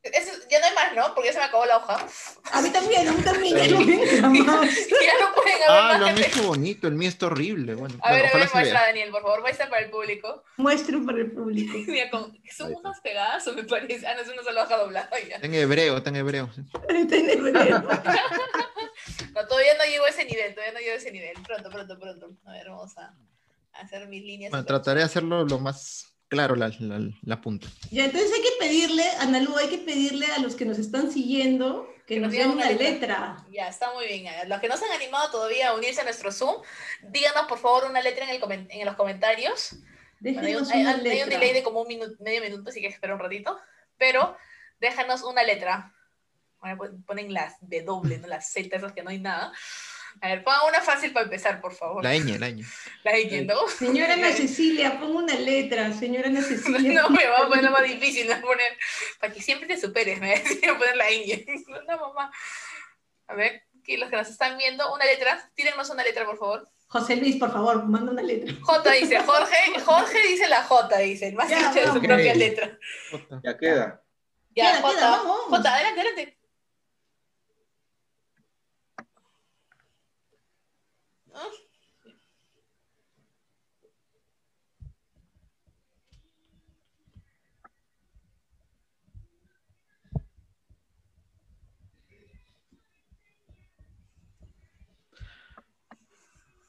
Eso- 0.05 0.33
ya 0.51 0.59
no 0.59 0.67
hay 0.67 0.75
más, 0.75 0.97
¿no? 0.97 1.15
Porque 1.15 1.29
ya 1.29 1.33
se 1.35 1.39
me 1.39 1.45
acabó 1.45 1.65
la 1.65 1.77
hoja. 1.77 2.05
A 2.51 2.61
mí 2.61 2.71
también, 2.71 3.07
a 3.07 3.13
mí 3.13 3.23
también. 3.23 3.57
ya 3.57 3.69
no 3.69 3.81
ya 4.65 5.33
pueden 5.33 5.63
haber 5.63 5.69
Ah, 5.69 5.89
más 5.93 6.01
lo 6.01 6.07
han 6.07 6.19
hecho 6.19 6.43
bonito, 6.43 6.89
el 6.89 6.95
mío 6.95 7.09
está 7.09 7.27
horrible. 7.27 7.77
Bueno, 7.77 7.95
A 8.03 8.11
ver, 8.13 8.27
a 8.27 8.31
ver, 8.31 8.37
muestra, 8.39 8.63
vea. 8.63 8.73
Daniel, 8.89 9.11
por 9.13 9.23
favor, 9.23 9.43
muestra 9.43 9.71
para 9.71 9.83
el 9.85 9.91
público. 9.93 10.43
Muestro 10.57 11.05
para 11.07 11.19
el 11.19 11.31
público. 11.31 11.73
Mira, 11.87 12.11
con- 12.11 12.37
son 12.51 12.75
o 12.75 13.53
me 13.55 13.63
parece. 13.65 14.05
Ah, 14.07 14.15
no, 14.17 14.23
es 14.23 14.29
una 14.29 14.43
sola 14.43 14.65
hoja 14.65 14.77
doblada 14.77 15.11
ya. 15.21 15.37
Está 15.37 15.47
en 15.47 15.55
hebreo, 15.55 15.97
está 15.99 16.11
en 16.11 16.17
hebreo. 16.17 16.51
Está 16.57 17.17
en. 17.17 17.29
No, 19.35 19.47
todavía 19.47 19.75
no 19.79 19.85
llego 19.85 20.05
a 20.05 20.09
ese 20.11 20.25
nivel, 20.27 20.53
todavía 20.55 20.75
no 20.75 20.81
llego 20.81 20.93
a 20.93 20.97
ese 20.97 21.11
nivel. 21.11 21.33
Pronto, 21.47 21.71
pronto, 21.71 21.99
pronto. 21.99 22.31
A 22.45 22.53
ver, 22.53 22.69
vamos 22.69 22.97
a 22.99 23.15
hacer 23.75 24.09
mis 24.09 24.23
líneas. 24.23 24.51
Bueno, 24.51 24.65
trataré 24.67 25.01
de 25.01 25.05
hacerlo 25.07 25.45
lo 25.45 25.59
más 25.59 26.07
claro 26.29 26.55
la, 26.57 26.69
la, 26.79 27.01
la 27.23 27.41
punta. 27.41 27.67
Ya, 27.91 28.05
entonces 28.07 28.31
hay 28.35 28.41
que 28.43 28.57
pedirle, 28.59 29.05
Analu, 29.21 29.57
hay 29.59 29.69
que 29.69 29.79
pedirle 29.79 30.27
a 30.27 30.39
los 30.39 30.55
que 30.57 30.65
nos 30.65 30.79
están 30.79 31.11
siguiendo 31.11 31.87
que 32.07 32.15
Que 32.15 32.21
nos 32.21 32.33
den 32.33 32.51
una 32.51 32.69
letra. 32.71 32.89
letra. 32.91 33.47
Ya, 33.53 33.69
está 33.69 33.93
muy 33.93 34.07
bien. 34.07 34.27
Los 34.49 34.61
que 34.61 34.69
no 34.69 34.77
se 34.77 34.85
han 34.87 34.93
animado 34.93 35.31
todavía 35.31 35.69
a 35.71 35.75
unirse 35.75 36.01
a 36.01 36.05
nuestro 36.05 36.33
Zoom, 36.33 36.57
díganos 37.03 37.47
por 37.49 37.59
favor 37.59 37.85
una 37.89 38.01
letra 38.03 38.25
en, 38.25 38.31
el 38.31 38.41
comen- 38.41 38.67
en 38.71 38.85
los 38.87 38.97
comentarios. 38.97 39.77
Bueno, 40.21 40.41
hay, 40.41 40.55
hay- 40.55 41.09
hay 41.09 41.23
un 41.23 41.29
delay 41.29 41.53
de 41.53 41.63
como 41.63 41.83
un 41.83 41.89
minuto, 41.89 42.15
medio 42.21 42.41
minuto, 42.41 42.71
así 42.71 42.81
que 42.81 42.87
espera 42.89 43.15
un 43.15 43.21
ratito. 43.21 43.59
Pero 43.99 44.37
déjanos 44.81 45.23
una 45.23 45.43
letra. 45.43 45.95
Ahora 46.61 46.79
ponen 47.07 47.33
las 47.35 47.55
de 47.61 47.83
doble, 47.83 48.19
¿no? 48.19 48.29
las 48.29 48.53
Z, 48.53 48.75
esas 48.77 48.93
que 48.93 49.03
no 49.03 49.11
hay 49.11 49.19
nada. 49.19 49.53
A 50.21 50.29
ver, 50.29 50.45
pongan 50.45 50.69
una 50.69 50.81
fácil 50.81 51.13
para 51.13 51.25
empezar, 51.25 51.61
por 51.61 51.75
favor. 51.75 52.05
La 52.05 52.15
ñ, 52.15 52.39
la 52.39 52.51
ñ. 52.51 52.65
La 53.05 53.13
de 53.13 53.45
¿no? 53.45 53.69
Señora 53.69 54.15
Ana 54.15 54.33
Cecilia, 54.33 54.99
ponga 54.99 55.19
una 55.21 55.35
letra. 55.35 55.93
Señora 55.93 56.29
Ana 56.29 56.43
Cecilia. 56.43 57.03
No, 57.03 57.11
me 57.11 57.27
va 57.27 57.39
a 57.39 57.49
poner 57.49 57.65
lo 57.65 57.71
más 57.71 57.83
difícil, 57.83 58.31
a 58.31 58.41
poner, 58.41 58.77
para 59.19 59.33
que 59.33 59.43
siempre 59.43 59.67
te 59.67 59.81
superes, 59.81 60.21
me 60.21 60.39
decía 60.39 60.75
poner 60.79 60.97
la 60.97 61.11
ñ. 61.11 61.45
No, 61.89 61.99
mamá. 62.09 62.31
A 63.27 63.35
ver, 63.35 63.63
que 63.85 63.99
los 63.99 64.11
que 64.11 64.17
nos 64.17 64.29
están 64.29 64.59
viendo, 64.59 64.93
una 64.95 65.05
letra, 65.05 65.51
tírennos 65.55 65.89
una 65.91 66.05
letra, 66.05 66.25
por 66.27 66.39
favor. 66.39 66.69
José 66.87 67.17
Luis, 67.17 67.37
por 67.37 67.51
favor, 67.51 67.85
manda 67.87 68.13
una 68.13 68.23
letra. 68.23 68.55
J 68.61 68.91
dice, 68.93 69.19
Jorge, 69.21 69.81
Jorge 69.83 70.29
dice 70.29 70.49
la 70.49 70.63
J, 70.63 70.99
dice, 70.99 71.29
el 71.29 71.35
más 71.35 71.51
hincha 71.51 71.73
de 71.73 71.87
su 71.87 72.03
propia 72.03 72.35
letra. 72.35 72.79
Ya 73.43 73.57
queda. 73.57 74.03
Ya, 74.55 74.73
Queda, 74.73 74.81
J, 74.83 74.95
queda, 74.95 75.11
vamos. 75.11 75.41
J, 75.49 75.75
adelante, 75.75 76.01
adelante. 76.03 76.39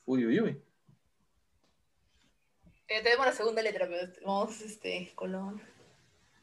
Uy, 0.05 0.25
uy, 0.25 0.39
uy. 0.41 0.61
Eh, 2.87 3.01
tenemos 3.01 3.25
la 3.25 3.31
segunda 3.31 3.61
letra, 3.61 3.87
pero 3.87 4.11
vamos, 4.25 4.61
este, 4.61 5.11
color. 5.15 5.59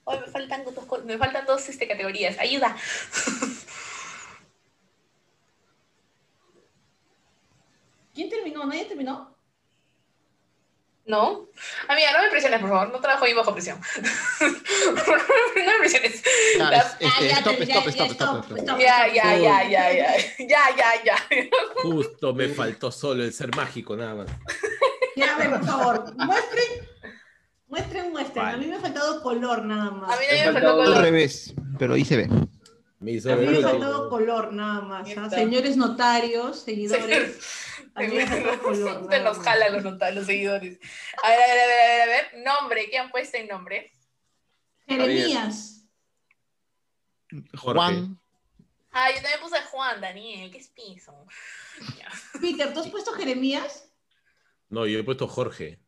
Ay, 0.06 0.20
me 0.20 0.26
faltan 0.26 0.64
dos, 0.64 1.04
me 1.04 1.18
faltan 1.18 1.44
dos 1.46 1.68
este, 1.68 1.86
categorías. 1.86 2.38
Ayuda. 2.38 2.76
¿Quién 8.14 8.28
terminó? 8.28 8.64
¿Nadie 8.66 8.86
terminó? 8.86 9.36
¿No? 11.10 11.48
Amiga, 11.88 12.12
no 12.12 12.22
me 12.22 12.30
presiones, 12.30 12.60
por 12.60 12.68
favor. 12.68 12.92
No 12.92 13.00
trabajo 13.00 13.24
ahí 13.24 13.34
bajo 13.34 13.52
presión. 13.52 13.80
no 14.40 15.72
me 15.72 15.78
presiones. 15.80 16.22
Ya, 16.56 16.70
ya, 16.70 16.80
ya, 17.00 17.38
stop, 17.38 17.58
ya, 17.58 17.64
stop, 17.64 17.88
stop, 17.88 18.10
stop, 18.12 18.44
stop. 18.44 18.58
stop. 18.58 18.78
Ya, 18.78 19.08
ya, 19.12 19.36
ya, 19.36 19.68
ya, 19.68 19.92
ya. 19.92 20.16
Ya, 20.38 20.62
ya, 20.76 21.04
ya. 21.04 21.16
Justo 21.82 22.32
me 22.32 22.48
faltó 22.48 22.92
solo 22.92 23.24
el 23.24 23.32
ser 23.32 23.54
mágico, 23.56 23.96
nada 23.96 24.14
más. 24.14 24.28
Ya, 25.16 25.34
a 25.34 25.50
por 25.50 25.64
favor, 25.66 26.14
muestren, 26.16 26.88
muestren, 27.66 28.12
muestren. 28.12 28.44
A 28.46 28.50
Vale. 28.52 28.58
mí 28.58 28.66
me 28.68 28.76
ha 28.76 28.80
faltado 28.80 29.20
color 29.22 29.64
nada 29.64 29.90
más. 29.90 30.16
A 30.16 30.20
mí 30.20 30.26
Me 30.30 30.46
me 30.46 30.52
faltó 30.52 30.68
Al 30.68 30.76
color. 30.86 31.02
revés, 31.02 31.54
pero 31.78 31.94
ahí 31.94 32.04
se 32.04 32.16
ve. 32.18 32.28
Me 33.00 33.12
hizo 33.12 33.32
A 33.32 33.36
mí 33.36 33.46
me 33.46 33.58
ha 33.58 33.62
faltado 33.62 34.08
color 34.08 34.52
nada 34.52 34.80
más. 34.82 35.08
¿ah? 35.16 35.28
Señores 35.28 35.76
notarios, 35.76 36.60
seguidores, 36.64 37.38
Te 38.00 39.20
los, 39.70 39.82
nota- 39.84 40.10
los 40.10 40.26
seguidores. 40.26 40.78
A 41.22 41.28
ver, 41.30 41.38
a 41.40 41.46
ver, 41.46 41.60
a 41.60 41.66
ver, 41.66 41.80
a 41.80 41.86
ver, 41.86 42.02
a 42.02 42.06
ver. 42.06 42.42
Nombre, 42.44 42.88
¿qué 42.90 42.98
han 42.98 43.10
puesto 43.10 43.36
en 43.36 43.48
nombre? 43.48 43.92
Jeremías. 44.86 45.84
Juan, 47.58 48.18
Ah, 48.92 49.08
yo 49.10 49.22
también 49.22 49.40
puse 49.40 49.56
Juan, 49.70 50.00
Daniel, 50.00 50.50
¿qué 50.50 50.58
es 50.58 50.68
piso? 50.68 51.14
Peter, 52.40 52.72
¿tú 52.74 52.80
has 52.80 52.88
puesto 52.88 53.12
Jeremías? 53.12 53.88
No, 54.68 54.84
yo 54.86 54.98
he 54.98 55.04
puesto 55.04 55.28
Jorge. 55.28 55.78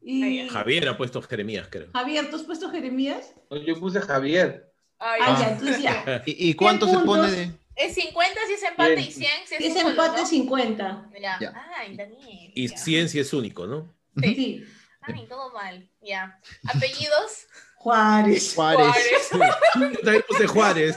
Y 0.00 0.48
Javier 0.48 0.88
ha 0.88 0.96
puesto 0.96 1.22
Jeremías, 1.22 1.68
creo. 1.70 1.90
Javier, 1.92 2.30
¿tú 2.30 2.36
has 2.36 2.42
puesto 2.42 2.70
Jeremías? 2.70 3.32
No, 3.50 3.56
Yo 3.58 3.78
puse 3.78 4.00
Javier. 4.00 4.72
Ay, 4.98 5.20
Ah, 5.24 5.38
ya. 5.40 5.48
entonces 5.50 5.82
ya. 5.82 6.22
¿y, 6.26 6.50
y 6.50 6.54
cuánto 6.54 6.86
se 6.88 6.98
pone 6.98 7.30
de...? 7.30 7.52
Es 7.78 7.94
50 7.94 8.40
si 8.48 8.52
es 8.54 8.62
empate 8.64 8.96
Bien. 8.96 9.08
y 9.08 9.12
100 9.12 9.30
si 9.46 9.54
es 9.54 9.58
Si 9.60 9.66
es 9.66 9.70
un 9.70 9.78
solo, 9.78 9.90
empate, 9.90 10.20
¿no? 10.20 10.26
50. 10.26 11.10
Ya. 11.20 11.38
Ya. 11.40 11.66
Ay, 11.76 11.96
Daniel. 11.96 12.52
Y 12.54 12.68
ya. 12.68 12.76
ciencia 12.76 13.22
es 13.22 13.32
único, 13.32 13.66
¿no? 13.66 13.94
Sí. 14.20 14.34
Sí. 14.34 14.64
Ay, 15.00 15.26
todo 15.28 15.52
mal. 15.52 15.88
Ya. 16.02 16.40
Apellidos. 16.66 17.46
Juárez. 17.76 18.54
Juárez. 18.56 19.30
Yo 19.76 19.92
también 20.00 20.24
puse 20.28 20.46
Juárez. 20.48 20.96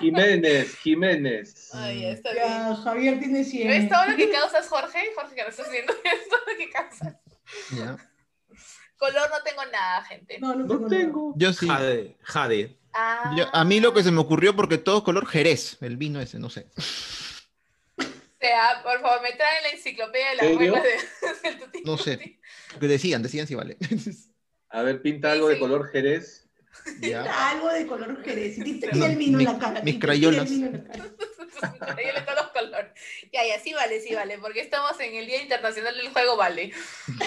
Jiménez, 0.00 0.76
Jiménez. 0.78 1.70
Ay, 1.74 2.00
ya 2.02 2.08
está 2.10 2.34
Ya, 2.34 2.64
bien. 2.70 2.76
Javier 2.82 3.18
tiene 3.20 3.44
100. 3.44 3.68
¿Ves 3.68 3.88
todo 3.88 4.04
lo 4.06 4.16
que 4.16 4.30
causas, 4.30 4.68
Jorge? 4.68 5.12
Jorge, 5.14 5.34
que 5.36 5.42
lo 5.42 5.48
estás 5.48 5.70
viendo. 5.70 5.92
¿Ves 6.04 6.28
todo 6.28 6.40
lo 6.50 6.56
que 6.58 6.70
causas? 6.70 7.14
Ya. 7.76 7.96
Color 8.96 9.30
no 9.30 9.42
tengo 9.44 9.64
nada, 9.72 10.02
gente. 10.04 10.38
No, 10.40 10.54
no 10.54 10.64
No 10.66 10.66
tengo. 10.66 10.88
nada. 10.88 10.98
tengo. 10.98 11.32
Yo 11.36 11.52
sí. 11.52 11.68
Jade. 11.68 12.16
Jade. 12.22 12.76
Ah. 12.92 13.34
Yo- 13.36 13.48
a 13.54 13.64
mí 13.64 13.80
lo 13.80 13.92
que 13.94 14.02
se 14.02 14.10
me 14.10 14.20
ocurrió, 14.20 14.54
porque 14.56 14.78
todo 14.78 15.04
color 15.04 15.26
Jerez, 15.26 15.78
el 15.80 15.96
vino 15.96 16.20
ese, 16.20 16.38
no 16.38 16.50
sé. 16.50 16.66
O 17.98 18.02
sea, 18.40 18.80
por 18.82 19.00
favor, 19.02 19.20
me 19.22 19.32
traen 19.32 19.62
la 19.64 19.68
enciclopedia 19.70 20.30
de 20.30 20.36
las 20.36 20.56
reglas 20.56 20.82
de, 20.82 20.90
del 21.50 21.58
Tutti 21.58 21.82
No 21.84 21.98
sé. 21.98 22.38
Que 22.80 22.88
decían, 22.88 23.22
decían 23.22 23.46
si 23.46 23.54
vale. 23.54 23.76
A 24.70 24.82
ver, 24.82 25.02
pinta 25.02 25.28
Sí, 25.28 25.32
algo 25.34 25.48
de 25.48 25.58
color 25.58 25.90
Jerez. 25.90 26.46
ya. 27.00 27.22
Pinta 27.24 27.50
algo 27.50 27.68
de 27.68 27.86
color 27.86 28.22
jerez. 28.24 28.56
Y 28.58 28.78
te 28.80 28.86
No, 28.92 29.04
el 29.06 29.16
vino 29.16 29.38
en 29.40 29.44
la 29.44 29.58
cara. 29.58 29.82
mis 29.82 29.98
crayolas. 29.98 30.48
le 30.50 30.68
todos 30.70 32.36
los 32.36 32.48
colores. 32.52 32.92
Ya, 33.32 33.44
ya, 33.46 33.60
sí 33.60 33.72
vale, 33.74 34.00
sí 34.00 34.14
vale, 34.14 34.38
porque 34.38 34.60
estamos 34.60 34.98
en 35.00 35.14
el 35.16 35.26
Día 35.26 35.42
Internacional 35.42 35.94
del 35.96 36.08
Juego 36.10 36.36
Vale. 36.36 36.72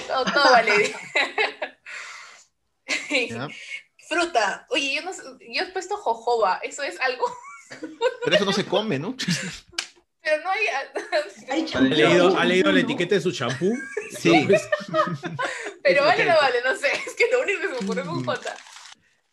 Todo, 0.08 0.24
todo 0.26 0.52
vale. 0.52 0.96
Fruta. 4.08 4.66
Oye, 4.70 4.96
yo, 4.96 5.02
no, 5.02 5.14
sé- 5.14 5.24
yo 5.50 5.64
he 5.64 5.66
puesto 5.68 5.98
jojoba. 5.98 6.60
¿Eso 6.64 6.84
es 6.84 7.00
algo? 7.00 7.26
Pero 8.24 8.36
eso 8.36 8.46
no 8.46 8.54
se 8.54 8.66
come, 8.66 9.00
¿no? 9.00 9.16
Pero 10.22 10.44
no 10.44 10.50
hay... 10.52 10.66
Hay 11.50 11.70
¿Ha 11.74 11.82
leído, 11.82 12.38
ha 12.38 12.46
leído 12.46 12.72
la 12.72 12.80
etiqueta 12.80 13.16
de 13.16 13.22
su 13.22 13.32
champú? 13.32 13.74
Sí. 14.18 14.48
Pero 15.84 16.00
Es 16.02 16.06
vale 16.06 16.24
o 16.24 16.34
no 16.34 16.40
vale, 16.42 16.62
no 16.64 16.76
sé. 16.76 16.88
Es 17.06 17.14
que 17.16 17.26
lo 17.32 17.42
único 17.42 17.60
que 17.62 17.68
se 17.68 17.74
me 17.74 17.78
ocurrió 17.80 18.06
con 18.06 18.24
J. 18.24 18.56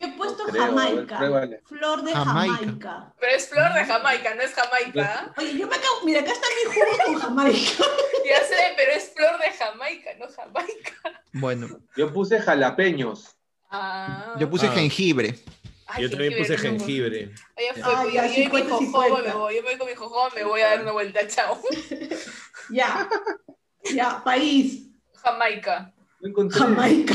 He 0.00 0.08
puesto 0.16 0.46
No 0.46 0.50
creo, 0.52 0.62
a 0.64 0.66
ver, 0.66 0.74
Jamaica. 0.76 1.18
pruébale. 1.18 1.60
Flor 1.66 2.02
de 2.02 2.12
Jamaica. 2.12 2.54
Jamaica. 2.56 3.14
Pero 3.20 3.36
es 3.36 3.48
flor 3.48 3.72
de 3.74 3.84
Jamaica, 3.84 4.34
no 4.34 4.42
es 4.42 4.54
Jamaica. 4.54 5.14
¿ah? 5.28 5.34
Oye, 5.38 5.58
yo 5.58 5.68
me 5.68 5.76
acabo. 5.76 5.94
Mira, 6.04 6.20
acá 6.20 6.32
está 6.32 6.46
mi 6.48 6.74
jugo 6.74 7.04
con 7.04 7.14
Jamaica. 7.20 7.84
Ya 8.26 8.44
sé, 8.44 8.74
pero 8.76 8.92
es 8.92 9.12
flor 9.14 9.38
de 9.40 9.50
Jamaica, 9.52 10.10
no 10.18 10.28
Jamaica. 10.28 11.22
Bueno, 11.32 11.68
Yo 11.96 12.12
puse 12.12 12.40
jalapeños. 12.40 13.36
Ah. 13.70 14.34
yo 14.38 14.48
puse 14.50 14.66
Ah. 14.66 14.72
jengibre. 14.72 15.34
Ay, 15.86 16.02
yo 16.04 16.10
también 16.10 16.36
puse 16.36 16.56
jengibre. 16.56 17.32
Oye, 17.56 17.66
Ya. 17.76 17.84
fue, 17.84 17.94
Ah, 17.94 18.04
yo, 18.04 18.10
ya, 18.10 18.26
yo 18.26 18.32
y 18.32 18.36
mi 18.36 18.42
50, 18.44 18.70
jojoba 18.70 19.04
50. 19.06 19.28
me 19.28 19.34
voy, 19.34 19.54
yo 19.56 19.62
me 19.62 19.68
voy 19.70 19.78
con 19.78 19.86
mi 19.88 19.94
jojoba, 19.94 20.30
me 20.34 20.44
voy 20.44 20.60
a 20.60 20.66
dar 20.68 20.82
una 20.82 20.92
vuelta, 20.92 21.26
chao. 21.26 21.60
Ya. 22.70 23.08
Ya, 23.92 24.22
país. 24.22 24.86
Jamaica. 25.14 25.92
Jamaica. 26.52 27.14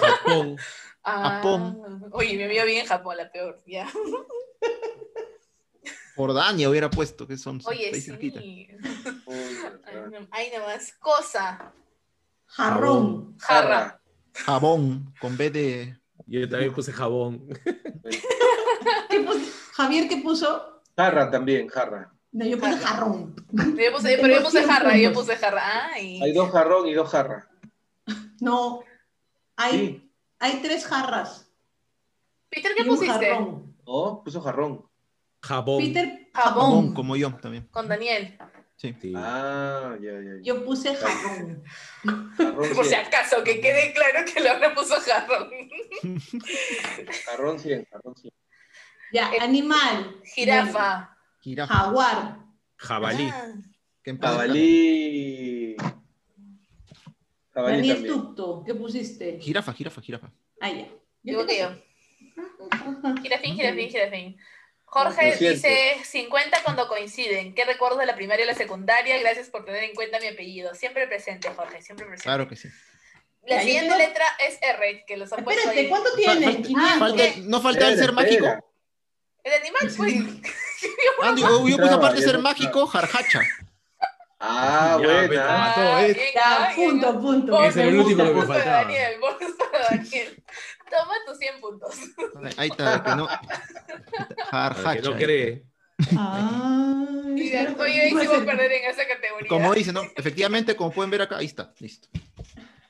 Japón. 0.00 0.56
Ah, 1.04 1.36
Japón. 1.36 2.08
Oye, 2.12 2.36
me 2.38 2.48
vio 2.48 2.64
bien 2.64 2.80
en 2.82 2.86
Japón, 2.86 3.16
la 3.18 3.30
peor, 3.30 3.60
ya. 3.66 3.86
Jordania 6.16 6.70
hubiera 6.70 6.88
puesto, 6.90 7.26
que 7.26 7.36
son 7.36 7.60
Oye, 7.66 7.90
países 7.90 8.06
cerquita. 8.06 8.40
sí. 8.40 8.68
Uy, 9.26 9.36
Ay, 10.30 10.50
nomás. 10.56 10.92
Cosa. 10.94 11.72
Jarrón. 12.46 13.36
Jarra. 13.38 14.00
Jabón, 14.44 15.14
con 15.20 15.36
B 15.36 15.50
de... 15.50 15.98
Yo 16.26 16.48
también 16.48 16.72
puse 16.74 16.92
jabón. 16.92 17.46
¿Qué 19.10 19.20
puso? 19.20 19.40
Javier, 19.74 20.08
¿qué 20.08 20.16
puso? 20.18 20.82
Jarra 20.96 21.30
también, 21.30 21.68
jarra. 21.68 22.12
No, 22.32 22.44
yo 22.44 22.58
puse 22.58 22.76
jarrón. 22.78 23.34
Yo 23.52 23.92
puse, 23.92 24.18
pero 24.20 24.34
yo 24.38 24.42
puse 24.44 24.62
jarra, 24.64 24.90
100 24.90 25.02
yo 25.02 25.12
puse 25.12 25.36
jarra. 25.36 25.86
Ay. 25.92 26.20
Hay 26.22 26.32
dos 26.32 26.50
jarrón 26.50 26.88
y 26.88 26.94
dos 26.94 27.08
jarras. 27.10 27.46
No. 28.40 28.80
Hay, 29.56 29.72
Sí. 29.72 30.10
hay 30.38 30.60
tres 30.62 30.84
jarras. 30.86 31.48
Peter, 32.48 32.72
¿qué 32.76 32.82
y 32.82 32.88
un 32.88 32.96
pusiste? 32.96 33.30
jarrón. 33.30 33.76
No, 33.86 34.22
puso 34.24 34.40
jarrón. 34.40 34.84
Jabón. 35.42 35.78
Peter, 35.82 36.28
Jabón. 36.34 36.54
Jabón, 36.64 36.94
como 36.94 37.16
yo 37.16 37.32
también. 37.36 37.68
Con 37.70 37.88
Daniel. 37.88 38.36
Sí. 38.76 38.94
Sí. 39.00 39.12
Ah, 39.16 39.96
ya, 40.00 40.12
ya. 40.12 40.20
ya. 40.20 40.42
Yo 40.42 40.64
puse 40.64 40.94
jarrón. 40.94 41.62
Jarrón 42.36 42.74
Por 42.74 42.84
si 42.84 42.90
100. 42.90 43.06
acaso, 43.06 43.42
que 43.42 43.60
quede 43.60 43.92
claro 43.94 44.24
que 44.30 44.40
Laura 44.40 44.74
puso 44.74 44.96
jarrón. 45.00 45.50
Jarrón 47.24 47.58
100, 47.58 47.86
jarrón 47.90 48.14
100. 48.16 48.32
Ya, 49.12 49.30
animal. 49.40 50.20
Jirafa. 50.34 51.16
Jirafa. 51.40 51.74
Jaguar. 51.74 52.38
Jabalí. 52.76 53.30
Ah, 53.32 53.52
Jabalí. 54.20 55.76
Jabalí 57.54 57.88
Daniel. 57.88 58.06
Tucto. 58.06 58.62
¿Qué 58.66 58.74
pusiste? 58.74 59.38
Jirafa, 59.40 59.72
jirafa, 59.72 60.02
jirafa. 60.02 60.30
Ah, 60.60 60.70
ya. 60.70 60.86
Yo. 61.22 61.46
Jirafín, 61.46 63.00
Muy 63.02 63.22
jirafín, 63.22 63.56
bien. 63.76 63.90
jirafín. 63.90 64.36
Jorge 65.04 65.36
dice 65.36 65.96
50 66.04 66.62
cuando 66.62 66.88
coinciden. 66.88 67.54
¿Qué 67.54 67.64
recuerdo 67.64 67.98
de 67.98 68.06
la 68.06 68.14
primaria 68.14 68.44
y 68.44 68.48
la 68.48 68.54
secundaria? 68.54 69.18
Gracias 69.18 69.48
por 69.50 69.64
tener 69.64 69.84
en 69.84 69.94
cuenta 69.94 70.18
mi 70.20 70.28
apellido. 70.28 70.74
Siempre 70.74 71.06
presente, 71.06 71.50
Jorge, 71.50 71.82
siempre 71.82 72.06
presente. 72.06 72.24
Claro 72.28 72.48
que 72.48 72.56
sí. 72.56 72.68
La 73.46 73.60
siguiente 73.60 73.90
tengo- 73.94 73.98
letra 73.98 74.24
es 74.46 74.58
R, 74.60 75.04
que 75.06 75.16
los 75.16 75.32
han 75.32 75.44
puesto 75.44 75.60
Espérate, 75.60 75.80
ahí. 75.80 75.88
¿cuánto 75.88 76.08
Fal- 76.10 76.16
tienen? 76.16 76.62
500. 76.62 76.98
falta- 76.98 77.22
no 77.42 77.60
falta 77.60 77.88
el 77.88 77.92
Espera, 77.94 78.06
ser 78.06 78.12
mágico. 78.14 78.72
El 79.44 79.52
animal, 79.52 79.92
pues. 79.96 80.14
Ah, 81.22 81.32
digo, 81.36 81.68
yo 81.68 81.76
puse 81.76 81.92
aparte 81.94 82.22
ser 82.22 82.34
no 82.34 82.40
mágico, 82.40 82.86
jarjacha. 82.86 83.40
Ah, 84.40 84.98
me 85.00 85.36
Ah, 85.38 85.58
mató, 85.58 85.98
¿eh? 86.00 86.34
ah, 86.42 86.72
punto, 86.74 87.08
ah. 87.08 87.20
punto. 87.20 87.64
Ese 87.64 87.80
era 87.80 87.88
el 87.90 87.96
punto, 87.96 88.08
último 88.10 88.24
que 88.24 88.28
me 88.30 88.34
punto 88.40 88.52
faltaba. 88.52 88.76
Daniel, 88.82 89.20
punto 89.20 89.64
Daniel. 89.90 90.44
Toma 90.90 91.14
tus 91.26 91.38
100 91.38 91.60
puntos. 91.60 91.94
Ahí 92.58 92.68
está, 92.68 93.02
que 93.02 93.10
no. 93.16 93.28
Para 94.50 94.74
que 94.74 94.82
Jarjacha. 94.82 95.10
no 95.10 95.16
cree. 95.16 95.64
Ay, 96.16 97.34
Y 97.36 97.50
después 97.50 97.94
yo 97.94 98.02
hicimos 98.02 98.26
ser. 98.36 98.44
perder 98.46 98.72
en 98.72 98.90
esa 98.90 99.06
categoría. 99.06 99.48
Como 99.48 99.74
dice, 99.74 99.92
¿no? 99.92 100.02
Efectivamente, 100.16 100.76
como 100.76 100.92
pueden 100.92 101.10
ver 101.10 101.22
acá, 101.22 101.38
ahí 101.38 101.46
está, 101.46 101.72
listo. 101.78 102.08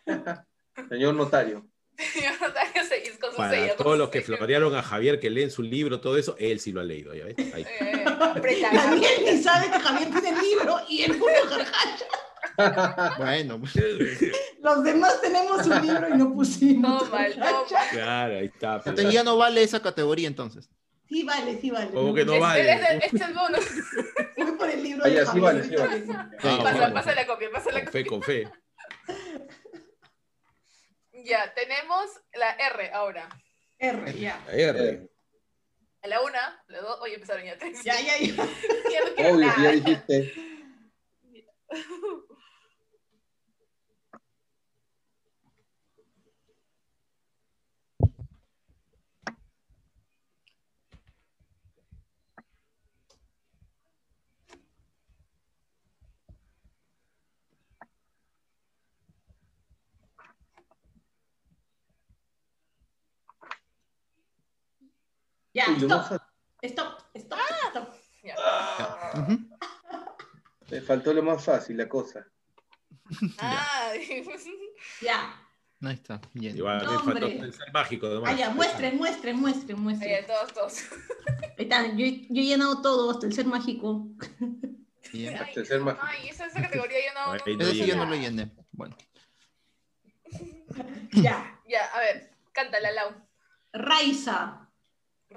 Señor 0.88 1.14
notario. 1.14 1.66
Yo 1.98 2.30
no 2.46 2.52
tengo 2.52 2.86
sellos 2.86 3.16
con 3.18 3.30
su 3.30 3.36
Para 3.38 3.50
sello, 3.52 3.74
todos 3.76 3.96
los 3.96 4.10
que 4.10 4.20
florearon 4.20 4.74
a 4.74 4.82
Javier, 4.82 5.18
que 5.18 5.30
leen 5.30 5.50
su 5.50 5.62
libro, 5.62 5.98
todo 6.00 6.18
eso, 6.18 6.36
él 6.38 6.60
sí 6.60 6.70
lo 6.72 6.82
ha 6.82 6.84
leído. 6.84 7.14
¿ya 7.14 7.24
ves? 7.24 7.36
Ahí. 7.54 7.66
Eh, 7.80 8.04
Daniel 8.72 9.12
ni 9.24 9.42
sabe 9.42 9.70
que 9.70 9.80
Javier 9.80 10.10
tiene 10.10 10.28
el 10.30 10.38
libro 10.40 10.78
y 10.88 11.02
él 11.02 11.16
puso 11.16 11.32
jarjacha. 11.48 12.04
Bueno, 13.18 13.60
Los 14.62 14.82
demás 14.84 15.20
tenemos 15.20 15.66
un 15.66 15.86
libro 15.86 16.08
y 16.08 16.18
no 16.18 16.32
pusimos. 16.32 17.02
Todo 17.02 17.10
mal, 17.10 17.32
jarjacha. 17.34 17.74
mal. 17.74 17.88
Claro, 17.90 18.38
ahí 18.38 18.46
está. 18.46 18.74
pues. 18.76 18.86
entonces 18.86 19.12
ya 19.14 19.24
no 19.24 19.36
vale 19.36 19.62
esa 19.62 19.80
categoría 19.80 20.28
entonces. 20.28 20.68
Sí, 21.08 21.22
vale, 21.22 21.58
sí, 21.60 21.70
vale. 21.70 21.90
¿Cómo 21.92 22.12
que 22.14 22.24
no 22.24 22.32
Este- 22.32 22.40
vale? 22.42 22.72
Este 22.72 23.06
este 23.06 23.16
es 23.16 23.22
el 23.22 23.34
bonus. 23.34 23.64
Voy 24.36 24.52
por 24.58 24.70
el 24.70 24.82
libro 24.82 25.04
de 25.04 25.26
sí 25.26 25.40
vale, 25.40 25.62
sí 25.64 25.76
vale. 25.76 26.04
Ah, 26.42 26.90
Pasa, 26.92 27.14
la 27.14 27.26
copia, 27.26 27.50
pasa 27.50 27.70
la 27.70 27.84
Con 27.84 27.86
copia. 27.86 28.02
fe, 28.02 28.06
con 28.06 28.22
fe. 28.22 28.48
Ya, 31.24 31.52
tenemos 31.54 32.10
la 32.34 32.50
R 32.52 32.90
ahora. 32.92 33.28
R, 33.78 34.18
ya. 34.18 34.44
R. 34.52 35.08
A 36.02 36.08
la 36.08 36.20
una, 36.22 36.62
la 36.68 36.80
dos, 36.80 36.98
oye, 37.00 37.14
empezaron 37.14 37.44
ya 37.44 37.56
tres. 37.58 37.82
Ya, 37.82 37.94
ya, 38.00 38.16
ya. 38.18 38.34
Obvio, 39.32 39.54
que 39.54 39.62
ya 39.62 39.70
dijiste. 39.72 40.34
stop, 65.74 66.22
stop, 66.62 67.00
stop, 67.14 67.40
stop. 67.70 67.88
Ya. 68.22 68.34
Ya. 68.36 69.20
Ujú. 69.20 69.38
Me 70.70 70.80
faltó 70.80 71.12
lo 71.12 71.22
más 71.22 71.44
fácil, 71.44 71.76
la 71.76 71.88
cosa. 71.88 72.26
Ah, 73.38 73.92
Ya. 75.00 75.42
Ahí 75.82 75.94
está, 75.94 76.20
bien. 76.32 76.56
Igual, 76.56 76.78
me 76.86 76.98
faltó 76.98 77.26
el 77.26 77.52
ser 77.52 77.70
mágico. 77.72 78.08
Ah, 78.24 78.32
ya, 78.32 78.48
muestren, 78.50 78.96
muestren, 78.96 79.38
muestren, 79.38 79.76
Ahí, 79.76 79.82
muestren. 79.82 80.26
todos, 80.26 80.52
todos. 80.54 80.84
Ahí 81.58 81.64
está, 81.64 81.86
yo, 81.88 82.06
yo 82.06 82.42
he 82.42 82.46
llenado 82.46 82.80
todo, 82.82 83.10
hasta 83.10 83.26
el 83.26 83.32
ser 83.34 83.46
mágico. 83.46 84.08
Bien. 85.12 85.36
Ay, 85.40 85.54
Tercer 85.54 85.80
mágico. 85.80 86.04
ay, 86.08 86.28
esa, 86.30 86.46
esa 86.46 86.62
categoría 86.62 86.98
yo 87.06 87.14
no. 87.14 87.32
Ahí 87.32 87.56
no- 87.56 87.64
sí 87.66 87.86
yo 87.86 87.94
no 87.96 88.06
lo 88.06 88.16
llené. 88.16 88.50
Bueno. 88.72 88.96
Ya. 91.12 91.52
Ya, 91.68 91.84
a 91.94 91.98
ver, 92.00 92.30
cántala, 92.52 92.90
Lau. 92.92 93.10
Raiza. 93.72 94.65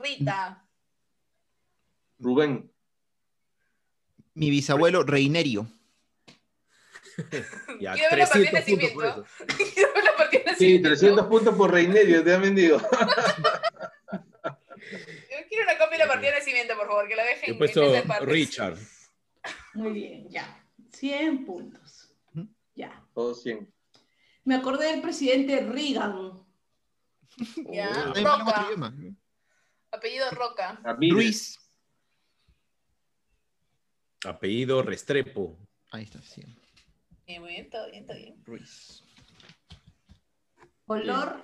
Rita. 0.01 0.65
Rubén. 2.19 2.71
Mi 4.33 4.49
bisabuelo 4.49 5.03
Reinerio. 5.03 5.67
Ya, 7.81 7.93
Quiero 7.95 8.11
ver 8.11 8.19
la 8.19 8.27
partida 8.29 8.51
de 8.51 8.61
300 8.61 8.91
puntos 8.91 8.91
por 8.93 9.03
nacimiento. 9.03 9.25
eso. 9.25 9.45
Quiero 9.75 9.93
ver 9.93 10.03
la 10.05 10.15
partida 10.15 10.39
de 10.39 10.47
Sí, 10.49 10.51
nacimiento. 10.79 10.87
300 10.89 11.27
puntos 11.27 11.55
por 11.55 11.71
Reinerio, 11.73 12.23
te 12.23 12.33
han 12.33 12.41
vendido. 12.41 12.77
Yo 12.79 12.87
quiero 15.49 15.63
una 15.63 15.77
copia 15.77 15.91
de 15.91 15.97
la 15.97 16.07
partida 16.07 16.31
de 16.31 16.37
nacimiento, 16.39 16.75
por 16.77 16.87
favor, 16.87 17.07
que 17.09 17.15
la 17.17 17.23
dejen 17.23 17.47
Yo 17.49 17.53
he 17.55 17.57
puesto. 17.57 18.25
Richard. 18.25 18.77
Muy 19.73 19.91
bien, 19.93 20.29
ya. 20.29 20.63
100 20.93 21.45
puntos. 21.45 22.09
Ujú. 22.33 22.47
Ya. 22.75 23.05
Todos 23.13 23.43
100. 23.43 23.69
Me 24.45 24.55
acordé 24.55 24.91
del 24.91 25.01
presidente 25.01 25.59
Reagan. 25.61 26.45
Ya, 27.71 28.13
Roca. 28.15 28.67
Apellido 29.91 30.29
Roca. 30.31 30.79
Ramírez. 30.83 31.13
Ruiz. 31.15 31.59
Apellido 34.25 34.81
Restrepo. 34.83 35.57
Ahí 35.91 36.03
está, 36.03 36.21
sí. 36.21 36.41
Bien, 37.25 37.41
muy 37.41 37.51
bien, 37.51 37.69
todo 37.69 37.89
bien, 37.89 38.05
todo 38.05 38.17
bien. 38.17 38.43
Ruiz. 38.45 39.03
Color 40.85 41.41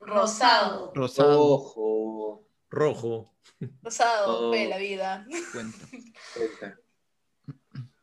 Rosado. 0.00 0.92
rosado. 0.94 1.40
Ojo. 1.42 2.46
Rojo. 2.70 3.34
Rosado, 3.82 4.48
Oh. 4.48 4.50
ve 4.50 4.68
la 4.68 4.78
vida. 4.78 5.26
Cuenta. 5.52 5.86
Cuenta. 6.34 6.78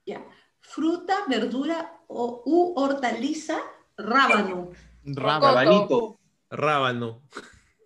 Ya. 0.05 0.23
Fruta, 0.59 1.25
verdura 1.27 2.01
o, 2.07 2.41
u 2.45 2.73
hortaliza, 2.79 3.59
rábano. 3.97 4.71
Rabanito. 5.03 6.19
Rábano. 6.49 7.23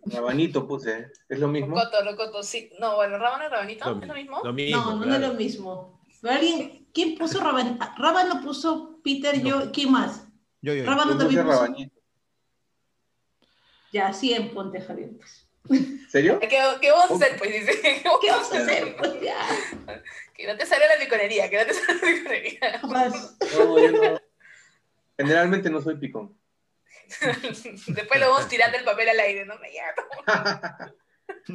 Rabanito 0.06 0.68
puse. 0.68 1.12
¿Es 1.28 1.39
lo 1.39 1.47
mismo? 1.47 1.76
Rocoto, 1.76 2.04
rocoto, 2.04 2.43
sí. 2.43 2.72
No, 2.80 2.95
bueno, 2.95 3.18
rábano 3.18 3.45
y 3.45 3.50
rabanito, 3.50 3.89
Lo, 3.93 4.02
¿es 4.02 4.08
lo 4.08 4.14
mismo? 4.14 4.41
lo 4.43 4.54
mismo. 4.54 4.82
no, 4.82 4.95
no, 4.95 5.04
claro. 5.04 5.24
es 5.26 5.30
lo 5.32 5.34
mismo. 5.36 6.02
Alguien, 6.24 6.88
¿quién 6.93 7.18
puso 7.18 7.39
rábano? 7.39 7.78
Ah, 7.80 7.95
Rábano 7.97 8.41
puso 8.41 9.00
Peter, 9.04 9.41
yo, 9.41 9.72
¿quién 9.72 9.91
más? 9.91 10.26
Yo, 10.62 10.74
yo, 10.74 10.84
yo. 10.84 10.89
Rábano 10.89 11.18
también 11.18 11.45
puso. 11.45 11.56
Rabanito. 11.56 11.95
Ya, 13.91 14.14
100 14.14 14.54
ponte, 14.54 14.82
Javier. 14.82 15.12
pues. 15.18 15.45
¿Serio? 16.10 16.39
¿Qué, 16.39 16.47
qué 16.47 16.91
vamos 16.91 17.12
a 17.12 17.16
hacer, 17.26 17.38
pues? 17.38 17.52
Dice. 17.52 17.82
¿Qué 18.22 18.30
vamos 18.32 18.52
a 18.54 18.58
hacer? 18.58 18.95
Pues 18.97 19.22
ya. 19.22 19.38
Que 20.34 20.47
no 20.47 20.58
te 20.58 20.66
salga 20.66 20.88
la 20.88 21.04
piconería, 21.04 21.50
que 21.50 21.58
no 21.60 21.66
te 21.66 21.74
salga 21.74 22.02
la. 22.84 23.10
No, 23.10 23.80
yo 23.80 23.91
no. 23.91 24.20
Generalmente 25.18 25.70
no 25.70 25.82
soy 25.82 25.95
picón. 25.97 26.38
Después 27.88 28.20
lo 28.20 28.30
vamos 28.32 28.47
tirando 28.47 28.78
el 28.78 28.84
papel 28.84 29.10
al 29.10 29.20
aire, 29.20 29.45
¿no? 29.45 29.55
Ya. 29.74 30.93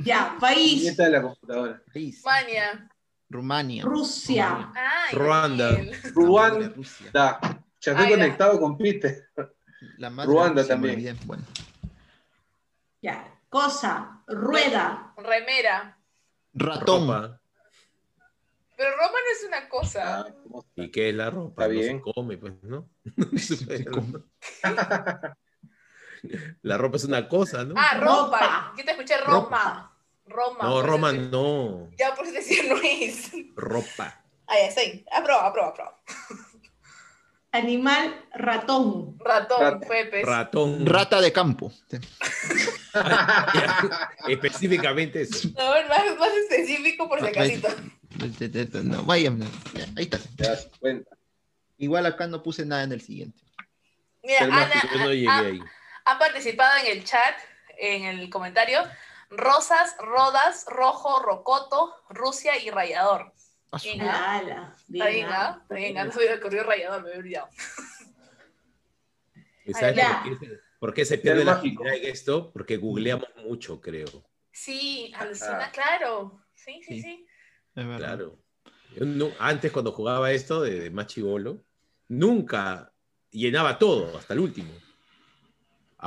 Ya, 0.04 0.36
país. 0.40 0.82
Nieta 0.82 1.04
de 1.04 1.10
la 1.10 1.22
computadora. 1.22 1.82
País. 1.92 2.16
España. 2.18 2.88
Rumania. 3.28 3.84
Rusia. 3.84 4.70
Ay, 4.74 5.14
Ruanda. 5.16 5.76
Ruanda. 6.14 6.68
Rusia. 6.68 7.10
Ya 7.12 7.40
estoy 7.92 8.04
ya. 8.04 8.10
conectado 8.10 8.60
con 8.60 8.78
Peter. 8.78 9.30
La 9.98 10.10
madre 10.10 10.28
Ruanda 10.30 10.62
Rusia, 10.62 10.76
me 10.76 10.88
también. 10.88 11.18
Bueno. 11.24 11.42
Ya. 13.02 13.36
Cosa. 13.48 14.22
Rueda. 14.28 15.12
Remera. 15.16 15.98
Ratón. 16.54 17.08
Ropa. 17.08 17.40
Pero 18.76 18.90
ropa 18.90 19.12
no 19.12 19.32
es 19.32 19.44
una 19.46 19.68
cosa. 19.68 20.20
Ah. 20.20 20.26
¿Y 20.76 20.90
qué 20.90 21.10
es 21.10 21.14
la 21.14 21.30
ropa? 21.30 21.64
Está 21.64 21.74
No 21.74 21.80
bien. 21.80 21.96
se 22.04 22.12
come, 22.12 22.36
pues, 22.38 22.54
¿no? 22.62 22.88
Se 23.36 23.84
come. 23.86 24.20
La 26.62 26.78
ropa 26.78 26.96
es 26.96 27.04
una 27.04 27.28
cosa, 27.28 27.64
¿no? 27.64 27.74
Ah, 27.76 27.98
ropa. 27.98 28.40
Ropa. 28.40 28.74
Yo 28.76 28.84
te 28.84 28.90
escuché 28.92 29.16
Roma. 29.18 29.90
Roma. 30.26 30.58
no, 30.62 30.82
Roma 30.82 31.12
no. 31.12 31.90
Ya 31.98 32.14
por 32.14 32.24
eso 32.24 32.34
decía 32.34 32.62
Luis. 32.74 33.30
Ropa. 33.54 34.22
Ah, 34.46 34.54
ya 34.60 34.70
sí. 34.70 35.04
Aproba, 35.12 35.46
aproba, 35.46 35.68
aproba. 35.68 36.00
Animal 37.52 38.26
ratón. 38.34 39.16
Ratón, 39.20 39.60
Rata. 39.60 39.86
Pepe. 39.86 40.24
Ratón. 40.24 40.86
Rata 40.86 41.20
de 41.20 41.32
campo. 41.32 41.72
Específicamente 44.28 45.22
eso. 45.22 45.48
No, 45.56 45.88
más, 45.88 46.18
más 46.18 46.32
específico 46.32 47.08
por 47.08 47.20
si 47.20 47.26
acasito. 47.28 47.68
No, 48.82 49.04
vaya. 49.04 49.32
ya, 49.72 49.86
Ahí 49.96 50.04
está. 50.04 50.18
Te 50.36 50.48
das 50.48 50.68
cuenta. 50.80 51.16
Igual 51.78 52.06
acá 52.06 52.26
no 52.26 52.42
puse 52.42 52.64
nada 52.64 52.82
en 52.82 52.92
el 52.92 53.00
siguiente. 53.00 53.40
Mira, 54.22 54.44
Ana, 54.44 54.70
Yo 54.92 54.98
no 54.98 55.12
llegué 55.12 55.28
ahí. 55.28 55.60
Han 56.04 56.18
participado 56.18 56.78
en 56.84 56.96
el 56.98 57.04
chat, 57.04 57.34
en 57.78 58.04
el 58.04 58.30
comentario, 58.30 58.80
Rosas, 59.30 59.96
Rodas, 59.98 60.66
Rojo, 60.68 61.20
Rocoto, 61.20 61.94
Rusia 62.10 62.56
y 62.58 62.70
Rayador. 62.70 63.32
Está 63.72 63.78
bien, 63.82 64.00
¿ah? 64.02 65.58
Está 65.62 65.74
bien, 65.74 65.98
ah, 65.98 66.04
no 66.04 66.12
se 66.12 66.18
hubiera 66.18 66.36
ocurrido 66.36 66.64
Rayador, 66.64 67.02
me 67.02 67.08
hubiera 67.08 67.20
olvidado. 67.20 67.48
¿Y 69.64 69.72
sabes 69.74 69.96
por, 70.04 70.22
qué, 70.22 70.46
se- 70.46 70.60
por 70.78 70.94
qué 70.94 71.04
se 71.04 71.18
pierde 71.18 71.44
la 71.44 71.52
agilidad 71.52 71.94
en 71.94 72.04
esto? 72.04 72.52
Porque 72.52 72.76
googleamos 72.76 73.28
mucho, 73.44 73.80
creo. 73.80 74.06
Sí, 74.52 75.12
alucina, 75.16 75.70
claro. 75.72 76.44
Sí, 76.54 76.80
sí, 76.86 76.94
Sí. 76.96 77.02
sí. 77.02 77.26
es 77.74 77.86
verdad. 77.86 77.98
Claro. 78.16 78.38
Yo 78.94 79.04
no- 79.04 79.32
antes, 79.40 79.72
cuando 79.72 79.90
jugaba 79.90 80.30
esto 80.30 80.60
de, 80.62 80.78
de 80.80 80.90
más 80.90 81.08
chibolo, 81.08 81.64
nunca 82.06 82.92
llenaba 83.30 83.78
todo, 83.78 84.16
hasta 84.16 84.34
el 84.34 84.40
último. 84.40 84.72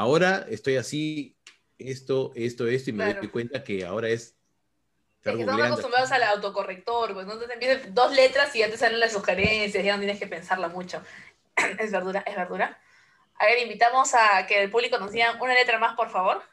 Ahora 0.01 0.45
estoy 0.47 0.75
así, 0.75 1.35
esto, 1.79 2.31
esto, 2.35 2.67
esto, 2.67 2.91
y 2.91 2.93
me 2.93 3.05
Claro. 3.05 3.21
doy 3.21 3.29
cuenta 3.29 3.63
que 3.63 3.83
ahora 3.83 4.09
es. 4.09 4.35
Es 5.23 5.33
que 5.33 5.39
estamos 5.39 5.65
acostumbrados 5.65 6.11
al 6.11 6.21
autocorrector, 6.21 7.15
pues 7.15 7.25
no 7.25 7.35
te 7.39 7.51
empiezas 7.51 7.91
dos 7.95 8.13
letras 8.15 8.55
y 8.55 8.59
ya 8.59 8.69
te 8.69 8.77
salen 8.77 8.99
las 8.99 9.13
sugerencias, 9.13 9.83
ya 9.83 9.93
no 9.95 9.99
tienes 10.01 10.19
que 10.19 10.27
pensarla 10.27 10.67
mucho. 10.67 11.01
es 11.79 11.91
verdura, 11.91 12.19
es 12.27 12.35
verdura. 12.35 12.79
A 13.39 13.45
ver, 13.47 13.57
invitamos 13.63 14.13
a 14.13 14.45
que 14.45 14.61
el 14.61 14.69
público 14.69 14.99
nos 14.99 15.11
diga 15.11 15.35
una 15.41 15.55
letra 15.55 15.79
más, 15.79 15.95
por 15.95 16.11
favor. 16.11 16.43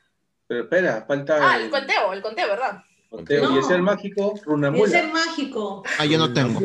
Pero 0.46 0.62
espera, 0.62 1.04
falta 1.06 1.36
Ah, 1.52 1.56
el 1.58 1.64
el 1.64 1.70
conteo, 1.70 2.14
el 2.14 2.22
conteo, 2.22 2.48
¿verdad? 2.48 2.82
conteo. 3.10 3.44
No. 3.44 3.56
Y 3.56 3.58
es 3.58 3.68
el 3.68 3.82
mágico, 3.82 4.32
Es 4.36 4.40
el 4.40 4.46
Runamula. 4.46 5.02
mágico. 5.12 5.82
Ah, 5.98 6.06
yo 6.06 6.16
no 6.16 6.24
Una 6.24 6.34
tengo. 6.34 6.60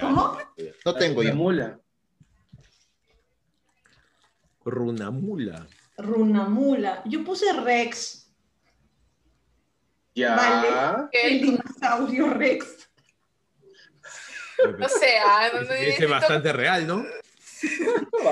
¿Cómo? 0.00 0.38
No 0.84 0.94
tengo 0.96 1.22
yo. 1.22 1.28
Runamula. 1.30 1.78
Runamula. 4.64 5.66
Runamula. 5.98 7.02
Yo 7.04 7.24
puse 7.24 7.52
Rex. 7.52 8.30
Ya. 10.14 10.36
Vale. 10.36 11.08
El 11.12 11.40
dinosaurio 11.40 12.30
Rex. 12.34 12.88
No 14.78 14.88
sé, 14.88 15.14
no, 15.52 15.62
no, 15.62 15.70
Ese 15.72 15.88
es 15.88 15.98
necesito- 15.98 16.08
bastante 16.10 16.52
real, 16.52 16.86
¿no? 16.86 17.04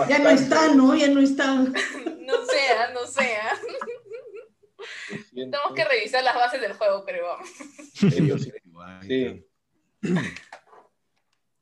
Ya 0.09 0.19
no 0.19 0.31
está, 0.31 0.69
¿no? 0.75 0.95
Ya 0.95 1.09
no 1.09 1.21
está. 1.21 1.55
no 1.55 2.45
sea, 2.47 2.91
no 2.93 3.07
sea. 3.07 3.59
Tenemos 5.35 5.73
que 5.75 5.85
revisar 5.85 6.23
las 6.23 6.35
bases 6.35 6.61
del 6.61 6.73
juego, 6.75 7.05
creo. 7.05 7.37
Sí. 7.95 8.11
Sí. 9.03 9.47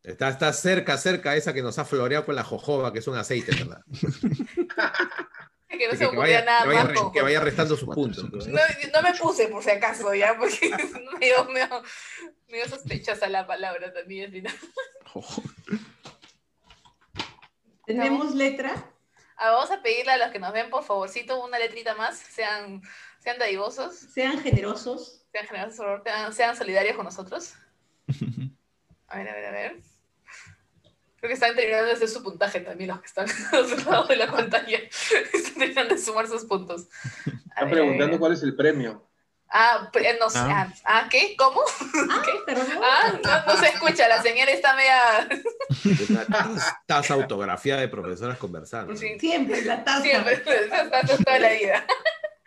Está, 0.02 0.28
está 0.30 0.52
cerca, 0.52 0.96
cerca 0.96 1.36
esa 1.36 1.52
que 1.52 1.60
nos 1.62 1.78
ha 1.78 1.84
floreado 1.84 2.24
con 2.24 2.34
la 2.34 2.44
jojoba, 2.44 2.92
que 2.92 3.00
es 3.00 3.06
un 3.08 3.16
aceite, 3.16 3.54
¿verdad? 3.56 3.82
Que 5.68 5.84
no 5.86 5.90
Que, 5.92 5.96
se 5.96 5.98
que 5.98 6.06
ocurría 6.06 6.22
vaya, 6.40 6.44
nada 6.44 6.62
que 6.62 6.68
vaya 6.68 6.80
más. 6.84 6.88
re- 6.88 6.94
con- 6.94 7.12
que 7.12 7.22
vaya 7.22 7.40
restando 7.40 7.76
sus 7.76 7.94
puntos. 7.94 8.24
¿no? 8.48 8.54
Me 9.02 9.14
puse 9.20 9.48
por 9.48 9.62
si 9.62 9.70
acaso, 9.70 10.12
ya, 10.14 10.36
porque 10.36 10.70
medio, 11.20 11.44
medio, 11.44 11.82
medio 12.48 12.68
sospechosa 12.68 13.28
la 13.28 13.46
palabra 13.46 13.92
también 13.92 14.32
final. 14.32 14.54
¿Tenemos 17.86 18.34
letra? 18.34 18.74
Ah, 19.36 19.50
vamos 19.52 19.70
a 19.70 19.82
pedirle 19.82 20.12
a 20.12 20.16
los 20.16 20.30
que 20.30 20.38
nos 20.38 20.52
ven, 20.52 20.68
por 20.70 20.82
favorcito, 20.84 21.44
una 21.44 21.58
letrita 21.58 21.94
más. 21.94 22.18
Sean, 22.18 22.82
sean 23.20 23.38
dadivosos, 23.38 23.94
Sean 23.94 24.40
generosos. 24.40 25.22
sean 25.30 25.46
generosos, 25.46 26.02
sean 26.34 26.56
solidarios 26.56 26.96
con 26.96 27.04
nosotros. 27.04 27.52
A 29.08 29.18
ver, 29.18 29.28
a 29.28 29.34
ver, 29.34 29.44
a 29.46 29.50
ver. 29.50 29.76
Creo 31.16 31.28
que 31.28 31.34
están 31.34 31.56
terminando 31.56 31.86
de 31.88 31.92
hacer 31.94 32.08
su 32.08 32.22
puntaje 32.22 32.60
también 32.60 32.88
los 32.90 33.00
que 33.00 33.06
están 33.06 33.26
a 33.52 33.58
otro 33.58 33.90
lado 33.90 34.06
de 34.06 34.16
la 34.16 34.26
pantalla. 34.30 34.78
Están 34.78 35.54
terminando 35.58 35.94
de 35.94 36.00
sumar 36.00 36.28
sus 36.28 36.44
puntos. 36.44 36.88
A 37.26 37.30
Están 37.30 37.64
ver, 37.70 37.70
preguntando 37.80 38.18
cuál 38.18 38.32
es 38.34 38.42
el 38.42 38.54
premio. 38.54 39.04
Ah, 39.50 39.88
pero 39.94 40.10
no 40.20 40.28
sé. 40.28 40.38
Ah. 40.40 40.68
Ah, 40.68 40.74
ah, 40.84 41.08
¿qué? 41.10 41.34
¿Cómo? 41.36 41.62
Ah, 42.10 42.22
perdón. 42.46 42.66
Ah, 42.82 43.12
no, 43.24 43.54
no 43.54 43.58
se 43.60 43.68
escucha, 43.68 44.06
la 44.06 44.22
señal 44.22 44.48
está 44.50 44.76
media. 44.76 45.26
Una 46.10 46.24
taza, 46.26 46.82
taza 46.86 47.14
autografiada 47.14 47.80
de 47.80 47.88
profesoras 47.88 48.36
conversando. 48.38 48.94
Sí, 48.94 49.18
Siempre 49.18 49.62
la 49.62 49.82
taza. 49.82 50.02
siempre, 50.02 50.34
eso 50.34 50.52
está 50.52 51.00
toda 51.02 51.38
la 51.38 51.50
vida. 51.52 51.84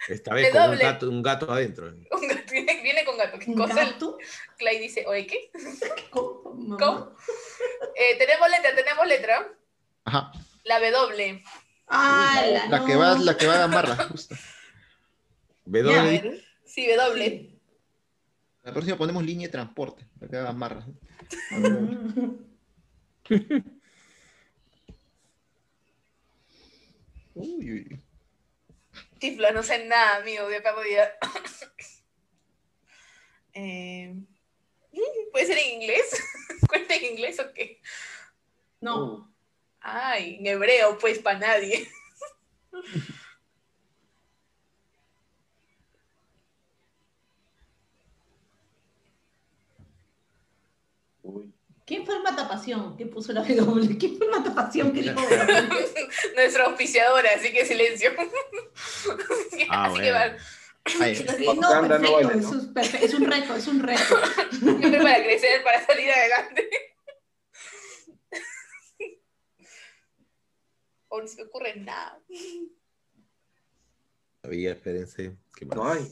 Esta 0.07 0.33
vez 0.33 0.49
con 0.51 0.69
un 0.71 0.77
gato, 0.79 1.09
un 1.09 1.21
gato 1.21 1.51
adentro. 1.51 1.87
Un 2.11 2.27
gato- 2.27 2.41
Viene, 2.51 2.81
viene 2.83 3.05
con 3.05 3.17
gato. 3.17 3.39
¿Qué 3.39 3.49
¿Un 3.51 3.55
cosa? 3.55 3.73
gato? 3.75 4.17
Clay 4.57 4.77
dice, 4.79 5.05
oye, 5.07 5.25
¿qué? 5.25 5.51
¿Cómo? 6.11 6.77
¿Cómo? 6.77 7.15
Eh, 7.95 8.17
tenemos 8.17 8.49
letra, 8.49 8.75
tenemos 8.75 9.07
letra. 9.07 9.53
Ajá. 10.03 10.31
La 10.65 10.79
W. 10.81 11.43
Ah, 11.87 12.43
la, 12.45 12.67
La 12.79 12.85
que 12.85 12.95
va, 12.95 13.17
la 13.19 13.37
que 13.37 13.47
va 13.47 13.63
a 13.63 13.67
barra, 13.67 13.95
justo. 14.09 14.35
¿W? 15.65 16.21
Ya? 16.23 16.31
Sí, 16.65 16.87
W. 16.87 17.49
La 18.63 18.73
próxima 18.73 18.97
ponemos 18.97 19.23
línea 19.23 19.47
de 19.47 19.51
transporte, 19.51 20.05
la 20.19 20.27
que 20.27 20.37
va 20.37 20.49
a. 20.49 20.85
Uy, 27.33 27.71
uy, 27.71 27.99
uy. 29.22 29.30
Chifla, 29.30 29.51
no 29.51 29.63
sé 29.63 29.86
nada, 29.86 30.17
amigo, 30.17 30.47
de 30.47 30.61
perdida. 30.61 31.13
eh, 33.53 34.15
¿Puede 35.32 35.45
ser 35.45 35.57
en 35.57 35.82
inglés? 35.82 36.24
¿Cuenta 36.67 36.95
en 36.95 37.05
inglés 37.05 37.39
o 37.39 37.53
qué? 37.53 37.82
No. 38.80 39.32
Ay, 39.80 40.38
en 40.39 40.47
hebreo, 40.47 40.97
pues, 40.97 41.19
para 41.19 41.39
nadie. 41.39 41.89
¿Quién 51.91 52.05
fue 52.05 52.15
el 52.15 52.23
matapasión? 52.23 52.95
¿Qué 52.95 53.05
puso 53.05 53.33
la 53.33 53.43
W? 53.43 53.97
¿Quién 53.97 54.15
fue 54.15 54.27
el 54.27 54.31
matapasión 54.31 54.93
que 54.93 55.01
dijo? 55.01 55.19
Nuestra 56.37 56.63
auspiciadora, 56.63 57.31
así 57.35 57.51
que 57.51 57.65
silencio. 57.65 58.11
Ah, 59.69 59.87
así 59.87 59.99
que 59.99 60.11
bueno. 60.11 60.15
va. 60.15 60.37
Ahí. 61.03 61.25
No, 61.59 61.69
perfecto, 62.73 63.05
es, 63.05 63.13
un 63.13 63.25
reto, 63.29 63.55
es 63.55 63.67
un 63.67 63.79
reto. 63.81 64.01
Siempre 64.57 65.01
para 65.01 65.21
crecer, 65.21 65.61
para 65.65 65.85
salir 65.85 66.09
adelante. 66.09 66.69
O 71.09 71.19
no 71.19 71.27
se 71.27 71.35
me 71.35 71.43
ocurre 71.43 71.75
nada. 71.75 72.21
Todavía, 74.41 74.71
espérense. 74.71 75.35
¿Qué 75.57 75.65
más? 75.65 75.75
No 75.75 75.91
hay. 75.91 76.07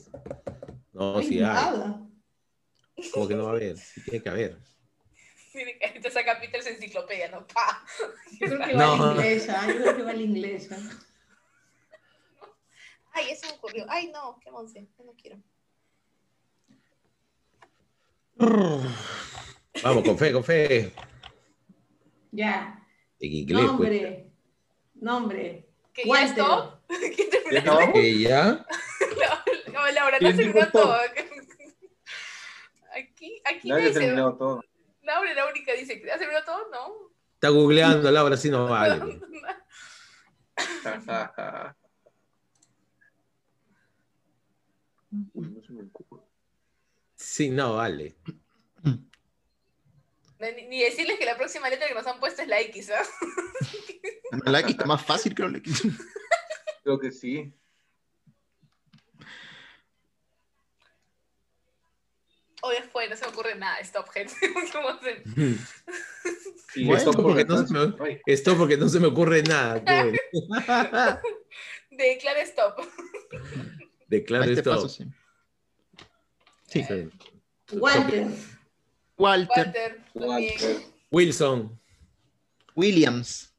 No, 0.92 1.12
No 1.14 1.18
hay 1.20 1.26
sí 1.26 1.34
hay. 1.36 1.40
nada. 1.40 2.06
¿Cómo 3.12 3.28
que 3.28 3.34
no 3.34 3.44
va 3.44 3.52
a 3.52 3.54
haber? 3.54 3.78
Sí 3.78 4.04
tiene 4.04 4.22
que 4.22 4.28
haber. 4.28 4.58
Te 6.02 6.10
saca 6.10 6.38
Peter 6.40 6.62
su 6.62 6.68
enciclopedia, 6.70 7.28
¿no? 7.28 7.46
Pa. 7.46 7.84
Yo 8.40 8.46
creo 8.46 8.60
que 8.66 8.74
No. 8.74 8.98
va 8.98 9.06
la 9.06 9.12
inglesa, 9.14 9.66
yo 9.66 9.74
creo 9.80 9.96
que 9.96 10.02
va 10.02 10.12
la 10.12 10.22
inglesa. 10.22 10.76
Ay, 13.12 13.30
eso 13.30 13.46
me 13.48 13.54
ocurrió. 13.54 13.84
Ay, 13.88 14.10
no, 14.12 14.38
qué 14.40 14.50
monse. 14.50 14.86
Yo 14.96 15.04
no 15.04 15.12
quiero. 15.14 15.38
Vamos, 19.82 20.04
con 20.04 20.16
fe, 20.18 20.32
con 20.32 20.44
fe. 20.44 20.92
Ya. 22.30 22.86
En 23.18 23.32
inglés, 23.32 23.64
pues. 23.76 23.90
Nombre. 23.90 24.30
Nombre. 24.94 25.68
¿Qué 25.92 26.02
ya 26.06 26.24
esto? 26.24 26.82
¿Quién 26.88 27.30
terminó? 27.30 27.80
¿Ya? 27.80 27.92
Que 27.92 28.18
ya. 28.20 28.66
No, 29.72 29.88
Laura, 29.92 30.18
no 30.20 30.26
¿Quién 30.28 30.36
terminó 30.36 30.54
dijo 30.60 30.70
todo. 30.72 30.82
todo? 30.84 31.00
Aquí, 32.92 33.40
aquí 33.44 33.68
Nadie 33.68 33.88
dice. 33.88 34.12
todo. 34.14 34.64
Laura 35.10 35.30
es 35.30 35.36
la 35.36 35.46
única 35.46 35.72
dice. 35.72 36.00
¿Ya 36.06 36.16
terminó 36.18 36.44
todo? 36.44 36.68
No. 36.70 37.10
Está 37.34 37.48
googleando, 37.48 38.10
Laura, 38.10 38.36
sí 38.36 38.48
no 38.50 38.68
vale. 38.68 39.20
Uy, 45.32 45.48
no 45.48 45.60
se 45.62 45.72
me 45.72 45.82
ocurre. 45.82 46.22
Sí, 47.16 47.50
no 47.50 47.74
vale. 47.76 48.16
Ni, 50.38 50.68
ni 50.68 50.82
decirles 50.82 51.18
que 51.18 51.24
la 51.24 51.36
próxima 51.36 51.68
letra 51.68 51.88
que 51.88 51.94
nos 51.94 52.06
han 52.06 52.20
puesto 52.20 52.42
es 52.42 52.48
la 52.48 52.60
X, 52.60 52.90
¿ah? 52.90 53.02
La 54.44 54.60
X 54.60 54.70
está 54.70 54.86
más 54.86 55.04
fácil, 55.04 55.34
creo. 55.34 55.48
la 55.48 55.58
X. 55.58 55.82
Creo 56.82 56.98
que 56.98 57.10
sí. 57.10 57.52
O 62.62 62.70
después, 62.70 63.08
no 63.08 63.16
se 63.16 63.24
me 63.24 63.32
ocurre 63.32 63.54
nada. 63.54 63.78
Stop, 63.80 64.08
gente. 64.10 64.34
¿Cómo 64.72 64.88
hacer? 64.90 65.22
Sí, 66.72 66.84
Bueno, 66.84 66.94
esto 66.98 67.12
porque 67.12 67.44
no 67.44 67.66
se 67.66 67.72
me- 67.72 67.94
Ay, 68.04 68.20
Esto 68.26 68.56
porque 68.56 68.76
no 68.76 68.88
se 68.88 69.00
me 69.00 69.06
ocurre 69.08 69.42
nada. 69.42 69.82
pues. 69.84 70.20
Declara 71.90 72.42
stop. 72.42 72.78
Declaro 74.08 74.44
A 74.44 74.46
este 74.46 74.60
esto. 74.60 74.70
paso, 74.70 74.88
sí. 74.88 75.04
Sí. 76.68 76.84
Sí. 76.84 77.08
Walter. 77.76 78.26
Walter 79.16 80.00
Walter. 80.14 80.80
Wilson. 81.10 81.78
Williams. 82.74 83.52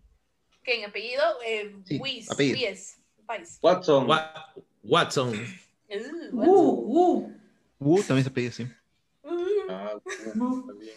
¿Qué 0.63 0.79
en 0.79 0.89
apellido? 0.89 1.23
Eh, 1.45 1.75
Sí, 1.85 1.97
Wies. 1.99 2.31
apellido. 2.31 2.57
Wies. 2.57 2.97
Weiss. 3.27 3.59
Watson. 3.61 4.07
Wa- 4.07 4.53
Watson. 4.83 5.29
Uh, 5.33 6.39
Uh, 6.43 7.19
uh. 7.19 7.33
Uh, 7.79 8.03
también 8.03 8.23
se 8.23 8.31
pedía 8.31 8.49
así. 8.49 8.67
Ah, 9.71 9.93
también. 10.67 10.95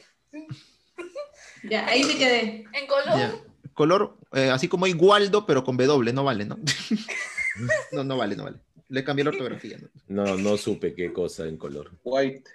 Ya, 1.69 1.87
ahí 1.87 2.05
me 2.05 2.17
quedé. 2.17 2.65
En 2.73 2.87
color. 2.87 3.19
Ya. 3.19 3.35
Color, 3.73 4.17
eh, 4.33 4.51
así 4.51 4.69
como 4.69 4.87
igualdo, 4.87 5.47
pero 5.47 5.65
con 5.65 5.77
W, 5.77 6.13
no 6.13 6.25
vale, 6.25 6.45
¿no? 6.45 6.59
no, 7.93 8.05
no 8.05 8.17
vale, 8.17 8.37
no 8.37 8.45
vale. 8.45 8.59
Le 8.89 9.03
cambié 9.03 9.25
la 9.25 9.31
ortografía. 9.31 9.79
¿no? 9.79 10.25
No, 10.25 10.37
no 10.37 10.57
supe 10.57 10.95
qué 10.95 11.13
cosa 11.13 11.47
en 11.47 11.57
color. 11.57 11.91
White. 12.05 12.51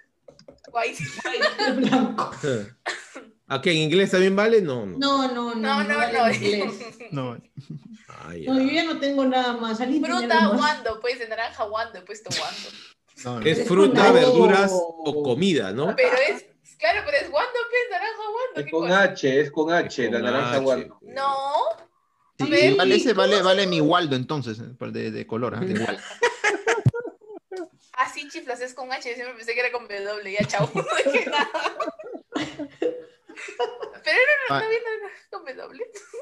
White. 0.72 1.03
Ay, 1.26 1.74
blanco. 1.76 2.32
¿A 3.47 3.61
qué? 3.61 3.72
¿En 3.72 3.78
inglés 3.78 4.11
también 4.11 4.36
vale? 4.36 4.61
No, 4.61 4.86
no. 4.86 4.97
No, 4.97 5.28
no, 5.28 5.55
no. 5.55 5.55
No, 5.55 5.84
no, 5.84 5.97
vale 5.97 6.17
no. 6.17 6.32
inglés. 6.32 6.74
No 7.11 7.30
vale. 7.30 7.51
Ya. 8.39 8.53
No, 8.53 8.61
yo 8.61 8.72
ya 8.72 8.84
no 8.84 8.99
tengo 8.99 9.26
nada 9.26 9.53
más. 9.57 9.82
¿Alguien 9.82 10.03
tiene 10.03 10.20
Fruta, 10.20 10.47
guando. 10.49 10.99
Pues 10.99 11.17
de 11.17 11.28
naranja, 11.28 11.63
guando. 11.63 11.97
He 11.97 12.01
puesto 12.03 12.30
guando. 12.38 12.70
No, 13.26 13.39
no. 13.39 13.45
Es 13.45 13.67
fruta, 13.67 14.11
verduras 14.11 14.72
o 14.74 15.24
comida, 15.24 15.72
¿no? 15.72 15.95
Pero 15.95 16.15
es. 16.30 16.45
Claro, 16.78 17.01
pero 17.05 17.17
es 17.17 17.30
guando, 17.30 17.51
pues 17.70 17.82
naranja, 17.91 18.15
guando. 18.17 18.59
Es 18.59 18.65
¿qué 18.65 18.72
con 18.72 18.82
cosa? 18.88 19.01
H, 19.03 19.41
es 19.41 19.51
con 19.51 19.72
H, 19.74 20.05
Es 20.05 20.11
la 20.11 20.17
con 20.20 20.26
naranja 20.26 20.55
H, 20.55 20.59
Waldo. 20.65 20.97
pues. 21.01 21.13
No. 21.13 21.34
Sí, 22.38 22.45
A 22.45 22.47
ver, 22.49 22.76
vale, 22.76 22.95
ese 22.95 23.09
¿cómo 23.09 23.28
vale, 23.28 23.41
vale 23.41 23.67
mi 23.67 23.82
Waldo 23.82 24.15
entonces, 24.15 24.59
eh, 24.59 24.63
por 24.80 24.93
de, 24.93 25.11
de 25.11 25.28
color, 25.28 25.55
ah, 25.55 25.59
de 25.59 25.74
igual. 25.74 25.99
Así 27.93 28.22
Ah, 28.26 28.30
chiflas 28.32 28.61
es 28.61 28.74
con 28.74 28.91
H. 28.93 29.09
Yo 29.09 29.15
siempre 29.15 29.36
pensé 29.36 29.53
que 29.53 29.59
era 29.59 29.72
con 29.74 29.88
W. 29.89 30.32
Ya, 30.32 30.45
chao. 30.45 30.70
No 30.74 30.84
dije 31.11 31.30
nada. 31.30 31.49
Pero 34.03 34.20
no, 34.49 34.55
no, 34.55 34.55
Ah. 34.55 34.61
no. 34.61 34.70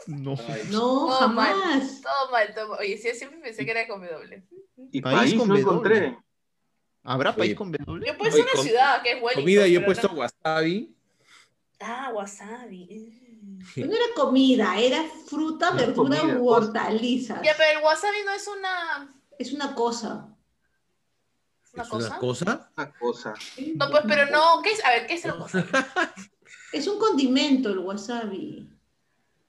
No. 0.07 0.35
Ay, 0.47 0.61
No, 0.69 1.07
mal. 1.07 1.19
jamás. 1.19 2.01
Todo 2.01 2.31
mal, 2.31 2.53
todo 2.55 2.67
mal. 2.69 2.79
Oye, 2.79 2.97
sí, 2.97 3.09
siempre 3.13 3.39
pensé 3.39 3.63
que 3.65 3.71
era 3.71 3.87
con 3.87 4.01
W. 4.01 4.43
Y 4.91 5.01
País 5.01 5.17
país, 5.19 5.35
con 5.35 5.47
no 5.49 5.57
encontré. 5.57 6.17
¿Habrá 7.09 7.33
país 7.35 7.49
Oye, 7.51 7.55
con 7.55 7.71
W? 7.71 8.05
Yo 8.05 8.11
he 8.11 8.15
puesto 8.17 8.35
Oye, 8.41 8.47
una 8.53 8.61
ciudad 8.63 9.01
que 9.01 9.11
es 9.11 9.15
Wellington. 9.23 9.43
Comida, 9.43 9.67
yo 9.67 9.79
he 9.79 9.83
puesto 9.83 10.07
no- 10.09 10.13
wasabi. 10.15 10.93
Ah, 11.79 12.11
wasabi. 12.13 13.39
Mm. 13.41 13.59
No 13.89 13.95
era 13.95 14.05
comida, 14.15 14.77
era 14.79 15.03
fruta, 15.25 15.71
No 15.71 15.77
verdura 15.77 16.19
comida, 16.19 16.39
u 16.39 16.49
hortalizas. 16.49 17.41
Ya, 17.43 17.53
pero 17.57 17.79
el 17.79 17.85
wasabi 17.85 18.17
no 18.25 18.31
es 18.33 18.47
una, 18.47 19.15
Es 19.39 19.53
una 19.53 19.73
cosa. 19.73 20.27
una 21.73 21.83
¿Es 21.83 21.89
cosa. 21.89 22.07
una 22.07 22.17
cosa? 22.19 22.71
Una 22.75 22.91
cosa. 22.93 23.33
No, 23.75 23.89
pues, 23.89 24.03
pero 24.07 24.25
no. 24.31 24.61
¿Qué 24.61 24.71
es? 24.71 24.83
A 24.83 24.89
ver, 24.89 25.07
¿qué 25.07 25.13
es 25.13 25.23
el 25.25 25.31
wasabi? 25.33 25.65
Es 26.73 26.87
un 26.87 26.99
condimento 26.99 27.69
el 27.69 27.79
wasabi. 27.79 28.69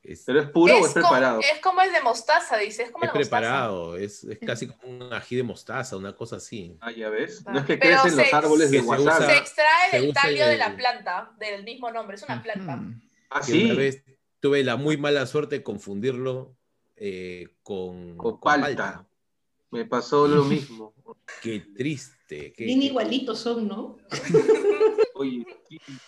Es, 0.08 0.22
¿Pero 0.24 0.40
es 0.40 0.48
puro 0.48 0.74
o 0.74 0.86
es 0.86 0.94
como, 0.94 1.02
preparado? 1.10 1.40
es 1.40 1.60
como 1.60 1.82
el 1.82 1.92
de 1.92 2.00
mostaza, 2.00 2.56
dice. 2.56 2.84
Es 2.84 2.90
como 2.90 3.04
es 3.04 3.08
la 3.08 3.12
preparado, 3.12 3.96
es, 3.98 4.24
es 4.24 4.38
casi 4.38 4.66
como 4.68 4.88
un 4.88 5.12
ají 5.12 5.36
de 5.36 5.42
mostaza, 5.42 5.98
una 5.98 6.16
cosa 6.16 6.36
así. 6.36 6.78
Ah, 6.80 6.90
ya 6.90 7.10
ves. 7.10 7.42
Ah, 7.44 7.52
No 7.52 7.58
es 7.58 7.66
que 7.66 7.76
pero 7.76 8.00
crecen 8.00 8.18
los 8.18 8.32
árboles 8.32 8.70
de 8.70 8.80
wasabi. 8.80 9.26
Se 9.26 9.36
extrae 9.36 10.00
del 10.00 10.14
tallo 10.14 10.46
de 10.46 10.56
la 10.56 10.74
planta, 10.74 11.32
del 11.38 11.62
mismo 11.62 11.90
nombre. 11.90 12.16
Es 12.16 12.22
una 12.22 12.42
planta. 12.42 12.76
Mm. 12.76 13.02
Ah, 13.28 13.36
una 13.36 13.44
sí. 13.44 13.70
vez 13.72 14.02
tuve 14.40 14.64
la 14.64 14.76
muy 14.76 14.96
mala 14.96 15.26
suerte 15.26 15.56
de 15.56 15.62
confundirlo 15.62 16.56
eh, 16.96 17.48
con, 17.62 18.16
Con 18.16 18.38
con 18.38 18.60
palta. 18.60 19.06
Me 19.70 19.84
pasó 19.84 20.26
lo 20.26 20.42
mismo. 20.44 20.94
Qué 21.42 21.60
triste. 21.76 22.54
Qué, 22.56 22.64
Bien 22.64 22.80
qué 22.80 22.86
igualitos 22.86 23.40
son, 23.40 23.68
¿no? 23.68 23.98
Oye, 25.14 25.44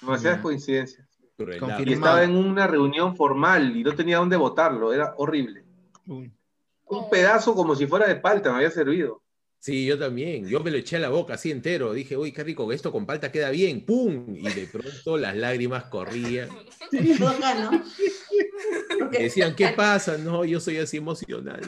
demasiadas 0.00 0.40
coincidencias. 0.40 1.06
Crueldad. 1.44 1.80
Y 1.84 1.92
estaba 1.92 2.22
en 2.24 2.36
una 2.36 2.66
reunión 2.66 3.16
formal 3.16 3.76
y 3.76 3.82
no 3.82 3.94
tenía 3.94 4.18
dónde 4.18 4.36
botarlo. 4.36 4.92
Era 4.92 5.14
horrible. 5.16 5.64
Uy. 6.06 6.30
Un 6.86 7.08
pedazo 7.08 7.54
como 7.54 7.74
si 7.74 7.86
fuera 7.86 8.06
de 8.08 8.16
palta 8.16 8.50
me 8.50 8.56
había 8.56 8.70
servido. 8.70 9.22
Sí, 9.58 9.84
yo 9.84 9.98
también. 9.98 10.48
Yo 10.48 10.60
me 10.60 10.70
lo 10.70 10.78
eché 10.78 10.96
a 10.96 11.00
la 11.00 11.10
boca 11.10 11.34
así 11.34 11.50
entero. 11.50 11.92
Dije, 11.92 12.16
uy, 12.16 12.32
qué 12.32 12.42
rico, 12.42 12.72
esto 12.72 12.90
con 12.90 13.04
palta 13.04 13.30
queda 13.30 13.50
bien. 13.50 13.84
¡Pum! 13.84 14.34
Y 14.34 14.48
de 14.48 14.66
pronto 14.66 15.18
las 15.18 15.36
lágrimas 15.36 15.84
corrían. 15.84 16.48
Porque 18.98 19.24
decían, 19.24 19.54
¿qué 19.54 19.68
pasa? 19.68 20.16
No, 20.18 20.44
yo 20.44 20.60
soy 20.60 20.78
así 20.78 20.96
emocional. 20.96 21.60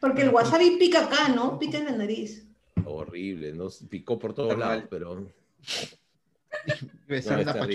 Porque 0.00 0.22
el 0.22 0.28
wasabi 0.28 0.76
pica 0.78 1.06
acá, 1.06 1.28
¿no? 1.28 1.58
Pica 1.58 1.78
en 1.78 1.86
la 1.86 1.92
nariz. 1.92 2.46
Horrible, 2.84 3.52
¿no? 3.54 3.68
Picó 3.88 4.18
por 4.18 4.34
todos 4.34 4.56
lados, 4.56 4.84
pero 4.88 5.26
No, 7.08 7.16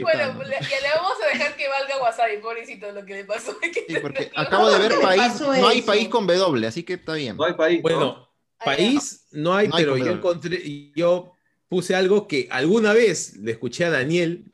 Bueno, 0.02 0.34
¿no? 0.34 0.44
le- 0.44 0.60
ya 0.62 0.80
le 0.82 0.90
vamos 0.96 1.14
a 1.24 1.28
dejar 1.38 1.56
que 1.56 1.68
valga 1.68 2.02
Wasabi, 2.02 2.38
pobrecito, 2.38 2.92
lo 2.92 3.06
que 3.06 3.14
le 3.16 3.26
pasó. 3.26 3.56
Hay 3.62 3.72
que 3.72 3.86
Sí, 3.88 3.96
porque 4.02 4.24
entenderlo. 4.24 4.40
acabo 4.42 4.72
de 4.72 4.80
ver 4.80 4.90
¿Qué 4.92 4.98
le 4.98 5.02
país, 5.04 5.42
no 5.42 5.68
hay 5.68 5.82
país 5.82 6.08
con 6.10 6.28
W, 6.28 6.68
así 6.68 6.84
que 6.84 6.94
está 6.94 7.14
bien. 7.14 7.38
No 7.38 7.44
hay 7.46 7.54
país. 7.54 7.78
¿no? 7.78 7.82
bueno, 7.84 8.30
país 8.64 9.28
no 9.32 9.56
hay, 9.56 9.68
No 9.68 9.76
hay 9.76 9.84
pero 9.84 9.98
yo 9.98 10.12
encontré, 10.12 10.92
yo 10.96 11.34
puse 11.68 11.96
algo 11.96 12.28
que 12.28 12.48
alguna 12.52 12.94
vez 12.94 13.36
le 13.38 13.52
escuché 13.52 13.86
a 13.86 13.90
Daniel 13.90 14.52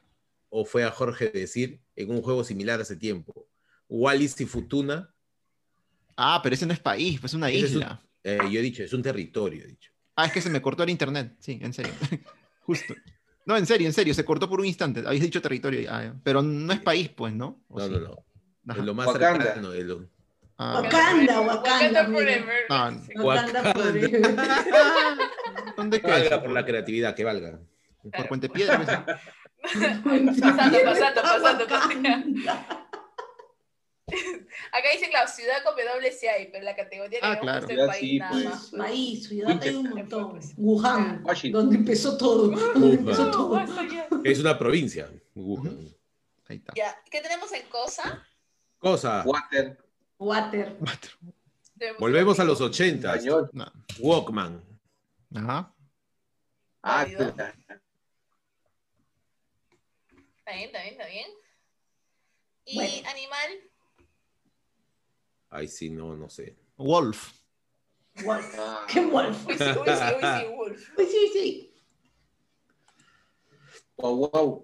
o 0.49 0.65
fue 0.65 0.83
a 0.83 0.91
Jorge 0.91 1.29
decir 1.29 1.81
en 1.95 2.09
un 2.11 2.21
juego 2.21 2.43
similar 2.43 2.79
hace 2.81 2.95
tiempo. 2.95 3.47
Wallis 3.89 4.39
y 4.41 4.45
Futuna, 4.45 5.13
Ah, 6.21 6.41
pero 6.43 6.53
ese 6.55 6.65
no 6.65 6.73
es 6.73 6.79
país, 6.79 7.19
pues 7.19 7.31
es 7.31 7.35
una 7.35 7.49
Ese 7.49 7.65
es 7.65 7.71
un- 7.71 7.77
isla. 7.81 8.01
eh, 8.23 8.39
yo 8.51 8.59
he 8.59 8.63
dicho, 8.63 8.83
es 8.83 8.91
un 8.93 9.01
territorio, 9.01 9.63
he 9.63 9.67
dicho. 9.67 9.91
Ah, 10.15 10.25
es 10.25 10.33
que 10.33 10.41
se 10.41 10.49
me 10.49 10.61
cortó 10.61 10.83
el 10.83 10.89
internet. 10.89 11.33
Sí, 11.39 11.59
en 11.61 11.71
serio. 11.73 11.93
Justo. 12.61 12.93
No, 13.45 13.57
en 13.57 13.65
serio, 13.65 13.87
en 13.87 13.93
serio, 13.93 14.13
se 14.13 14.23
cortó 14.25 14.47
por 14.49 14.59
un 14.59 14.65
instante. 14.65 15.01
Habéis 15.05 15.21
dicho 15.23 15.41
territorio, 15.41 15.89
ah, 15.91 16.03
ya. 16.03 16.15
pero 16.23 16.41
no 16.41 16.71
es 16.73 16.79
país, 16.81 17.09
pues, 17.09 17.33
¿no? 17.33 17.61
¿O 17.69 17.79
No, 17.79 17.85
sí? 17.85 17.91
no, 17.91 17.99
no. 18.65 18.73
Es 18.73 18.83
lo 18.85 18.93
más 18.93 19.07
Wakanda. 19.07 19.43
cercano 19.45 19.71
de 19.71 19.83
lo- 19.83 20.05
Ah, 20.57 20.81
Wakanda, 20.83 21.39
Wakanda, 21.41 22.05
forever. 22.05 22.59
Ah. 22.69 22.91
Wakanda 23.15 23.73
forever. 23.73 24.21
¿Dónde 25.77 25.97
Que 26.01 26.05
queda? 26.05 26.19
valga 26.19 26.41
por 26.41 26.51
la 26.51 26.65
creatividad, 26.65 27.15
que 27.15 27.23
valga. 27.23 27.59
Por 28.13 28.27
Puente 28.27 28.49
Piedra. 28.49 28.77
pues. 28.77 28.89
Pasando, 30.41 30.77
pasando, 30.85 31.67
pasando. 31.67 32.51
Acá 34.71 34.87
dicen 34.93 35.11
la 35.11 35.27
ciudad 35.27 35.63
con 35.63 35.75
W 35.75 36.11
sí 36.11 36.27
hay, 36.27 36.47
pero 36.51 36.63
la 36.65 36.75
categoría 36.75 37.19
que 37.19 37.25
Ah, 37.25 37.31
hemos 37.33 37.41
claro. 37.41 37.59
es 37.59 37.65
Ciudad 37.67 37.87
país 37.87 37.99
sí, 37.99 38.19
nada 38.19 38.31
pues. 38.31 38.45
más. 38.45 38.69
País, 38.71 39.27
ciudad 39.27 39.59
hay 39.63 39.75
un 39.75 39.89
montón. 39.89 40.39
Wuhan, 40.57 41.21
Washington. 41.23 41.61
donde 41.63 41.75
empezó 41.77 42.17
todo. 42.17 42.47
Donde 42.73 42.95
empezó. 42.95 44.21
Es 44.23 44.39
una 44.39 44.57
provincia. 44.57 45.09
Wuhan. 45.35 45.95
Ahí 46.47 46.57
está. 46.57 46.73
Ya, 46.75 47.01
¿qué 47.09 47.21
tenemos 47.21 47.51
en 47.53 47.67
cosa? 47.69 48.25
Cosa. 48.79 49.23
Water. 49.25 49.77
Water. 50.17 50.77
Volvemos 51.99 52.39
a 52.39 52.43
los 52.43 52.59
contigo. 52.59 52.85
80. 52.89 53.13
Español. 53.15 53.49
No. 53.53 53.71
Walkman. 53.99 54.63
Ajá. 55.35 55.73
Ah, 56.81 57.03
espera. 57.03 57.53
Está 60.39 60.51
bien, 60.53 60.65
está 60.65 60.81
bien, 60.81 60.91
está 60.93 61.05
bien. 61.07 61.27
¿Y 62.65 62.75
Bueno. 62.75 63.09
animal? 63.09 63.49
Ay, 65.49 65.67
sí, 65.67 65.89
no, 65.89 66.15
no 66.15 66.29
sé. 66.29 66.55
Wolf. 66.77 67.33
Wolf. 68.23 68.55
Ah, 68.57 68.85
¿Qué 68.87 69.05
wolf? 69.05 69.47
Uy, 69.47 69.53
sí, 69.57 69.63
uy, 69.63 69.85
sí, 69.87 70.03
uy, 70.15 70.21
sí, 70.21 70.55
Wolf. 70.55 70.89
Pues 70.95 71.11
sí, 71.11 71.29
sí. 71.33 71.73
wow, 73.97 74.29
wow. 74.31 74.63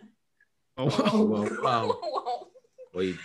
Wow, 0.78 1.28
wow. 1.28 1.48
Wow. 1.62 2.52
Oye, 2.94 3.16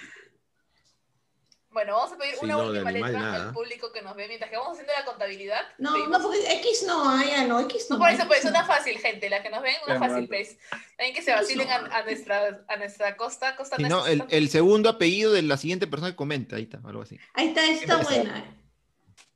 Bueno, 1.72 1.94
vamos 1.94 2.12
a 2.12 2.18
pedir 2.18 2.34
Sí, 2.34 2.40
una 2.44 2.54
no, 2.54 2.64
última 2.66 2.88
animal, 2.90 3.12
letra 3.12 3.26
nada. 3.30 3.46
al 3.48 3.52
público 3.54 3.92
que 3.92 4.02
nos 4.02 4.16
ve 4.16 4.26
mientras 4.26 4.50
que 4.50 4.56
vamos 4.56 4.72
haciendo 4.72 4.92
la 4.92 5.04
contabilidad. 5.04 5.60
No, 5.78 5.92
Pedimos- 5.94 6.18
no, 6.18 6.22
porque 6.22 6.52
X 6.54 6.82
no, 6.84 7.08
ah, 7.08 7.22
ya 7.24 7.44
no, 7.44 7.60
X 7.60 7.86
no. 7.90 7.96
No, 7.96 8.02
por 8.02 8.10
eso, 8.10 8.26
pues, 8.26 8.44
una 8.44 8.62
no. 8.62 8.66
fácil, 8.66 8.98
gente. 8.98 9.30
La 9.30 9.40
que 9.40 9.50
nos 9.50 9.62
ven, 9.62 9.76
una 9.86 9.98
fácil, 10.00 10.22
no. 10.22 10.26
pues. 10.28 10.58
También 10.96 11.14
que 11.14 11.22
se 11.22 11.32
vacilen 11.32 11.68
a, 11.70 11.76
a 11.76 12.02
nuestra, 12.02 12.64
a 12.66 12.76
nuestra 12.76 13.16
costa. 13.16 13.54
costa 13.54 13.76
Si 13.76 13.82
no, 13.84 14.00
nuestra- 14.04 14.12
el, 14.36 14.42
el 14.44 14.48
segundo 14.50 14.88
apellido 14.88 15.32
de 15.32 15.42
la 15.42 15.56
siguiente 15.56 15.86
persona 15.86 16.10
que 16.10 16.16
comenta, 16.16 16.56
ahí 16.56 16.64
está, 16.64 16.80
algo 16.84 17.02
así. 17.02 17.18
Ahí 17.34 17.48
está, 17.48 17.64
está 17.64 17.96
buena. 17.98 18.44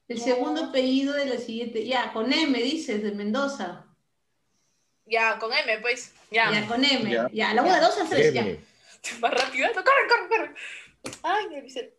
El 0.09 0.21
segundo 0.21 0.65
apellido 0.65 1.13
de 1.15 1.27
la 1.27 1.39
siguiente. 1.39 1.87
Ya, 1.87 2.13
con 2.13 2.33
M 2.33 2.61
dices, 2.61 3.01
de 3.03 3.13
Mendoza. 3.13 3.85
Ya, 5.07 5.39
con 5.39 5.53
M, 5.53 5.79
pues. 5.79 6.13
Ya. 6.33 6.51
Ya, 6.51 6.67
con 6.67 6.85
M. 6.85 7.11
Ya. 7.11 7.29
Ya, 7.33 7.55
la 7.55 7.63
una, 7.63 7.81
dos, 7.81 7.97
a 7.99 8.09
tres, 8.09 8.35
ya. 8.35 8.41
M. 8.41 8.59
Más 9.21 9.31
rápido. 9.33 9.69
No, 9.69 9.85
corre, 9.85 10.09
corre, 10.09 10.29
corre. 10.29 10.55
Ay, 11.23 11.49
me 11.49 11.59
avisé. 11.59 11.95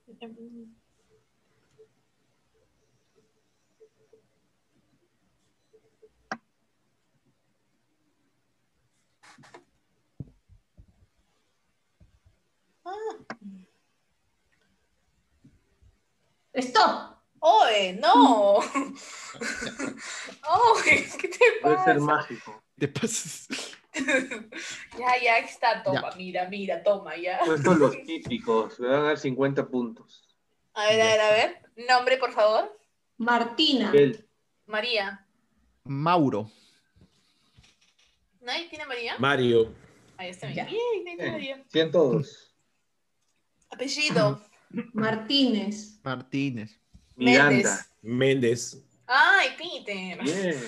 Stop. 16.54 17.16
¡Oye, 17.40 17.94
no! 18.02 18.56
¡Oye, 20.50 21.08
qué 21.20 21.28
te 21.28 21.40
Puede 21.62 21.76
ser 21.84 21.96
pasa! 21.96 22.00
mágico. 22.00 22.64
Te 22.78 22.88
pasas. 22.88 23.48
Ya, 24.98 25.22
ya, 25.22 25.38
está, 25.40 25.84
toma, 25.84 26.12
mira, 26.18 26.48
mira, 26.50 26.84
toma, 26.84 27.16
ya. 27.18 27.38
Estos 27.38 27.78
los 27.78 27.92
típicos. 28.04 28.80
Le 28.80 28.88
van 28.88 29.00
a 29.00 29.04
dar 29.04 29.18
50 29.18 29.68
puntos. 29.68 30.24
A 30.74 30.88
ver, 30.88 31.02
a 31.02 31.06
ver, 31.06 31.22
a 31.22 31.30
ver. 31.32 31.62
Nombre, 31.88 32.18
por 32.18 32.32
favor. 32.34 32.78
Martina. 33.18 33.94
María. 34.66 35.26
Mauro. 35.86 36.52
¿Nadie 38.42 38.68
tiene 38.70 38.86
María? 38.86 39.16
Mario. 39.18 39.74
Ahí 40.18 40.30
está, 40.30 40.52
Ya. 40.52 40.66
bien. 40.66 41.32
María. 41.32 41.64
102. 41.72 42.56
Apellido. 43.70 44.42
Martínez. 44.94 46.00
Martínez. 46.04 46.80
Miranda. 47.16 47.86
Méndez. 48.02 48.84
Ay, 49.08 49.50
Peter. 49.58 50.22
Bien. 50.24 50.60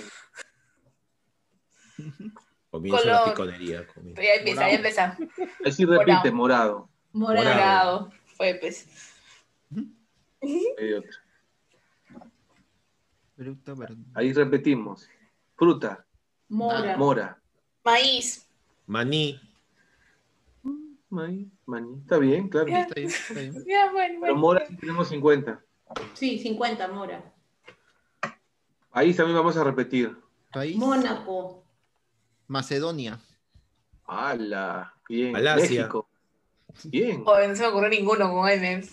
Comienza 2.78 3.02
Color. 3.02 3.16
la 3.16 3.34
piconería. 3.34 3.88
comienza. 3.88 4.22
Ya 4.22 4.34
empieza, 4.36 4.62
ya 4.62 4.76
empieza. 4.76 5.18
Ahí 5.66 5.72
sí 5.72 5.84
repite, 5.84 6.32
morado. 6.32 6.90
Morado. 7.12 7.44
Morado. 7.44 7.56
Morado. 7.56 8.12
Fue, 8.36 8.54
pues. 8.62 8.88
Hay 10.42 10.94
otro. 10.94 11.18
Fruta, 13.36 13.74
verdura. 13.74 14.10
Ahí 14.14 14.32
repetimos. 14.32 15.10
Fruta. 15.56 16.06
Mora. 16.50 16.98
Mora. 16.98 17.42
Maíz. 17.84 18.48
Maní. 18.86 19.42
Maíz, 21.10 21.48
maní. 21.66 22.00
Está 22.02 22.20
bien, 22.20 22.48
claro. 22.48 22.68
Ya. 22.68 22.82
Está 22.82 22.94
bien, 22.94 23.08
está 23.08 23.34
bien. 23.34 23.66
Ya, 23.66 23.92
bueno, 23.92 24.20
Pero 24.22 24.36
mora 24.36 24.68
sí 24.68 24.78
tenemos 24.78 25.08
50. 25.08 25.64
Sí, 26.14 26.38
50, 26.38 26.88
Mora. 26.90 27.34
Ahí 28.92 29.16
también 29.16 29.38
vamos 29.38 29.58
a 29.58 29.64
repetir. 29.64 30.16
País. 30.52 30.78
Mónaco. 30.78 31.67
Macedonia. 32.48 33.20
¡Hala! 34.06 34.94
Bien. 35.10 35.32
Malasia. 35.32 35.82
México. 35.84 36.10
Bien. 36.86 37.24
Joder, 37.24 37.50
no 37.50 37.56
se 37.56 37.62
me 37.62 37.68
ocurrió 37.68 37.90
ninguno 37.90 38.32
con 38.32 38.50
M. 38.50 38.84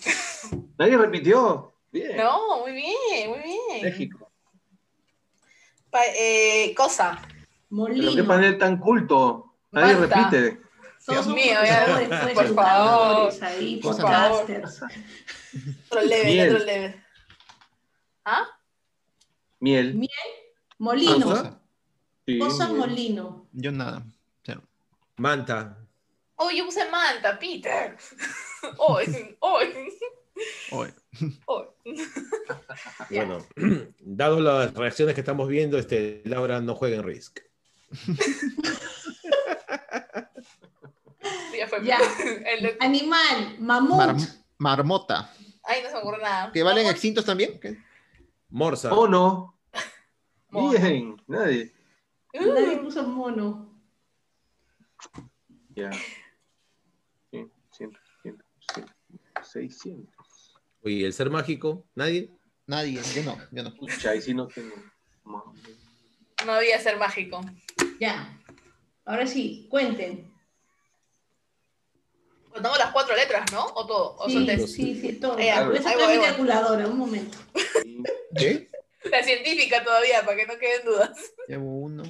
Nadie 0.77 0.97
repitió. 0.97 1.73
Bien. 1.91 2.17
No, 2.17 2.59
muy 2.59 2.71
bien, 2.73 3.29
muy 3.29 3.39
bien. 3.39 3.83
México. 3.83 4.29
Pa- 5.89 6.01
eh, 6.17 6.73
cosa. 6.75 7.17
Pero 7.21 7.35
Molino. 7.69 8.15
qué 8.15 8.23
panel 8.23 8.57
tan 8.57 8.77
culto. 8.79 9.53
Nadie 9.71 9.95
Malta. 9.95 10.29
repite. 10.31 10.61
Dios 11.07 11.27
mío, 11.27 11.53
ya. 11.63 12.31
Por 12.33 12.55
favor. 12.55 13.33
ahí, 13.43 13.77
Por 13.81 13.95
podcasters. 13.95 14.81
Otro 15.89 16.01
level, 16.01 16.25
Miel. 16.33 16.53
otro 16.55 16.65
level. 16.65 17.03
¿Ah? 18.25 18.43
Miel. 19.59 20.09
Molino. 20.79 21.59
Sí, 22.25 22.39
Cosa. 22.39 22.67
Molino. 22.69 23.47
Yo 23.53 23.71
nada. 23.71 24.03
Manta. 25.17 25.77
Oh, 26.35 26.49
yo 26.51 26.65
puse 26.65 26.89
manta, 26.91 27.39
Peter. 27.39 27.95
Hoy, 28.77 29.37
hoy, 29.39 29.67
hoy. 30.71 30.89
Ya. 33.09 33.23
Bueno, 33.25 33.45
dado 34.01 34.41
las 34.41 34.73
reacciones 34.73 35.15
que 35.15 35.21
estamos 35.21 35.47
viendo, 35.47 35.77
este, 35.77 36.21
Laura 36.25 36.59
no 36.59 36.75
juega 36.75 36.97
en 36.97 37.03
Risk. 37.03 37.39
Ya 41.57 41.67
fue. 41.67 41.85
Ya. 41.85 41.99
El- 42.45 42.75
Animal. 42.81 43.55
Mamut. 43.59 43.97
mar- 43.97 44.15
marmota. 44.57 45.31
Ay, 45.63 45.81
no 45.83 45.87
se 45.89 45.95
me 45.95 46.01
ocurre 46.01 46.21
nada. 46.21 46.51
¿Que 46.51 46.63
valen 46.63 46.87
extintos 46.87 47.23
también? 47.25 47.59
¿Qué? 47.59 47.77
Morsa. 48.49 48.89
Mono. 48.89 49.55
Mono. 50.49 50.69
Bien. 50.79 51.15
Nadie. 51.27 51.71
Nadie 52.41 52.77
puso 52.77 53.03
mono. 53.07 53.79
Ya. 55.75 55.91
100, 57.31 57.51
100, 57.71 57.97
100, 58.23 58.85
600. 59.43 60.59
Oye, 60.83 61.05
el 61.05 61.13
ser 61.13 61.29
mágico, 61.29 61.85
¿nadie? 61.95 62.31
Nadie, 62.67 62.99
yo 63.13 63.23
no, 63.23 63.37
yo 63.51 63.63
no. 63.63 63.73
Pucha, 63.75 64.11
ahí 64.11 64.21
sí 64.21 64.33
no 64.33 64.47
tengo. 64.47 64.75
No 65.25 66.51
había 66.53 66.79
ser 66.79 66.97
mágico. 66.97 67.41
Ya. 67.99 68.39
Ahora 69.05 69.27
sí, 69.27 69.67
cuenten. 69.69 70.31
Contamos 72.51 72.77
las 72.77 72.91
cuatro 72.91 73.15
letras, 73.15 73.51
¿no? 73.51 73.65
¿O 73.65 73.85
todo? 73.85 74.15
¿O 74.17 74.29
son 74.29 74.41
Sí, 74.41 74.45
tres? 74.45 74.71
sí, 74.73 74.95
sí, 75.01 75.13
todo. 75.19 75.37
Ya, 75.37 75.65
Voy 75.67 75.75
a 75.75 75.79
ahí 75.79 75.83
sacar 75.83 75.97
voy, 75.97 76.05
mi 76.07 76.11
ahí 76.13 76.17
voy. 76.17 76.25
calculadora, 76.27 76.87
un 76.87 76.97
momento. 76.97 77.37
¿Qué? 78.37 78.69
La 79.11 79.23
científica 79.23 79.83
todavía, 79.83 80.23
para 80.25 80.37
que 80.37 80.45
no 80.47 80.57
queden 80.57 80.85
dudas. 80.85 81.33
Llevo 81.47 81.77
uno. 81.79 82.03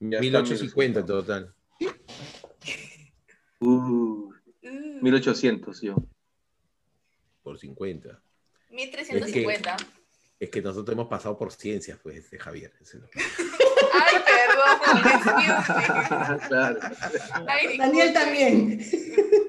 Ya 0.00 0.18
está, 0.18 0.20
1850 0.20 1.04
total. 1.06 1.54
Uh, 3.60 4.32
1800 5.00 5.80
yo. 5.82 5.96
Por 7.42 7.58
50. 7.58 8.22
1350. 8.70 9.76
Es 10.40 10.50
que 10.50 10.60
nosotros 10.60 10.94
hemos 10.94 11.06
pasado 11.08 11.38
por 11.38 11.52
ciencias, 11.52 11.98
pues, 12.02 12.28
de 12.30 12.38
Javier. 12.38 12.72
eso 12.80 12.96
es 12.96 13.02
lo 13.04 13.10
que- 13.10 13.20
Ay, 13.94 14.16
perdón. 14.26 14.80
claro. 16.48 16.80
Ay, 17.46 17.78
Daniel 17.78 18.12
también. 18.12 18.80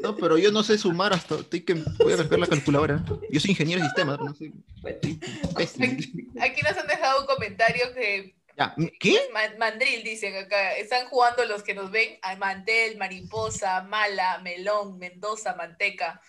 No, 0.03 0.17
pero 0.17 0.37
yo 0.37 0.51
no 0.51 0.63
sé 0.63 0.77
sumar 0.77 1.13
hasta. 1.13 1.37
Que 1.49 1.73
voy 1.97 2.11
a 2.13 2.17
ver 2.17 2.37
la 2.39 2.45
calculadora. 2.47 3.03
Yo 3.31 3.39
soy 3.39 3.51
ingeniero 3.51 3.81
de 3.81 3.87
sistemas, 3.87 4.19
no 4.19 4.35
sé. 4.35 4.51
Aquí 6.41 6.61
nos 6.61 6.77
han 6.77 6.87
dejado 6.87 7.21
un 7.21 7.25
comentario 7.25 7.93
que 7.93 8.35
Ya, 8.57 8.75
¿Qué? 8.99 9.17
Ma- 9.33 9.55
Mandril 9.57 10.03
dicen 10.03 10.35
acá, 10.35 10.73
están 10.75 11.07
jugando 11.07 11.45
los 11.45 11.63
que 11.63 11.73
nos 11.73 11.89
ven 11.89 12.19
a 12.21 12.35
Mantel, 12.35 12.97
Mariposa, 12.97 13.81
Mala, 13.83 14.39
Melón, 14.43 14.99
Mendoza, 14.99 15.55
Manteca. 15.55 16.21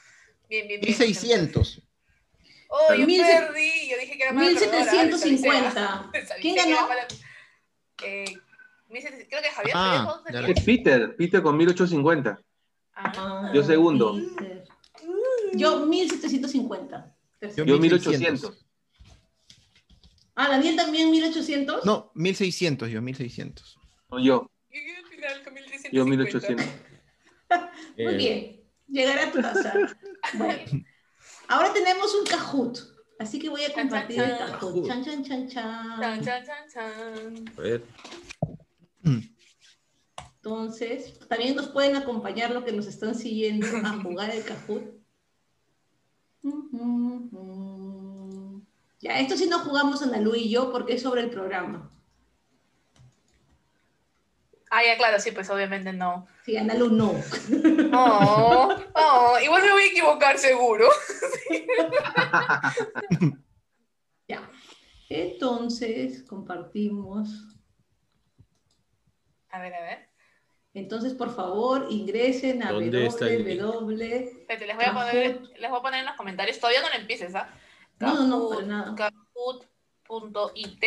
Bien, 0.48 0.68
bien, 0.68 0.80
bien. 0.80 0.90
1600. 0.90 1.82
Oh, 2.68 2.94
yo 2.94 3.06
perdí, 3.06 3.88
yo 3.90 3.98
dije 3.98 4.16
que 4.16 4.22
era 4.22 4.32
mala 4.32 4.48
perdedora, 4.58 4.92
1750. 4.92 6.10
les 6.12 6.30
avisé. 6.30 6.40
¿Quién 6.40 6.56
ganó? 6.56 6.88
mala- 6.88 7.06
Eh, 8.04 8.24
1700 8.88 9.28
creo 9.28 9.42
que 9.42 9.50
Javier. 9.50 9.74
Ah, 9.76 10.22
Peter, 10.64 11.16
Peter 11.16 11.42
con 11.42 11.56
1850. 11.56 12.38
Ah, 12.96 13.50
Yo 13.52 13.62
segundo. 13.62 14.18
Yo 15.54 15.86
1750. 15.86 17.16
Yo 17.56 17.64
Yo 17.64 17.78
1600. 17.78 17.80
1800. 17.80 18.66
Ah, 20.36 20.48
Daniel 20.48 20.76
también 20.76 21.10
1800. 21.10 21.84
No, 21.84 22.10
1600, 22.14 22.90
yo 22.90 23.00
1600. 23.00 23.78
No, 24.10 24.18
yo. 24.18 24.50
y 24.70 24.78
al 24.90 25.06
final 25.06 25.44
con 25.44 25.54
1350. 25.54 25.90
Yo 25.92 26.04
1800. 26.04 26.66
Muy 27.98 28.14
bien. 28.16 28.60
Llegará 28.88 29.28
a 29.28 29.32
tu 29.32 29.40
casa. 29.40 29.74
Bueno. 30.34 30.84
Ahora 31.48 31.72
tenemos 31.72 32.14
un 32.14 32.26
Kahoot. 32.26 32.78
Así 33.18 33.38
que 33.38 33.48
voy 33.48 33.62
a 33.64 33.72
compartir 33.72 34.20
el 34.20 34.28
Chan, 34.30 34.38
chan, 34.38 34.50
Kahoot. 34.58 34.86
Chan, 34.86 35.04
chan, 35.04 35.24
chan, 35.24 35.48
Chan, 35.48 36.00
chan. 36.00 36.24
chan, 36.24 36.44
chan, 36.44 36.68
chan. 36.72 37.44
A 37.56 37.60
ver. 37.60 37.84
Entonces, 40.44 41.18
también 41.26 41.56
nos 41.56 41.68
pueden 41.68 41.96
acompañar 41.96 42.50
los 42.50 42.64
que 42.64 42.72
nos 42.72 42.86
están 42.86 43.14
siguiendo 43.14 43.66
a 43.82 43.92
jugar 44.02 44.28
el 44.28 44.44
Kahoot. 44.44 44.84
Ya, 49.00 49.20
esto 49.20 49.38
sí 49.38 49.46
no 49.46 49.60
jugamos 49.60 50.02
Analu 50.02 50.34
y 50.34 50.50
yo 50.50 50.70
porque 50.70 50.92
es 50.96 51.02
sobre 51.02 51.22
el 51.22 51.30
programa. 51.30 51.90
Ah, 54.70 54.84
ya, 54.84 54.98
claro, 54.98 55.18
sí, 55.18 55.30
pues 55.30 55.48
obviamente 55.48 55.94
no. 55.94 56.26
Sí, 56.44 56.58
Analu 56.58 56.90
no. 56.90 57.14
Oh, 57.94 58.76
oh, 58.96 59.38
igual 59.42 59.62
me 59.62 59.72
voy 59.72 59.82
a 59.82 59.86
equivocar 59.86 60.38
seguro. 60.38 60.88
Ya. 64.28 64.50
Entonces, 65.10 66.22
compartimos. 66.22 67.28
A 69.50 69.60
ver, 69.60 69.74
a 69.74 69.80
ver. 69.82 70.13
Entonces, 70.74 71.14
por 71.14 71.34
favor, 71.34 71.86
ingresen 71.88 72.62
a 72.64 72.72
¿Dónde 72.72 73.06
está 73.06 73.28
el 73.28 73.44
link? 73.44 73.62
www. 73.62 74.02
Espérate, 74.02 74.66
les 74.66 74.76
voy, 74.76 74.84
a 74.84 74.92
poner, 74.92 75.40
les 75.56 75.70
voy 75.70 75.78
a 75.78 75.82
poner 75.82 76.00
en 76.00 76.06
los 76.06 76.16
comentarios. 76.16 76.58
Todavía 76.58 76.82
no 76.82 76.88
lo 76.88 76.96
empieces, 76.96 77.32
¿ah? 77.36 77.48
No, 78.00 78.14
no, 78.14 78.26
no, 78.26 78.38
Kahoot, 78.38 78.54
para 78.56 78.66
nada. 78.66 78.94
Kahoot.it. 78.96 80.84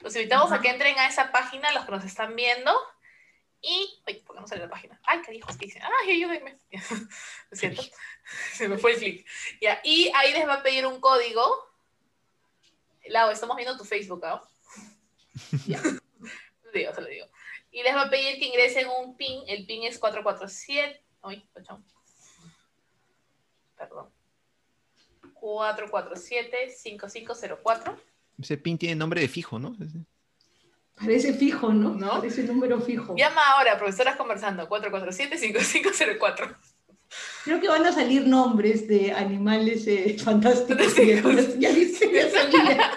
Los 0.00 0.16
invitamos 0.16 0.50
a 0.50 0.60
que 0.62 0.68
entren 0.70 0.98
a 0.98 1.06
esa 1.06 1.30
página, 1.30 1.70
los 1.72 1.84
que 1.84 1.92
nos 1.92 2.04
están 2.04 2.34
viendo. 2.34 2.72
Y. 3.60 4.02
Ay, 4.06 4.22
¿por 4.26 4.34
qué 4.34 4.40
no 4.40 4.48
sale 4.48 4.62
la 4.62 4.70
página? 4.70 4.98
Ay, 5.04 5.20
qué 5.24 5.34
hijos 5.34 5.56
que 5.58 5.66
dicen. 5.66 5.82
Ay, 6.00 6.12
ayúdenme. 6.12 6.58
Lo 7.50 7.56
siento. 7.56 7.82
Se 8.54 8.66
me 8.66 8.78
fue 8.78 8.94
el 8.94 8.98
clic. 8.98 9.26
Ya, 9.60 9.80
y 9.84 10.10
ahí 10.14 10.32
les 10.32 10.48
va 10.48 10.54
a 10.54 10.62
pedir 10.62 10.86
un 10.86 11.00
código. 11.00 11.70
Lau, 13.08 13.30
estamos 13.30 13.56
viendo 13.56 13.76
tu 13.76 13.84
Facebook, 13.84 14.24
¿ah? 14.24 14.42
Ya. 15.66 15.80
Lo 16.64 16.72
digo, 16.72 16.94
se 16.94 17.00
lo 17.02 17.06
digo. 17.06 17.26
Y 17.72 17.82
les 17.82 17.94
va 17.94 18.02
a 18.02 18.10
pedir 18.10 18.38
que 18.38 18.46
ingresen 18.46 18.86
un 19.00 19.16
PIN. 19.16 19.42
El 19.48 19.66
PIN 19.66 19.82
es 19.84 19.98
447. 19.98 21.02
Uy. 21.24 21.44
Perdón. 21.52 21.84
447-5504. 25.40 27.96
Ese 28.40 28.56
pin 28.58 28.78
tiene 28.78 28.94
nombre 28.96 29.20
de 29.20 29.28
fijo, 29.28 29.58
¿no? 29.58 29.76
Parece 30.94 31.34
fijo, 31.34 31.70
¿no? 31.72 31.94
¿No? 31.94 32.10
Parece 32.10 32.44
número 32.44 32.80
fijo. 32.80 33.16
Llama 33.16 33.42
ahora, 33.52 33.76
profesoras 33.78 34.16
conversando. 34.16 34.68
447-5504. 34.68 36.56
Creo 37.44 37.60
que 37.60 37.68
van 37.68 37.84
a 37.84 37.92
salir 37.92 38.26
nombres 38.26 38.88
de 38.88 39.12
animales 39.12 39.86
eh, 39.86 40.16
fantásticos. 40.24 40.96
ya 41.58 41.70
dice, 41.72 42.10
ya 42.12 42.30
salía. 42.30 42.90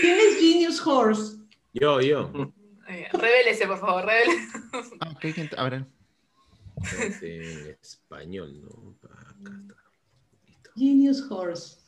¿Quién 0.00 0.18
es 0.18 0.40
Genius 0.40 0.84
Horse? 0.86 1.36
Yo, 1.72 2.00
yo. 2.00 2.52
Eh, 2.90 3.08
Revélese, 3.12 3.66
por 3.66 3.78
favor, 3.78 4.04
revélese. 4.04 4.48
Ah, 5.00 5.10
ok, 5.14 5.20
gente, 5.32 5.54
a 5.58 5.64
ver. 5.68 5.86
Es 6.82 7.22
en 7.22 7.76
español, 7.80 8.60
¿no? 8.62 8.96
Acá 9.08 9.52
está. 9.60 9.76
Listo. 10.46 10.70
Genius 10.76 11.30
Horse. 11.30 11.78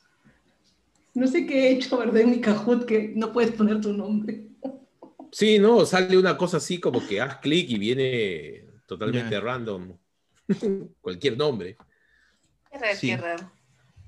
No 1.15 1.27
sé 1.27 1.47
qué 1.47 1.69
he 1.69 1.73
hecho, 1.73 1.99
¿verdad? 1.99 2.19
En 2.19 2.31
mi 2.31 2.41
Kahoot 2.41 2.85
que 2.87 3.13
no 3.15 3.33
puedes 3.33 3.53
poner 3.53 3.81
tu 3.81 3.93
nombre. 3.93 4.47
Sí, 5.33 5.59
no, 5.59 5.85
sale 5.87 6.17
una 6.17 6.37
cosa 6.37 6.59
así 6.59 6.79
como 6.79 7.07
que 7.07 7.21
haz 7.21 7.37
clic 7.39 7.69
y 7.71 7.79
viene 7.79 8.67
totalmente 8.87 9.41
random. 9.41 9.97
Cualquier 11.01 11.37
nombre. 11.37 11.77
Qué 12.71 12.79
raro, 12.79 12.97
Sí. 12.97 13.07
qué 13.09 13.17
raro. 13.17 13.53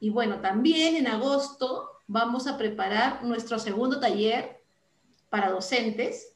Y 0.00 0.10
bueno, 0.10 0.40
también 0.40 0.96
en 0.96 1.06
agosto 1.06 1.90
vamos 2.06 2.46
a 2.46 2.56
preparar 2.56 3.24
nuestro 3.24 3.58
segundo 3.58 3.98
taller 3.98 4.57
para 5.30 5.50
docentes 5.50 6.32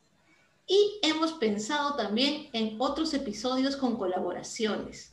y 0.66 0.98
hemos 1.02 1.32
pensado 1.34 1.96
también 1.96 2.48
en 2.52 2.76
otros 2.80 3.12
episodios 3.14 3.76
con 3.76 3.96
colaboraciones. 3.96 5.10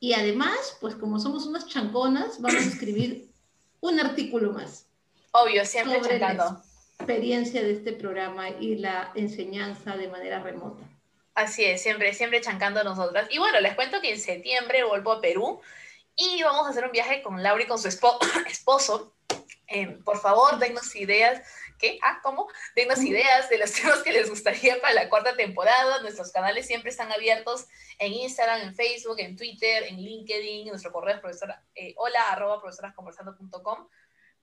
Y 0.00 0.12
además, 0.14 0.76
pues 0.80 0.94
como 0.94 1.18
somos 1.18 1.46
unas 1.46 1.66
chanconas, 1.66 2.40
vamos 2.40 2.62
a 2.62 2.68
escribir 2.68 3.28
un 3.80 4.00
artículo 4.00 4.52
más 4.52 4.86
Obvio, 5.32 5.64
siempre 5.64 6.00
sobre 6.02 6.18
la 6.18 6.30
chacando. 6.32 6.62
experiencia 6.98 7.62
de 7.62 7.72
este 7.72 7.92
programa 7.92 8.50
y 8.50 8.76
la 8.76 9.12
enseñanza 9.14 9.96
de 9.96 10.08
manera 10.08 10.42
remota. 10.42 10.82
Así 11.34 11.64
es, 11.64 11.82
siempre, 11.82 12.14
siempre 12.14 12.40
chancando 12.40 12.84
nosotras. 12.84 13.26
Y 13.30 13.38
bueno, 13.38 13.60
les 13.60 13.74
cuento 13.74 14.00
que 14.00 14.12
en 14.12 14.20
septiembre 14.20 14.84
vuelvo 14.84 15.12
a 15.12 15.20
Perú 15.20 15.60
y 16.14 16.40
vamos 16.44 16.66
a 16.66 16.70
hacer 16.70 16.84
un 16.84 16.92
viaje 16.92 17.22
con 17.22 17.42
Laura 17.42 17.64
y 17.64 17.66
con 17.66 17.78
su 17.78 17.88
espo- 17.88 18.18
esposo. 18.48 19.12
Eh, 19.66 19.98
por 20.04 20.20
favor, 20.20 20.58
denos 20.58 20.94
ideas. 20.94 21.42
¿Qué? 21.78 21.98
Ah, 22.02 22.20
¿cómo? 22.22 22.48
Denos 22.74 23.02
ideas 23.02 23.48
de 23.48 23.58
los 23.58 23.72
temas 23.74 24.02
que 24.02 24.12
les 24.12 24.30
gustaría 24.30 24.80
para 24.80 24.94
la 24.94 25.08
cuarta 25.08 25.36
temporada. 25.36 26.00
Nuestros 26.02 26.30
canales 26.32 26.66
siempre 26.66 26.90
están 26.90 27.12
abiertos 27.12 27.66
en 27.98 28.12
Instagram, 28.12 28.60
en 28.62 28.74
Facebook, 28.74 29.18
en 29.18 29.36
Twitter, 29.36 29.84
en 29.84 29.96
LinkedIn. 29.96 30.68
Nuestro 30.68 30.92
correo 30.92 31.16
es 31.16 31.20
profesora, 31.20 31.64
eh, 31.74 31.94
hola 31.96 32.30
arroba 32.30 32.60
profesorasconversando.com 32.60 33.88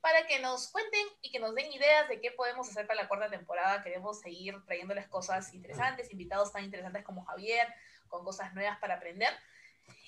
para 0.02 0.26
que 0.26 0.40
nos 0.40 0.68
cuenten 0.68 1.06
y 1.22 1.30
que 1.30 1.38
nos 1.38 1.54
den 1.54 1.72
ideas 1.72 2.08
de 2.08 2.20
qué 2.20 2.32
podemos 2.32 2.68
hacer 2.68 2.86
para 2.88 3.02
la 3.02 3.08
cuarta 3.08 3.30
temporada. 3.30 3.82
Queremos 3.82 4.20
seguir 4.20 4.56
trayéndoles 4.64 5.06
cosas 5.08 5.54
interesantes, 5.54 6.10
invitados 6.10 6.52
tan 6.52 6.64
interesantes 6.64 7.04
como 7.04 7.24
Javier, 7.24 7.68
con 8.08 8.24
cosas 8.24 8.52
nuevas 8.52 8.78
para 8.80 8.94
aprender. 8.94 9.32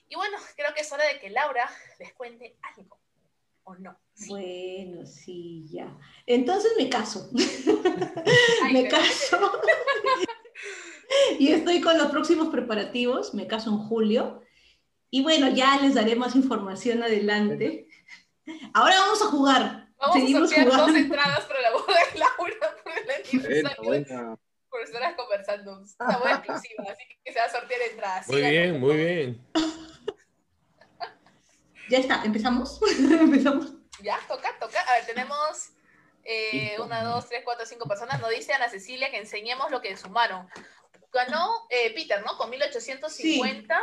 Y 0.09 0.17
bueno, 0.17 0.37
creo 0.57 0.75
que 0.75 0.81
es 0.81 0.93
hora 0.93 1.07
de 1.07 1.21
que 1.21 1.31
Laura 1.31 1.71
les 1.99 2.13
cuente 2.13 2.59
algo. 2.77 3.04
¿O 3.65 3.75
no? 3.77 3.99
Sí. 4.15 4.29
Bueno, 4.29 5.07
sí, 5.07 5.67
ya. 5.71 5.97
Entonces 6.27 6.73
me 6.79 6.89
caso. 6.89 7.31
Ay, 8.65 8.73
me 8.73 8.83
pero- 8.85 8.97
caso. 8.97 9.53
y 11.39 11.53
estoy 11.53 11.81
con 11.81 11.99
los 11.99 12.09
próximos 12.09 12.49
preparativos. 12.49 13.35
Me 13.35 13.47
caso 13.47 13.71
en 13.71 13.79
julio. 13.79 14.43
Y 15.11 15.23
bueno, 15.23 15.49
ya 15.49 15.79
les 15.81 15.95
daré 15.95 16.17
más 16.17 16.35
información 16.37 17.03
adelante. 17.03 17.89
Ahora 18.73 18.99
vamos 19.01 19.23
a 19.23 19.27
jugar. 19.27 19.89
Vamos 19.99 20.17
Seguimos 20.17 20.43
a 20.53 20.55
sortear 20.55 20.67
dos 20.67 20.77
jugando. 20.77 20.99
entradas 20.99 21.45
para 21.47 21.61
la 21.63 21.71
boda 21.73 21.95
de 22.13 22.19
Laura 22.19 22.77
por 22.83 22.93
el 22.93 23.05
Buena, 23.05 23.19
aniversario. 23.25 23.85
buena. 23.85 24.39
Profesoras 24.69 25.15
conversando. 25.17 25.83
Una 26.01 26.19
boda 26.19 26.31
exclusiva, 26.35 26.85
así 26.91 27.05
que 27.25 27.33
se 27.33 27.39
va 27.39 27.45
a 27.47 27.51
sortear 27.51 27.81
entradas. 27.91 28.27
Muy 28.29 28.37
Síganos, 28.37 28.53
bien, 28.53 28.81
por 28.81 28.91
muy 28.91 28.97
bien. 29.05 29.47
Ya 31.89 31.99
está, 31.99 32.23
empezamos. 32.25 32.81
empezamos. 32.99 33.73
Ya, 34.01 34.19
toca, 34.29 34.57
toca. 34.59 34.81
A 34.81 34.95
ver, 34.95 35.07
tenemos 35.07 35.71
eh, 36.25 36.77
una, 36.81 37.03
dos, 37.05 37.29
tres, 37.29 37.43
cuatro, 37.45 37.67
cinco 37.67 37.87
personas. 37.87 38.21
Nos 38.21 38.31
dice 38.31 38.53
Ana 38.53 38.69
Cecilia 38.69 39.11
que 39.11 39.19
enseñemos 39.19 39.71
lo 39.71 39.81
que 39.81 39.97
sumaron. 39.97 40.49
Ganó 41.13 41.67
eh, 41.71 41.95
Peter, 41.95 42.25
¿no? 42.25 42.37
Con 42.37 42.51
1850. 42.51 43.81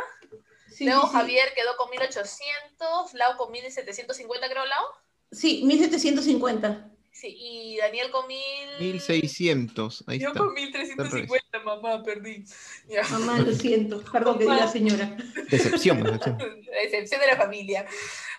Sí, 0.70 0.84
Luego 0.84 1.02
sí, 1.02 1.08
sí. 1.08 1.14
Javier 1.14 1.54
quedó 1.54 1.76
con 1.76 1.90
1800. 1.90 3.14
Lau 3.14 3.36
con 3.36 3.50
1750, 3.50 4.48
creo, 4.48 4.66
Lau. 4.66 4.84
Sí, 5.30 5.62
1750. 5.64 6.91
Sí, 7.12 7.36
y 7.38 7.76
Daniel 7.76 8.10
con 8.10 8.26
1000. 8.26 8.40
1600. 8.80 10.04
Ahí 10.08 10.18
Yo 10.18 10.28
está. 10.28 10.40
con 10.40 10.54
1350, 10.54 11.60
mamá, 11.60 12.02
perdí. 12.02 12.44
Ya. 12.88 13.02
Mamá, 13.08 13.38
lo 13.38 13.52
siento. 13.52 14.02
Perdón 14.10 14.38
que 14.38 14.44
diga 14.44 14.66
señora. 14.66 15.16
Decepción, 15.50 16.02
decepción. 16.82 17.20
De 17.20 17.26
la 17.26 17.36
familia. 17.36 17.86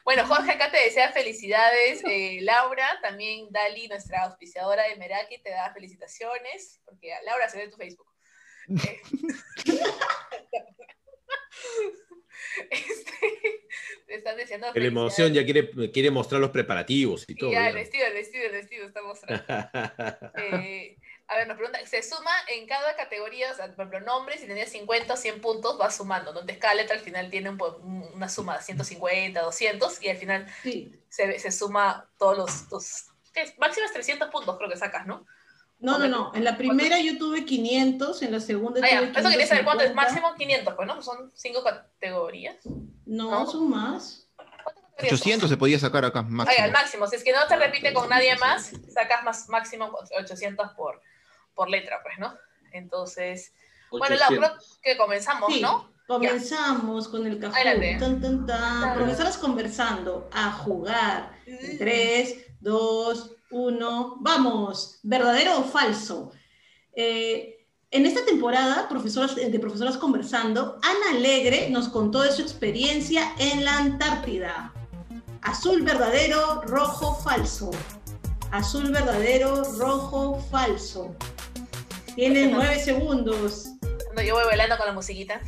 Bueno, 0.04 0.26
Jorge 0.26 0.52
acá 0.52 0.72
te 0.72 0.78
desea 0.84 1.12
felicidades. 1.12 2.04
eh, 2.06 2.40
Laura, 2.42 2.88
también 3.02 3.48
Dali, 3.52 3.88
nuestra 3.88 4.24
auspiciadora 4.24 4.84
de 4.90 4.96
Meraki, 4.98 5.38
te 5.42 5.52
da 5.52 5.72
felicitaciones, 5.74 6.82
porque 6.84 7.14
a 7.14 7.22
Laura 7.24 7.48
se 7.50 7.58
ve 7.58 7.64
en 7.66 7.72
tu 7.72 7.78
Facebook. 7.78 8.08
Eh, 8.70 9.02
este, 12.72 13.12
te 13.63 13.63
están 14.18 14.38
deseando 14.38 14.68
La 14.74 14.86
emoción 14.86 15.34
ya 15.34 15.44
quiere, 15.44 15.92
quiere 15.92 16.12
mostrar 16.12 16.42
los 16.42 16.52
preparativos 16.52 17.26
y 17.28 17.36
todo. 17.36 17.52
Ya, 17.52 17.62
ya. 17.62 17.70
el 17.70 17.76
vestido, 17.76 18.06
el 18.08 18.14
vestido, 18.14 18.46
el 18.46 18.52
vestido 18.52 18.88
está 18.88 19.02
mostrando. 19.02 19.44
Eh, 20.36 20.98
a 21.28 21.38
ver, 21.38 21.48
nos 21.48 21.58
pregunta, 21.58 21.84
se 21.86 22.04
suma 22.04 22.32
en 22.50 22.68
cada 22.68 22.96
categoría, 22.96 23.52
o 23.52 23.56
sea, 23.56 23.74
por 23.74 23.88
ejemplo, 23.88 24.02
nombres, 24.02 24.42
si 24.42 24.48
tenías 24.48 24.70
50 24.70 25.14
o 25.14 25.18
100 25.18 25.42
puntos, 25.42 25.78
vas 25.78 25.96
sumando, 25.96 26.34
¿no? 26.34 26.42
Entonces, 26.42 26.62
cada 26.62 26.76
letra 26.76 26.96
al 26.96 27.02
final 27.02 27.30
tiene 27.30 27.50
un 27.50 27.62
una 28.14 28.30
suma 28.30 28.58
de 28.58 28.64
150, 28.64 29.42
200, 29.42 30.04
y 30.04 30.10
al 30.10 30.18
final 30.18 30.48
Sí. 30.62 30.92
se, 31.10 31.40
se 31.40 31.52
suma 31.52 32.10
todos 32.18 32.38
los, 32.38 32.72
los 32.72 33.14
es 33.36 33.94
300 33.94 34.30
puntos 34.30 34.58
creo 34.58 34.70
que 34.70 34.78
sacas, 34.78 35.08
¿no? 35.08 35.26
No, 35.84 36.00
no, 36.00 36.08
no. 36.08 36.32
En 36.34 36.44
la 36.46 36.58
primera 36.58 36.98
yo 37.00 37.18
tuve 37.18 37.44
500, 37.44 38.22
en 38.22 38.32
la 38.32 38.40
segunda 38.40 38.80
Ah, 38.84 38.88
ya, 38.90 39.00
tuve 39.12 39.20
eso 39.20 39.30
quería 39.30 39.48
saber 39.48 39.64
cuánto 39.66 39.84
es 39.84 39.92
550. 39.92 39.96
máximo 39.96 40.36
500, 40.38 40.74
pues, 40.76 40.88
¿no? 40.88 41.02
Son 41.02 41.32
cinco 41.36 41.62
categorías. 41.64 42.56
No, 43.06 43.30
¿no? 43.32 43.46
son 43.52 43.70
más. 43.70 44.28
¿Cuántas 44.38 44.56
categorías 44.64 45.10
son? 45.10 45.18
800 45.20 45.50
se 45.50 45.58
podía 45.58 45.78
sacar 45.80 46.06
acá, 46.06 46.20
Ah, 46.20 46.24
ya, 46.24 46.30
máximo. 46.30 46.64
al 46.66 46.72
máximo, 46.72 47.08
si 47.08 47.18
es 47.18 47.24
que 47.24 47.34
no 47.34 47.46
se 47.50 47.56
repite 47.58 47.94
con 47.94 48.08
nadie 48.10 48.36
más, 48.38 48.72
sacas 48.94 49.24
más 49.26 49.50
máximo 49.50 49.92
800 50.18 50.72
por, 50.72 51.02
por 51.54 51.70
letra, 51.70 52.00
pues, 52.02 52.18
¿no? 52.18 52.34
Entonces, 52.72 53.54
Bueno, 53.92 54.16
Lau, 54.16 54.28
creo 54.30 54.40
800. 54.42 54.80
que 54.82 54.98
comenzamos, 54.98 55.54
Sí, 55.54 55.62
¿no? 55.62 55.92
comenzamos 56.08 57.08
con 57.10 57.28
el 57.28 57.40
cajón. 57.40 57.56
Adelante. 57.58 57.98
Tan, 58.00 58.22
tan, 58.22 58.46
tan. 58.46 58.94
Profesoras 58.96 59.38
conversando, 59.38 60.30
a 60.34 60.50
jugar. 60.52 61.34
3, 61.78 62.38
2, 62.62 63.36
1, 63.54 64.18
vamos. 64.20 65.00
¿Verdadero 65.04 65.60
o 65.60 65.64
falso? 65.64 66.32
Eh, 66.96 67.66
en 67.92 68.06
esta 68.08 68.26
temporada 68.26 68.90
profesoras, 68.90 69.36
de 69.36 69.60
Profesoras 69.60 69.98
Conversando, 69.98 70.80
Ana 70.82 71.18
Alegre 71.18 71.70
nos 71.70 71.88
contó 71.90 72.22
de 72.22 72.32
su 72.32 72.42
experiencia 72.42 73.34
en 73.38 73.64
la 73.64 73.78
Antártida. 73.78 74.74
Azul 75.44 75.84
verdadero, 75.84 76.62
rojo 76.64 77.16
falso. 77.24 77.70
Azul 78.52 78.92
verdadero, 78.92 79.64
rojo 79.78 80.40
falso. 80.50 81.16
Tienen 82.16 82.52
nueve 82.52 82.80
segundos. 82.80 83.68
Yo 84.26 84.36
voy 84.36 84.44
bailando 84.46 84.78
con 84.78 84.88
la 84.88 84.94
musiquita. 84.94 85.40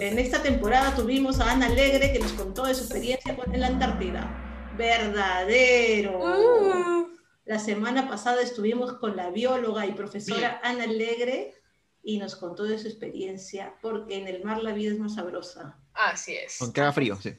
En 0.00 0.18
esta 0.18 0.42
temporada 0.42 0.94
tuvimos 0.94 1.40
a 1.40 1.50
Ana 1.50 1.66
Alegre 1.66 2.12
que 2.12 2.18
nos 2.18 2.32
contó 2.32 2.64
de 2.66 2.74
su 2.74 2.82
experiencia 2.84 3.34
con- 3.36 3.52
en 3.54 3.60
la 3.60 3.68
Antártida. 3.68 4.42
Verdadero. 4.76 6.18
Uh. 6.18 7.08
La 7.44 7.58
semana 7.58 8.08
pasada 8.08 8.42
estuvimos 8.42 8.94
con 8.94 9.16
la 9.16 9.30
bióloga 9.30 9.86
y 9.86 9.92
profesora 9.92 10.60
Ana 10.64 10.84
Alegre 10.84 11.54
y 12.02 12.18
nos 12.18 12.36
contó 12.36 12.64
de 12.64 12.78
su 12.78 12.88
experiencia 12.88 13.74
porque 13.80 14.16
en 14.16 14.26
el 14.28 14.42
mar 14.44 14.62
la 14.62 14.72
vida 14.72 14.92
es 14.92 14.98
más 14.98 15.14
sabrosa, 15.14 15.78
Así 15.92 16.34
es. 16.34 16.60
Aunque 16.60 16.80
haga 16.80 16.92
frío, 16.92 17.16
sí. 17.16 17.34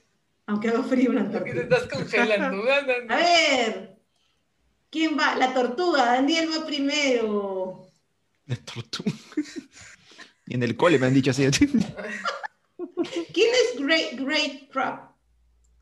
aunque 0.45 0.69
haga 0.69 0.83
frío 0.83 1.13
la 1.13 1.29
Porque 1.29 1.53
te 1.53 1.61
estás 1.61 1.87
congelando. 1.87 2.63
A 3.09 3.15
ver, 3.15 3.99
¿quién 4.89 5.17
va? 5.17 5.35
La 5.35 5.53
tortuga, 5.53 6.05
Daniel 6.05 6.49
va 6.51 6.65
primero. 6.65 7.87
La 8.45 8.55
tortuga. 8.55 9.11
Y 10.47 10.55
en 10.55 10.63
el 10.63 10.77
cole 10.77 10.97
me 10.97 11.07
han 11.07 11.13
dicho 11.13 11.31
así. 11.31 11.45
¿Quién 13.33 13.51
es 13.53 13.79
Great, 13.79 14.19
Great 14.19 14.71
Crab? 14.71 15.11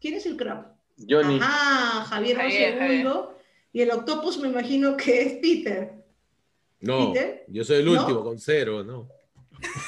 ¿Quién 0.02 0.16
es 0.16 0.26
el 0.26 0.36
crab? 0.36 0.75
Johnny. 0.98 1.40
Ajá, 1.42 2.06
Javier 2.06 2.38
Javier, 2.38 2.78
segundo. 2.78 3.38
Y 3.74 3.82
el 3.82 3.92
octopus 3.92 4.38
me 4.38 4.48
imagino 4.48 4.96
que 4.96 5.22
es 5.22 5.34
Peter. 5.42 5.94
No, 6.80 7.12
¿Peter? 7.12 7.44
yo 7.48 7.64
soy 7.64 7.78
el 7.78 7.86
¿No? 7.86 7.92
último 8.00 8.24
con 8.24 8.40
cero, 8.40 8.84
¿no. 8.84 9.10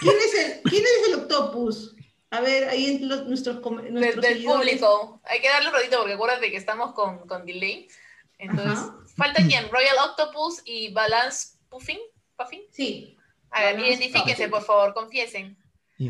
¿Quién 0.01 0.15
es 0.17 0.33
el, 0.33 0.61
quién 0.63 0.83
es 0.83 1.07
el 1.09 1.15
octopus? 1.21 1.95
A 2.29 2.41
ver, 2.41 2.67
ahí 2.67 2.95
en 2.97 3.07
los- 3.07 3.25
nuestros, 3.25 3.59
com- 3.61 3.81
Del, 3.81 4.43
público. 4.43 5.21
Hay 5.23 5.39
que 5.39 5.47
darle 5.47 5.69
un 5.69 5.75
ratito 5.75 5.97
porque 5.99 6.13
acuérdate 6.13 6.51
que 6.51 6.57
estamos 6.57 6.93
con, 6.93 7.19
con 7.27 7.45
delay. 7.45 7.87
Entonces, 8.37 8.79
Ajá. 8.79 8.97
falta 9.15 9.41
quién? 9.47 9.69
Royal 9.71 9.95
Octopus 10.09 10.61
y 10.65 10.91
Balance 10.91 11.57
Puffin. 11.69 11.99
Puffin. 12.37 12.61
Sí. 12.71 13.17
A 13.51 13.61
ver, 13.63 13.75
Balance 13.75 13.93
identifíquense, 13.93 14.43
Puffin. 14.47 14.51
por 14.51 14.63
favor, 14.63 14.93
confiesen. 14.93 15.57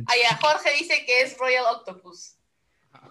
Ah, 0.07 0.13
ya, 0.21 0.35
Jorge 0.41 0.71
dice 0.79 1.05
que 1.05 1.21
es 1.21 1.37
Royal 1.37 1.63
Octopus. 1.75 2.33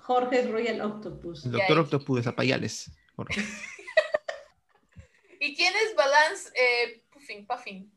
Jorge 0.02 0.46
Royal 0.46 0.80
Octopus. 0.80 1.50
doctor. 1.50 1.78
Octopus 1.78 2.16
de 2.18 2.22
Zapayales. 2.22 2.90
Jorge. 3.16 3.40
¿Y 5.40 5.54
quién 5.54 5.74
es 5.74 5.94
Balance 5.94 6.50
eh, 6.54 7.02
Puffin? 7.10 7.46
Puffin? 7.46 7.92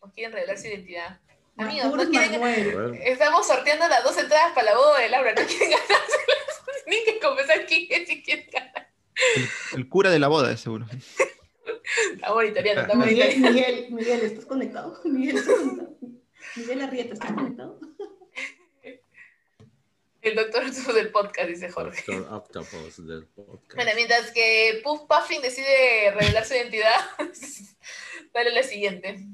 ¿O 0.00 0.10
quieren 0.10 0.32
revelar 0.32 0.58
su 0.58 0.66
identidad? 0.66 1.20
Amigos, 1.56 1.94
no 1.94 2.10
quieren... 2.10 2.40
Manuel. 2.40 2.94
Estamos 3.02 3.46
sorteando 3.46 3.86
las 3.88 4.02
dos 4.02 4.16
entradas 4.16 4.52
para 4.54 4.72
la 4.72 4.76
boda 4.76 5.00
de 5.00 5.08
Laura. 5.10 5.34
No 5.34 5.46
quieren 5.46 5.70
ganárselas. 5.70 6.10
Tienen 6.86 7.04
que 7.04 7.20
confesar 7.20 7.66
quién 7.66 7.86
es 7.90 8.10
y 8.10 8.22
quién 8.22 8.46
ganar. 8.50 8.90
El 9.74 9.88
cura 9.88 10.10
de 10.10 10.18
la 10.18 10.28
boda, 10.28 10.56
seguro. 10.56 10.86
Está 12.14 12.32
monitoreando, 12.32 12.82
está 12.82 12.94
Miguel, 12.94 13.16
monitoreando. 13.16 13.50
Miguel, 13.50 13.92
Miguel, 13.92 14.20
¿estás 14.22 14.46
conectado? 14.46 15.00
Miguel, 15.04 15.36
¿estás 15.36 15.54
conectado? 15.54 15.96
Miguel 16.56 16.80
Arrieta, 16.80 17.14
¿estás 17.14 17.32
conectado? 17.32 17.80
El 20.22 20.36
doctor 20.36 20.64
Octopus 20.64 20.94
del 20.94 21.10
podcast, 21.10 21.48
dice 21.48 21.70
Jorge. 21.70 22.12
Doctor 22.12 22.34
Octopus 22.34 23.06
del 23.06 23.26
podcast. 23.26 23.74
Bueno, 23.74 23.90
mientras 23.94 24.30
que 24.32 24.80
Puff 24.84 25.02
Puffin 25.08 25.40
decide 25.40 26.10
revelar 26.12 26.44
su 26.44 26.54
identidad, 26.54 26.94
dale 28.34 28.50
la 28.52 28.62
siguiente. 28.62 29.26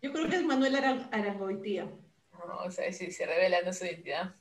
Yo 0.00 0.12
creo 0.12 0.28
que 0.28 0.36
es 0.36 0.44
Manuel 0.44 0.76
Ara- 0.76 1.08
Arangoitía. 1.12 1.84
No, 1.84 2.56
o 2.64 2.70
sea, 2.70 2.92
si 2.92 3.10
se 3.12 3.26
revela 3.26 3.62
no 3.62 3.72
su 3.72 3.84
identidad. 3.84 4.34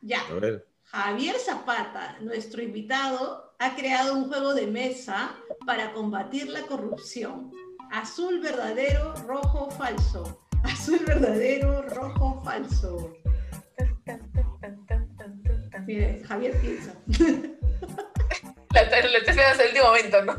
Ya. 0.00 0.20
A 0.28 0.34
ver. 0.34 0.66
Javier 0.84 1.36
Zapata, 1.38 2.18
nuestro 2.20 2.62
invitado, 2.62 3.54
ha 3.58 3.74
creado 3.74 4.14
un 4.14 4.28
juego 4.28 4.54
de 4.54 4.66
mesa 4.66 5.36
para 5.66 5.92
combatir 5.92 6.48
la 6.48 6.62
corrupción. 6.62 7.50
Azul 7.90 8.40
verdadero, 8.40 9.14
rojo 9.26 9.70
falso. 9.70 10.44
Azul 10.64 11.00
verdadero, 11.06 11.82
rojo 11.82 12.42
falso. 12.44 13.14
Tan. 15.84 15.86
Mire, 15.86 16.22
Javier 16.26 16.60
piensa. 16.60 16.94
La, 18.74 18.80
esperando 18.82 19.18
hasta 19.18 19.62
el 19.62 19.68
último 19.68 19.86
momento, 19.86 20.24
¿no? 20.24 20.34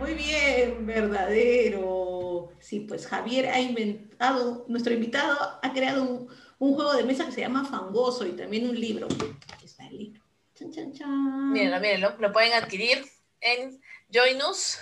Muy 0.00 0.14
bien, 0.14 0.86
verdadero. 0.86 2.52
Sí, 2.58 2.80
pues 2.80 3.06
Javier 3.06 3.48
ha 3.48 3.60
inventado, 3.60 4.64
nuestro 4.68 4.92
invitado 4.92 5.38
ha 5.62 5.72
creado 5.72 6.02
un, 6.02 6.28
un 6.58 6.74
juego 6.74 6.94
de 6.94 7.04
mesa 7.04 7.26
que 7.26 7.32
se 7.32 7.42
llama 7.42 7.64
Fangoso 7.64 8.26
y 8.26 8.32
también 8.32 8.68
un 8.68 8.80
libro. 8.80 9.06
Aquí 9.52 9.66
está 9.66 9.86
el 9.86 9.98
libro. 9.98 10.22
Chan, 10.54 10.72
chan, 10.72 10.92
chan. 10.92 11.52
Mírenlo, 11.52 11.80
mírenlo. 11.80 12.16
Lo 12.18 12.32
pueden 12.32 12.54
adquirir 12.54 13.04
en 13.40 13.80
Joinus 14.12 14.78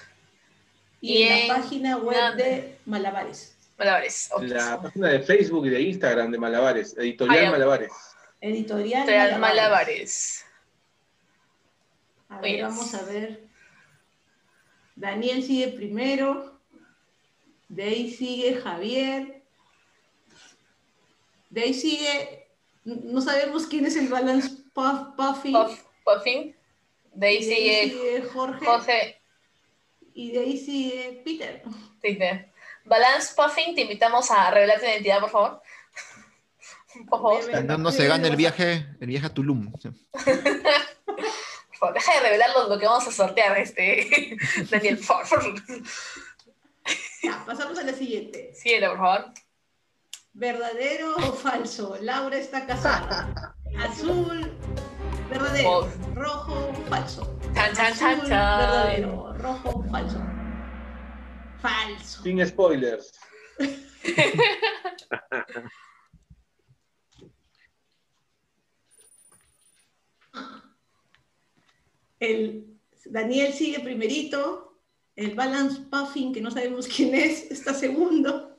Y 1.01 1.23
en 1.23 1.49
la 1.49 1.57
página 1.57 1.97
web 1.99 2.37
de 2.37 2.79
Malabares, 2.87 3.54
Malabares. 3.79 4.31
La 4.41 4.81
página 4.81 5.09
de 5.09 5.21
Facebook 5.21 5.67
y 5.67 5.71
de 5.71 5.83
Instagram 5.83 6.31
de 6.31 6.39
Malabares, 6.39 6.97
Editorial 6.97 7.45
ya. 7.45 7.51
Malabares. 7.51 7.93
editorial 8.41 9.07
Malabares. 9.07 9.39
Malabares. 9.41 10.45
A 12.29 12.41
ver, 12.41 12.63
vamos 12.63 12.95
a 12.95 13.03
ver. 13.05 13.45
Daniel 14.97 15.43
sigue 15.43 15.69
primero. 15.69 16.59
De 17.69 17.83
ahí 17.85 18.11
sigue 18.11 18.57
Javier. 18.57 19.43
De 21.51 21.63
ahí 21.63 21.75
sigue. 21.75 22.49
No 22.85 23.21
sabemos 23.21 23.67
quién 23.67 23.87
es 23.87 23.97
el 23.97 24.09
Balance 24.09 24.51
Puff, 24.73 25.17
Puffy. 25.17 25.53
Puff, 25.53 25.83
Puffin. 26.05 26.55
De 27.13 27.27
ahí 27.27 27.45
de 27.45 27.55
sigue 27.55 27.83
sigue 27.85 28.23
Jorge. 28.23 28.67
Jorge. 28.67 29.21
Y 30.15 30.33
de 30.33 30.39
ahí 30.39 30.59
sigue 30.59 31.23
Peter. 31.25 31.63
Dice, 32.03 32.53
Balance 32.85 33.35
Puffin, 33.35 33.75
te 33.75 33.83
invitamos 33.83 34.31
a 34.31 34.51
revelar 34.51 34.79
tu 34.79 34.87
identidad, 34.87 35.21
por 35.21 35.31
favor. 35.31 35.63
Por 37.11 37.21
favor. 37.21 37.65
No, 37.65 37.77
no 37.79 37.91
se 37.91 38.07
gana 38.07 38.29
el 38.29 38.37
viaje, 38.37 38.87
el 39.01 39.09
viaje 39.09 39.27
a 39.27 39.35
Tulum. 39.35 39.73
Sí. 39.83 39.89
por 40.15 41.79
favor, 41.79 41.95
deja 41.95 42.15
de 42.15 42.21
revelar 42.21 42.51
lo, 42.51 42.69
lo 42.69 42.79
que 42.79 42.87
vamos 42.87 43.09
a 43.09 43.11
sortear, 43.11 43.59
este, 43.59 44.37
Daniel, 44.71 44.99
por 44.99 45.27
favor. 45.27 45.55
Ya, 47.21 47.45
pasamos 47.45 47.77
a 47.79 47.83
la 47.83 47.93
siguiente. 47.95 48.53
Síguelo, 48.55 48.91
por 48.91 48.99
favor. 48.99 49.25
¿Verdadero 50.35 51.17
o 51.17 51.33
falso? 51.33 51.97
Laura 52.01 52.37
está 52.37 52.65
casada. 52.65 53.55
Azul, 53.77 54.53
verdadero. 55.29 55.91
Rojo, 56.15 56.73
falso. 56.89 57.39
Chan, 57.55 57.75
chan, 57.75 57.95
chan, 57.99 58.19
Azul, 58.19 58.29
chan. 58.29 58.59
verdadero. 58.59 59.33
Rojo, 59.39 59.85
falso. 59.91 60.21
Falso. 61.65 62.23
Sin 62.23 62.47
spoilers. 62.47 63.19
El 72.21 72.67
Daniel 73.07 73.53
sigue 73.55 73.81
primerito. 73.81 74.79
El 75.17 75.35
Balance 75.35 75.81
Puffin, 75.91 76.35
que 76.35 76.43
no 76.43 76.51
sabemos 76.51 76.87
quién 76.87 77.15
es, 77.15 77.51
está 77.51 77.73
segundo. 77.73 78.59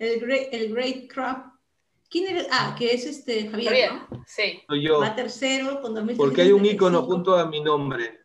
El 0.00 0.18
Great, 0.18 0.52
el 0.52 0.74
Great 0.74 1.06
Crab. 1.06 1.52
¿Quién 2.08 2.34
era? 2.34 2.44
Ah, 2.50 2.74
que 2.76 2.92
es 2.92 3.06
este 3.06 3.48
Javier, 3.48 3.68
Javier, 3.68 3.92
¿no? 3.92 4.08
sí. 4.26 4.60
Soy 4.66 4.82
yo. 4.82 4.98
Va 4.98 5.14
tercero 5.14 5.80
con 5.80 5.94
2.375. 5.94 6.16
Porque 6.16 6.42
hay 6.42 6.50
un 6.50 6.66
icono 6.66 7.02
junto 7.02 7.36
a 7.36 7.46
mi 7.46 7.60
nombre. 7.60 8.19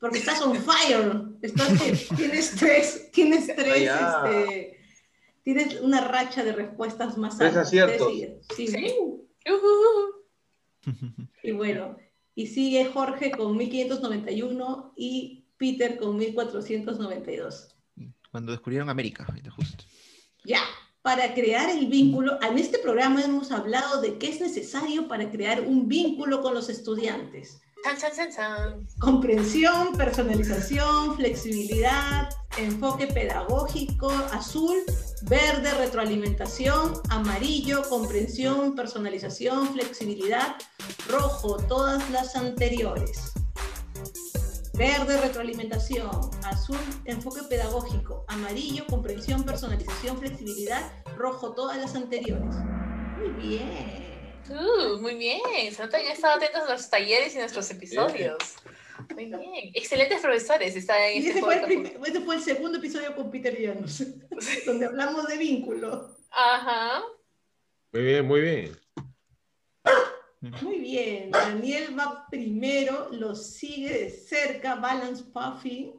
Porque 0.00 0.18
estás 0.18 0.40
on 0.42 0.56
fire. 0.56 1.22
Estás, 1.42 1.72
tienes 2.16 2.54
tres, 2.56 3.10
tienes 3.12 3.46
tres, 3.46 3.90
este, 3.90 4.78
tienes 5.42 5.80
una 5.80 6.06
racha 6.06 6.44
de 6.44 6.52
respuestas 6.52 7.16
más 7.16 7.40
aciertos. 7.40 8.12
Sí, 8.56 8.66
sí. 8.66 8.68
Sí. 8.68 8.94
Uh. 8.98 9.28
Y 11.42 11.52
bueno, 11.52 11.96
y 12.34 12.46
sigue 12.46 12.84
Jorge 12.86 13.30
con 13.30 13.56
1591 13.56 14.92
y 14.96 15.46
Peter 15.56 15.96
con 15.96 16.16
1492. 16.16 17.74
Cuando 18.30 18.52
descubrieron 18.52 18.90
América, 18.90 19.26
justo. 19.56 19.84
Ya, 20.44 20.60
para 21.02 21.34
crear 21.34 21.70
el 21.70 21.86
vínculo, 21.86 22.38
en 22.42 22.58
este 22.58 22.78
programa 22.78 23.22
hemos 23.22 23.50
hablado 23.50 24.00
de 24.00 24.18
qué 24.18 24.28
es 24.28 24.40
necesario 24.40 25.08
para 25.08 25.30
crear 25.30 25.62
un 25.62 25.88
vínculo 25.88 26.42
con 26.42 26.54
los 26.54 26.68
estudiantes. 26.68 27.60
Comprensión, 28.98 29.96
personalización, 29.96 31.16
flexibilidad, 31.16 32.28
enfoque 32.58 33.06
pedagógico, 33.06 34.10
azul, 34.32 34.76
verde, 35.22 35.72
retroalimentación, 35.74 36.94
amarillo, 37.08 37.82
comprensión, 37.88 38.74
personalización, 38.74 39.68
flexibilidad, 39.68 40.56
rojo, 41.08 41.56
todas 41.68 42.10
las 42.10 42.36
anteriores. 42.36 43.32
Verde, 44.74 45.20
retroalimentación, 45.20 46.10
azul, 46.44 46.78
enfoque 47.04 47.42
pedagógico, 47.48 48.24
amarillo, 48.28 48.86
comprensión, 48.86 49.42
personalización, 49.44 50.18
flexibilidad, 50.18 50.92
rojo, 51.16 51.52
todas 51.52 51.78
las 51.78 51.94
anteriores. 51.96 52.54
Muy 53.18 53.30
bien. 53.48 54.07
Uh, 54.50 55.00
muy 55.00 55.14
bien. 55.14 55.40
Se 55.72 55.82
nota 55.82 55.98
que 55.98 56.06
han 56.06 56.12
estado 56.12 56.36
atentos 56.36 56.62
a 56.62 56.66
nuestros 56.66 56.90
talleres 56.90 57.34
y 57.34 57.38
nuestros 57.38 57.70
episodios. 57.70 58.38
Muy 59.14 59.26
bien. 59.26 59.70
Excelentes 59.74 60.20
profesores 60.20 60.74
están 60.74 61.00
en 61.02 61.22
Y 61.22 61.26
este 61.28 61.40
fue, 61.40 61.56
ese 62.06 62.20
fue 62.20 62.34
el 62.34 62.42
segundo 62.42 62.78
episodio 62.78 63.14
con 63.14 63.30
Peter 63.30 63.56
Llanos, 63.56 64.02
donde 64.66 64.86
hablamos 64.86 65.26
de 65.28 65.38
vínculo. 65.38 66.16
Ajá. 66.30 67.02
Muy 67.92 68.02
bien, 68.02 68.26
muy 68.26 68.40
bien. 68.40 68.78
Muy 70.62 70.78
bien, 70.78 71.30
Daniel 71.32 71.98
va 71.98 72.26
primero, 72.30 73.08
lo 73.10 73.34
sigue 73.34 73.90
de 73.90 74.10
cerca 74.10 74.76
Balance 74.76 75.24
Puffy, 75.32 75.92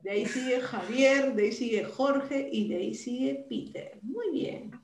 de 0.00 0.10
ahí 0.10 0.26
sigue 0.26 0.60
Javier, 0.60 1.32
de 1.34 1.44
ahí 1.44 1.52
sigue 1.52 1.84
Jorge 1.84 2.50
y 2.52 2.68
de 2.68 2.76
ahí 2.76 2.94
sigue 2.94 3.46
Peter. 3.48 3.98
Muy 4.02 4.30
bien. 4.30 4.81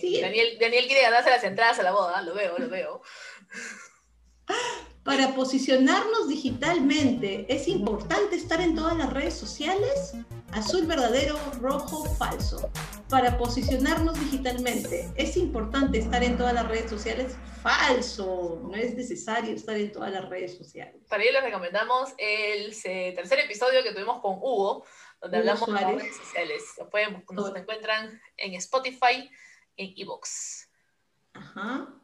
Sí. 0.00 0.20
Daniel, 0.20 0.56
Daniel 0.60 0.86
quiere 0.86 1.02
ganarse 1.02 1.30
las 1.30 1.44
entradas 1.44 1.78
a 1.78 1.82
la 1.82 1.92
boda. 1.92 2.22
Lo 2.22 2.34
veo, 2.34 2.58
lo 2.58 2.68
veo. 2.68 3.02
Para 5.02 5.34
posicionarnos 5.36 6.28
digitalmente, 6.28 7.46
¿es 7.48 7.68
importante 7.68 8.34
estar 8.34 8.60
en 8.60 8.74
todas 8.74 8.96
las 8.96 9.12
redes 9.12 9.34
sociales? 9.34 10.14
Azul 10.50 10.84
verdadero, 10.86 11.38
rojo 11.60 12.04
falso. 12.16 12.70
Para 13.08 13.38
posicionarnos 13.38 14.18
digitalmente, 14.18 15.08
¿es 15.14 15.36
importante 15.36 15.98
estar 15.98 16.24
en 16.24 16.36
todas 16.36 16.54
las 16.54 16.66
redes 16.66 16.90
sociales? 16.90 17.36
Falso. 17.62 18.60
No 18.64 18.74
es 18.74 18.94
necesario 18.96 19.54
estar 19.54 19.76
en 19.76 19.92
todas 19.92 20.10
las 20.10 20.28
redes 20.28 20.56
sociales. 20.56 20.96
Para 21.08 21.22
ello 21.22 21.32
les 21.34 21.44
recomendamos 21.44 22.10
el 22.18 22.74
se- 22.74 23.12
tercer 23.14 23.38
episodio 23.40 23.84
que 23.84 23.92
tuvimos 23.92 24.20
con 24.20 24.38
Hugo, 24.38 24.84
donde 25.20 25.38
Hugo 25.38 25.50
hablamos 25.50 25.66
de 25.68 25.72
las 25.72 25.82
Suárez. 25.82 26.02
redes 26.02 26.16
sociales. 26.16 26.62
Lo 26.78 26.90
pueden, 26.90 27.24
nos 27.30 27.54
encuentran 27.54 28.20
en 28.38 28.54
Spotify, 28.54 29.30
en. 29.76 29.96
Ajá. 31.34 31.94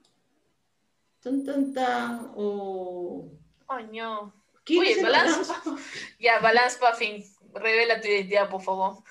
Tan, 1.20 1.44
tan, 1.44 1.72
tan. 1.72 2.32
O... 2.34 3.30
Oh, 3.66 3.80
no. 3.92 4.34
¿Quién 4.64 4.80
Oye, 4.80 4.92
es 4.92 4.98
el 4.98 5.04
balance. 5.04 5.52
balance? 5.52 5.82
Ya, 6.20 6.38
Balance 6.40 6.78
Puffin. 6.78 7.24
Revela 7.54 8.00
tu 8.00 8.08
identidad, 8.08 8.48
por 8.48 8.62
favor. 8.62 9.02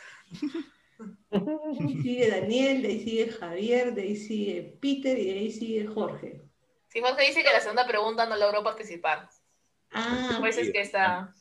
Ahí 1.32 2.02
sigue 2.02 2.30
Daniel, 2.30 2.82
de 2.82 2.88
ahí 2.90 3.04
sigue 3.04 3.32
Javier, 3.32 3.94
de 3.94 4.02
ahí 4.02 4.16
sigue 4.16 4.78
Peter 4.82 5.18
y 5.18 5.26
de 5.26 5.40
ahí 5.40 5.52
sigue 5.52 5.88
Jorge. 5.88 6.42
Sí, 6.90 7.00
Jorge 7.02 7.28
dice 7.28 7.44
que 7.44 7.52
la 7.52 7.62
segunda 7.62 7.88
pregunta 7.88 8.26
no 8.26 8.36
logró 8.36 8.64
participar. 8.64 9.30
Ah, 9.92 10.38
Por 10.40 10.50
eso 10.50 10.62
es 10.62 10.72
que 10.72 10.82
está. 10.82 11.34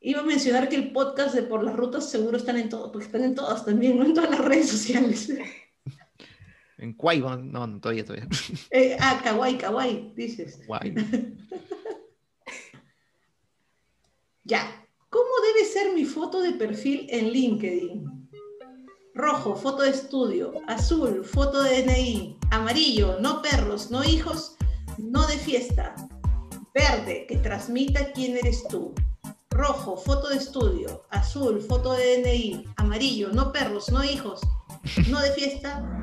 iba 0.00 0.20
a 0.20 0.24
mencionar 0.24 0.68
que 0.68 0.76
el 0.76 0.92
podcast 0.92 1.34
de 1.34 1.42
Por 1.42 1.62
las 1.64 1.76
Rutas 1.76 2.10
seguro 2.10 2.36
están 2.36 2.56
en 2.58 2.68
todo, 2.68 2.90
porque 2.92 3.06
están 3.06 3.24
en 3.24 3.34
todas 3.34 3.64
también, 3.64 3.98
no 3.98 4.04
en 4.04 4.14
todas 4.14 4.30
las 4.30 4.40
redes 4.44 4.68
sociales. 4.70 5.32
En 6.78 6.92
Quaibo, 6.92 7.36
no, 7.36 7.66
no, 7.66 7.80
todavía, 7.80 8.04
todavía. 8.04 8.28
Eh, 8.70 8.96
ah, 9.00 9.20
kawaii, 9.22 9.56
kawaii, 9.56 10.12
dices. 10.14 10.60
Guay. 10.66 10.94
Ya. 14.46 14.86
¿Cómo 15.10 15.28
debe 15.42 15.68
ser 15.68 15.92
mi 15.92 16.04
foto 16.04 16.40
de 16.40 16.52
perfil 16.52 17.08
en 17.10 17.32
LinkedIn? 17.32 18.28
Rojo, 19.12 19.56
foto 19.56 19.82
de 19.82 19.90
estudio. 19.90 20.52
Azul, 20.68 21.24
foto 21.24 21.64
de 21.64 21.82
DNI. 21.82 22.38
Amarillo, 22.52 23.18
no 23.20 23.42
perros, 23.42 23.90
no 23.90 24.04
hijos, 24.04 24.56
no 24.98 25.26
de 25.26 25.36
fiesta. 25.36 25.96
Verde, 26.74 27.26
que 27.28 27.38
transmita 27.38 28.12
quién 28.12 28.36
eres 28.36 28.62
tú. 28.68 28.94
Rojo, 29.50 29.96
foto 29.96 30.28
de 30.28 30.36
estudio. 30.36 31.02
Azul, 31.10 31.60
foto 31.60 31.94
de 31.94 32.22
DNI. 32.22 32.64
Amarillo, 32.76 33.30
no 33.32 33.50
perros, 33.50 33.90
no 33.90 34.04
hijos, 34.04 34.40
no 35.08 35.20
de 35.20 35.32
fiesta. 35.32 35.95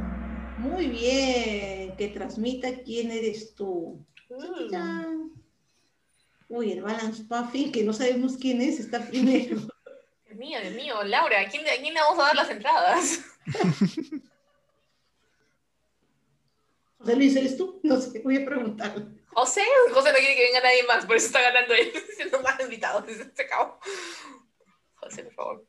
Muy 0.64 0.88
bien, 0.88 1.96
que 1.98 2.08
transmita 2.08 2.82
quién 2.84 3.12
eres 3.12 3.54
tú. 3.54 4.06
Mm. 4.30 5.30
Uy, 6.48 6.72
el 6.72 6.82
Balance 6.82 7.24
Puffin, 7.26 7.72
que 7.72 7.84
no 7.84 7.92
sabemos 7.94 8.38
quién 8.38 8.62
es, 8.62 8.80
está 8.80 9.06
primero. 9.06 9.58
Dios 10.26 10.38
mío, 10.38 10.60
Dios 10.62 10.74
mío, 10.74 11.04
Laura, 11.04 11.42
¿a 11.42 11.48
quién, 11.50 11.66
a 11.68 11.82
quién 11.82 11.94
le 11.94 12.00
vamos 12.00 12.20
a 12.20 12.28
dar 12.28 12.36
las 12.36 12.50
entradas? 12.50 13.22
José 16.98 17.16
Luis, 17.16 17.36
¿eres 17.36 17.58
tú? 17.58 17.80
No 17.84 18.00
sé, 18.00 18.22
voy 18.22 18.38
a 18.38 18.46
preguntarle. 18.46 19.06
José, 19.34 19.62
José 19.94 20.12
no 20.12 20.18
quiere 20.18 20.36
que 20.36 20.46
venga 20.46 20.62
nadie 20.62 20.84
más, 20.84 21.06
por 21.06 21.18
eso 21.18 21.28
está 21.28 21.42
ganando 21.42 21.74
él, 21.74 21.92
siendo 22.16 22.42
más 22.42 22.60
invitado. 22.60 23.06
Se 23.08 23.44
acabó. 23.44 23.80
José, 24.96 25.24
por 25.24 25.34
favor. 25.34 25.68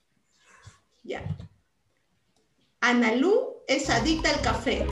Ya. 1.03 1.25
Analú 2.87 3.63
es 3.67 3.89
adicta 3.89 4.29
al 4.29 4.43
café. 4.43 4.87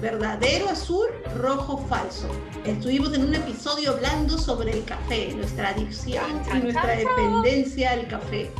Verdadero 0.00 0.68
azul, 0.68 1.06
rojo 1.36 1.78
falso. 1.86 2.28
Estuvimos 2.64 3.14
en 3.14 3.26
un 3.26 3.36
episodio 3.36 3.92
hablando 3.92 4.36
sobre 4.36 4.72
el 4.72 4.84
café, 4.84 5.32
nuestra 5.32 5.68
adicción 5.68 6.42
y 6.52 6.58
nuestra 6.58 6.96
dependencia 6.96 7.92
al 7.92 8.08
café. 8.08 8.50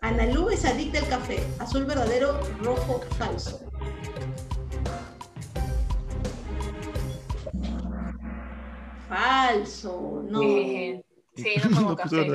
Analú 0.00 0.48
es 0.50 0.64
adicta 0.64 1.00
al 1.00 1.08
café. 1.08 1.44
Azul 1.58 1.84
verdadero, 1.84 2.38
rojo 2.60 3.00
falso. 3.18 3.60
Falso, 9.08 10.22
no. 10.28 10.40
Sí, 10.40 11.02
no 11.64 11.70
tomo 11.74 11.96
café. 11.96 12.28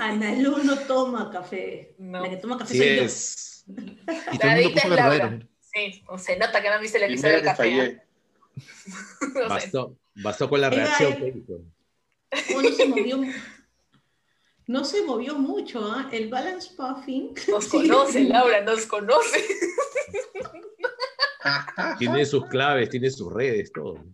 Analú 0.00 0.58
no 0.64 0.76
toma 0.80 1.30
café. 1.30 1.94
No. 1.96 2.20
La 2.20 2.28
que 2.28 2.36
toma 2.36 2.58
café 2.58 2.74
Sí 2.74 2.78
soy 2.78 2.96
yo. 2.96 3.02
es. 3.04 3.47
Y 3.68 4.38
La 4.38 4.38
todo 4.38 4.50
el 4.50 4.62
mundo 4.62 4.70
puso 4.72 4.84
es 4.84 4.90
Laura. 4.90 5.10
verdadero. 5.10 5.48
Sí, 5.60 6.02
o 6.08 6.18
se 6.18 6.38
nota 6.38 6.62
que 6.62 6.68
no 6.68 6.74
han 6.74 6.82
visto 6.82 6.96
el 6.96 7.04
episodio 7.04 7.34
del 7.34 7.44
café. 7.44 7.84
¿eh? 7.84 8.02
No. 9.34 9.48
Bastó, 9.48 9.96
bastó 10.16 10.48
con 10.48 10.60
la 10.60 10.70
reacción 10.70 11.44
no 12.30 12.70
se 12.72 12.86
movió. 12.86 13.20
No 14.66 14.84
se 14.84 15.02
movió 15.02 15.34
mucho, 15.36 15.80
¿ah? 15.84 16.08
El 16.12 16.28
balance 16.28 16.74
puffing. 16.76 17.34
Nos 17.48 17.68
conoce. 17.68 18.24
Laura, 18.24 18.60
nos 18.62 18.86
conoce. 18.86 19.44
Tiene 21.98 22.26
sus 22.26 22.46
claves, 22.46 22.90
tiene 22.90 23.10
sus 23.10 23.32
redes, 23.32 23.72
todo. 23.72 24.04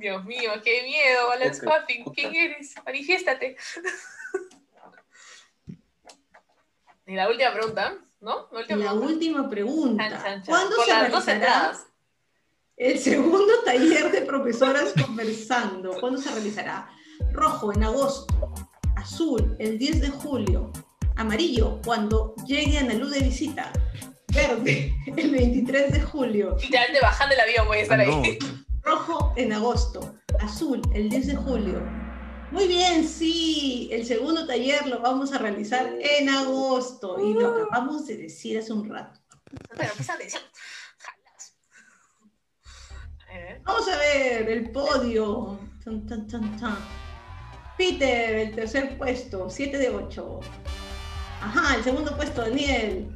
Dios 0.00 0.24
mío, 0.24 0.50
qué 0.64 0.82
miedo, 0.82 1.28
Balance 1.28 1.66
Ok, 1.66 1.72
Puffin. 1.72 2.04
¿Quién 2.14 2.34
eres? 2.34 2.74
Manifiéstate. 2.84 3.56
Y 7.06 7.14
la 7.16 7.28
última 7.28 7.52
pregunta, 7.52 7.98
¿no? 8.24 8.48
La 8.50 8.58
última 8.58 8.78
La 8.78 8.90
pregunta. 8.90 9.06
última 9.06 9.50
pregunta. 9.50 10.08
Chan, 10.08 10.20
chan, 10.20 10.42
chan. 10.42 10.44
¿Cuándo 10.46 10.76
se 10.76 10.94
realizará 11.38 11.72
el 12.76 12.98
segundo 12.98 13.52
taller 13.64 14.10
de 14.10 14.22
profesoras 14.22 14.92
conversando? 15.04 15.92
¿Cuándo 16.00 16.20
se 16.20 16.30
realizará? 16.32 16.88
Rojo, 17.32 17.72
en 17.72 17.84
agosto. 17.84 18.52
Azul, 18.96 19.54
el 19.58 19.78
10 19.78 20.00
de 20.00 20.08
julio. 20.08 20.72
Amarillo, 21.16 21.78
cuando 21.84 22.34
llegue 22.46 22.78
Analú 22.78 23.08
de 23.08 23.20
visita. 23.20 23.70
Verde, 24.34 24.92
el 25.16 25.30
23 25.30 25.92
de 25.92 26.00
julio. 26.00 26.56
Literalmente 26.60 27.00
bajando 27.00 27.34
el 27.34 27.40
avión 27.40 27.66
voy 27.68 27.78
a 27.78 27.82
estar 27.82 28.00
Ah, 28.00 28.04
ahí. 28.04 28.38
no. 28.40 28.64
Rojo 28.82 29.32
en 29.36 29.52
agosto. 29.52 30.14
Azul 30.40 30.80
el 30.94 31.08
10 31.08 31.26
de 31.28 31.36
julio. 31.36 32.03
Muy 32.54 32.68
bien, 32.68 33.06
sí. 33.06 33.88
El 33.92 34.06
segundo 34.06 34.46
taller 34.46 34.86
lo 34.86 35.00
vamos 35.00 35.32
a 35.32 35.38
realizar 35.38 35.92
en 36.00 36.28
agosto. 36.28 37.18
Y 37.20 37.34
lo 37.34 37.48
acabamos 37.48 38.06
de 38.06 38.16
decir 38.16 38.58
hace 38.58 38.72
un 38.72 38.88
rato. 38.88 39.20
Pero 39.76 39.92
presta 39.94 40.14
atención. 40.14 40.42
Jalas. 40.98 41.56
A 43.28 43.32
ver. 43.36 43.60
Vamos 43.64 43.88
a 43.88 43.96
ver 43.96 44.48
el 44.48 44.70
podio. 44.70 45.58
Tan, 45.84 46.06
tan, 46.06 46.26
tan, 46.28 46.56
tan. 46.60 46.78
Peter, 47.76 48.36
el 48.36 48.54
tercer 48.54 48.96
puesto, 48.96 49.50
7 49.50 49.76
de 49.76 49.90
8. 49.90 50.40
Ajá, 51.42 51.74
el 51.76 51.82
segundo 51.82 52.16
puesto, 52.16 52.42
Daniel. 52.42 53.10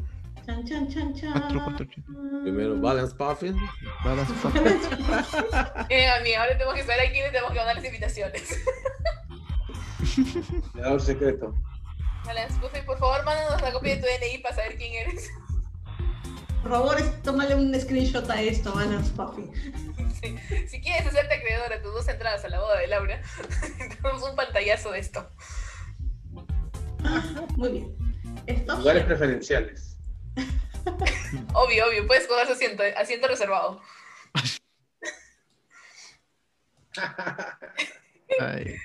Chan, 0.44 0.64
chan, 0.66 0.88
chan, 0.88 1.14
chan. 1.14 1.30
Cuatro, 1.32 1.60
cuatro, 1.64 1.86
ocho. 1.88 2.02
Primero, 2.42 2.80
Balance 2.80 3.14
Puffin. 3.14 3.56
Balas, 4.04 4.28
fa- 4.42 5.86
Eh, 5.88 6.08
amiga, 6.08 6.40
ahora 6.42 6.52
tenemos 6.58 6.74
que 6.74 6.82
saber 6.82 7.06
a 7.06 7.10
quién 7.12 7.24
le 7.26 7.30
tenemos 7.30 7.52
que 7.52 7.58
mandar 7.58 7.76
las 7.76 7.84
invitaciones. 7.84 8.58
Cuidador 10.72 11.00
secreto. 11.00 11.54
Balance 12.24 12.58
Puffin, 12.60 12.84
por 12.84 12.98
favor, 12.98 13.24
mándanos 13.24 13.62
la 13.62 13.72
copia 13.72 13.96
de 13.96 14.02
tu 14.02 14.06
DNI 14.06 14.38
para 14.38 14.54
saber 14.54 14.76
quién 14.76 14.92
eres. 14.94 15.30
Por 16.62 16.70
favor, 16.72 16.96
tómale 17.22 17.54
un 17.54 17.78
screenshot 17.80 18.28
a 18.28 18.42
esto, 18.42 18.74
Balance 18.74 19.12
Puffy. 19.12 19.50
Sí. 20.20 20.36
Si 20.68 20.80
quieres 20.80 21.06
hacerte 21.06 21.34
acreedor 21.34 21.72
a 21.72 21.80
tus 21.80 21.94
dos 21.94 22.08
entradas 22.08 22.44
a 22.44 22.48
la 22.48 22.60
boda 22.60 22.78
de 22.78 22.88
Laura, 22.88 23.22
tenemos 23.78 24.22
un 24.22 24.36
pantallazo 24.36 24.90
de 24.90 24.98
esto. 24.98 25.30
Muy 27.56 27.70
bien. 27.70 27.96
Stop 28.46 28.78
Lugares 28.78 29.04
preferenciales. 29.04 29.96
Obvio, 31.54 31.86
obvio, 31.86 32.06
puedes 32.06 32.26
coger 32.26 32.46
su 32.46 32.52
asiento, 32.52 32.82
asiento 32.96 33.28
reservado. 33.28 33.80
Ay, 38.40 38.76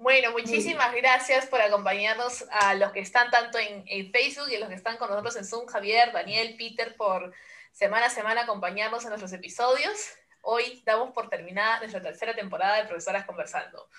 Bueno, 0.00 0.32
muchísimas 0.32 0.94
gracias 0.94 1.44
por 1.44 1.60
acompañarnos 1.60 2.46
a 2.50 2.72
los 2.74 2.90
que 2.90 3.00
están 3.00 3.30
tanto 3.30 3.58
en, 3.58 3.84
en 3.86 4.10
Facebook 4.10 4.48
y 4.50 4.54
a 4.54 4.60
los 4.60 4.70
que 4.70 4.74
están 4.74 4.96
con 4.96 5.10
nosotros 5.10 5.36
en 5.36 5.44
Zoom, 5.44 5.66
Javier, 5.66 6.10
Daniel, 6.10 6.56
Peter, 6.56 6.96
por 6.96 7.34
semana 7.70 8.06
a 8.06 8.10
semana 8.10 8.40
acompañarnos 8.44 9.02
en 9.02 9.10
nuestros 9.10 9.30
episodios. 9.34 10.14
Hoy 10.40 10.82
damos 10.86 11.12
por 11.12 11.28
terminada 11.28 11.80
nuestra 11.80 12.00
tercera 12.00 12.34
temporada 12.34 12.78
de 12.78 12.88
Profesoras 12.88 13.26
Conversando. 13.26 13.90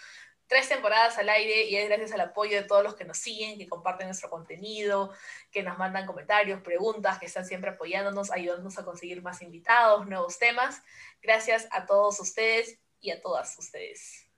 Tres 0.48 0.70
temporadas 0.70 1.20
al 1.20 1.30
aire 1.30 1.66
y 1.66 1.76
es 1.76 1.88
gracias 1.88 2.14
al 2.14 2.22
apoyo 2.22 2.60
de 2.60 2.68
todos 2.68 2.84
los 2.84 2.96
que 2.96 3.06
nos 3.06 3.20
siguen, 3.20 3.60
que 3.60 3.70
comparten 3.70 4.08
nuestro 4.08 4.32
contenido, 4.32 5.14
que 5.52 5.62
nos 5.62 5.78
mandan 5.78 6.08
comentarios, 6.08 6.62
preguntas, 6.62 7.20
que 7.20 7.28
están 7.28 7.46
siempre 7.46 7.70
apoyándonos, 7.70 8.32
ayudándonos 8.32 8.80
a 8.80 8.84
conseguir 8.84 9.22
más 9.22 9.44
invitados, 9.44 10.08
nuevos 10.08 10.40
temas. 10.40 10.82
Gracias 11.22 11.68
a 11.70 11.86
todos 11.86 12.20
ustedes 12.20 12.80
y 13.00 13.12
a 13.12 13.22
todas 13.22 13.56
ustedes. 13.60 14.31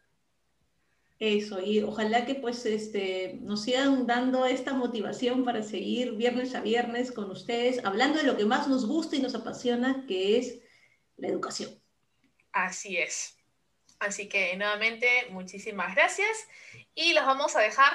Eso, 1.19 1.61
y 1.61 1.81
ojalá 1.81 2.25
que 2.25 2.35
pues 2.35 2.65
este, 2.65 3.37
nos 3.41 3.63
sigan 3.63 4.07
dando 4.07 4.45
esta 4.45 4.73
motivación 4.73 5.45
para 5.45 5.63
seguir 5.63 6.13
viernes 6.13 6.53
a 6.55 6.61
viernes 6.61 7.11
con 7.11 7.31
ustedes, 7.31 7.83
hablando 7.85 8.17
de 8.19 8.25
lo 8.25 8.35
que 8.35 8.45
más 8.45 8.67
nos 8.67 8.85
gusta 8.85 9.15
y 9.15 9.21
nos 9.21 9.35
apasiona, 9.35 10.05
que 10.07 10.37
es 10.37 10.59
la 11.17 11.27
educación. 11.29 11.81
Así 12.51 12.97
es. 12.97 13.37
Así 13.99 14.27
que 14.27 14.55
nuevamente, 14.57 15.27
muchísimas 15.29 15.95
gracias. 15.95 16.47
Y 16.93 17.13
los 17.13 17.25
vamos 17.25 17.55
a 17.55 17.61
dejar 17.61 17.93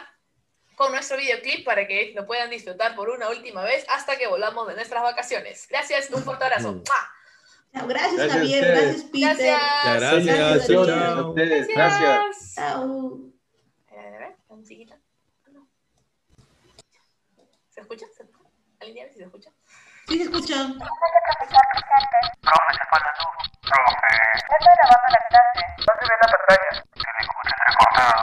con 0.74 0.92
nuestro 0.92 1.16
videoclip 1.16 1.64
para 1.64 1.86
que 1.86 2.12
lo 2.14 2.24
puedan 2.24 2.50
disfrutar 2.50 2.94
por 2.94 3.10
una 3.10 3.28
última 3.28 3.64
vez 3.64 3.84
hasta 3.88 4.16
que 4.16 4.28
volvamos 4.28 4.66
de 4.68 4.74
nuestras 4.74 5.02
vacaciones. 5.02 5.66
Gracias, 5.68 6.08
un 6.10 6.22
fuerte 6.22 6.44
abrazo. 6.44 6.72
Mm. 6.72 6.76
¡Mua! 6.76 7.17
Chao, 7.78 7.86
Gracias, 7.88 8.14
Gracias 8.14 8.30
a 8.30 8.38
Javier, 8.38 8.62
ustedes. 8.64 8.84
gracias 8.84 9.10
Peter. 9.10 9.36
Gracias. 9.36 10.26
Gracias, 10.26 10.66
chao, 10.66 10.86
chao. 10.86 11.18
A 11.18 11.28
ustedes, 11.28 11.68
gracias. 11.68 12.54
Chao. 12.54 13.18
¿Se 17.68 17.80
escucha? 17.82 18.06
¿Se 18.16 18.22
escucha? 18.24 18.50
¿Alguien 18.80 19.06
dice 19.06 19.12
si 19.12 19.18
se 19.18 19.24
escucha? 19.24 19.50
Sí, 20.08 20.16
se 20.16 20.22
escucha. 20.24 20.54
Profe, 20.56 20.78
ya 20.78 21.18
está 24.58 24.72
grabando 24.74 25.08
la 25.10 25.20
clase. 25.28 25.60
No 25.78 25.92
se 25.94 26.04
ve 26.04 26.14
en 26.14 26.20
la 26.22 26.28
pantalla. 26.32 26.70
Se 26.94 27.08
le 27.14 27.20
escucha 27.20 27.52
entrecortado. 27.58 28.22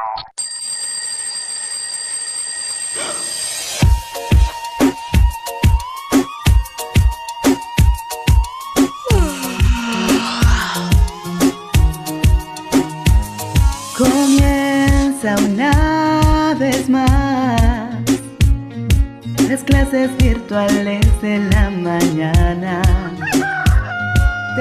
Clases 19.86 20.18
virtuales 20.18 21.06
en 21.22 21.50
la 21.50 21.70
mañana. 21.70 22.82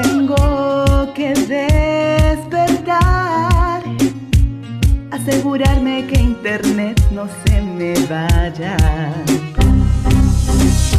Tengo 0.02 1.12
que 1.14 1.32
despertar, 2.44 3.82
asegurarme 5.10 6.06
que 6.06 6.20
internet 6.20 7.00
no 7.10 7.26
se 7.44 7.62
me 7.62 7.94
vaya. 8.06 8.76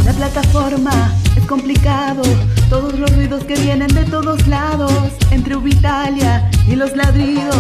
La 0.06 0.14
plataforma 0.14 1.14
es 1.36 1.46
complicado, 1.46 2.24
todos 2.70 2.98
los 2.98 3.16
ruidos 3.16 3.44
que 3.44 3.56
vienen 3.56 3.94
de 3.94 4.06
todos 4.06 4.48
lados, 4.48 4.92
entre 5.32 5.56
Ubitalia 5.56 6.50
y 6.68 6.76
los 6.76 6.96
ladridos. 6.96 7.56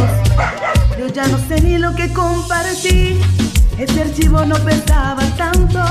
Yo 0.97 1.07
ya 1.07 1.27
no 1.27 1.37
sé 1.37 1.61
ni 1.61 1.77
lo 1.77 1.93
que 1.95 2.11
compartí. 2.13 3.19
Ese 3.77 4.01
archivo 4.01 4.45
no 4.45 4.55
pesaba 4.59 5.21
tanto, 5.35 5.81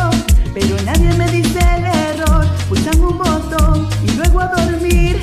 pero 0.55 0.77
nadie 0.85 1.13
me 1.15 1.29
dice 1.29 1.59
el 1.59 1.85
error. 1.85 2.47
Pulsan 2.69 3.01
un 3.01 3.19
botón 3.19 3.89
y 4.07 4.11
luego 4.13 4.41
a 4.41 4.47
dormir. 4.47 5.21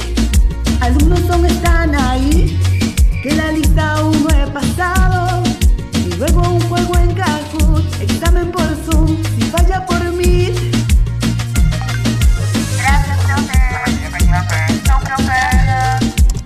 Alumnos 0.82 1.22
son 1.22 1.46
están 1.46 1.96
ahí, 1.96 2.60
que 3.24 3.34
la 3.34 3.52
lista 3.52 3.94
aún 3.94 4.24
no 4.24 4.30
he 4.30 4.48
pasado. 4.48 5.42
Y 5.94 6.14
luego 6.16 6.42
un 6.42 6.62
juego 6.62 6.98
en 6.98 7.14
Kahoot, 7.14 8.02
examen 8.02 8.52
por 8.52 8.68
Zoom, 8.86 9.18
si 9.36 9.42
falla 9.44 9.86
por 9.86 10.04
mí. 10.12 10.54
Gracias, 12.78 13.18
profe. 13.26 14.82
Chao, 14.84 15.00
profe. 15.00 15.32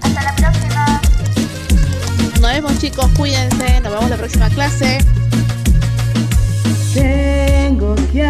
Hasta 0.02 0.24
la 0.24 0.36
próxima. 0.36 1.02
Nos 2.40 2.52
vemos 2.54 2.80
chicos, 2.80 3.10
cuídense, 3.18 3.82
nos 3.82 3.92
vemos 3.94 4.10
la 4.10 4.18
próxima 4.18 4.50
clase. 4.50 5.00
Tengo 6.94 7.96
que 8.14 8.24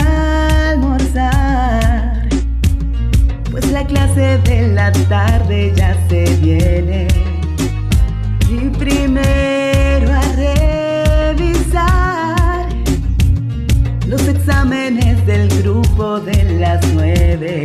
la 4.85 4.91
tarde 5.09 5.73
ya 5.75 5.97
se 6.07 6.25
viene. 6.35 7.07
Y 8.47 8.69
primero 8.77 10.13
a 10.13 10.21
revisar 11.33 12.67
los 14.07 14.27
exámenes 14.27 15.25
del 15.25 15.47
grupo 15.63 16.19
de 16.19 16.59
las 16.59 16.85
nueve. 16.93 17.63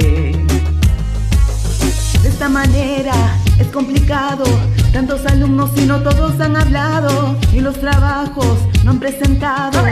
De 2.22 2.28
esta 2.28 2.48
manera 2.48 3.36
es 3.58 3.66
complicado, 3.66 4.44
tantos 4.90 5.26
alumnos 5.26 5.72
y 5.76 5.84
no 5.84 6.00
todos 6.00 6.40
han 6.40 6.56
hablado, 6.56 7.36
y 7.52 7.60
los 7.60 7.78
trabajos 7.78 8.60
no 8.82 8.92
han 8.92 8.98
presentado. 8.98 9.82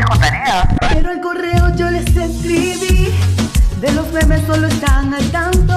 Pero 0.94 1.12
el 1.12 1.20
correo 1.20 1.76
yo 1.76 1.90
les 1.90 2.06
escribí, 2.16 3.12
de 3.82 3.92
los 3.92 4.10
memes 4.14 4.46
solo 4.46 4.66
están 4.66 5.12
al 5.12 5.30
tanto, 5.30 5.67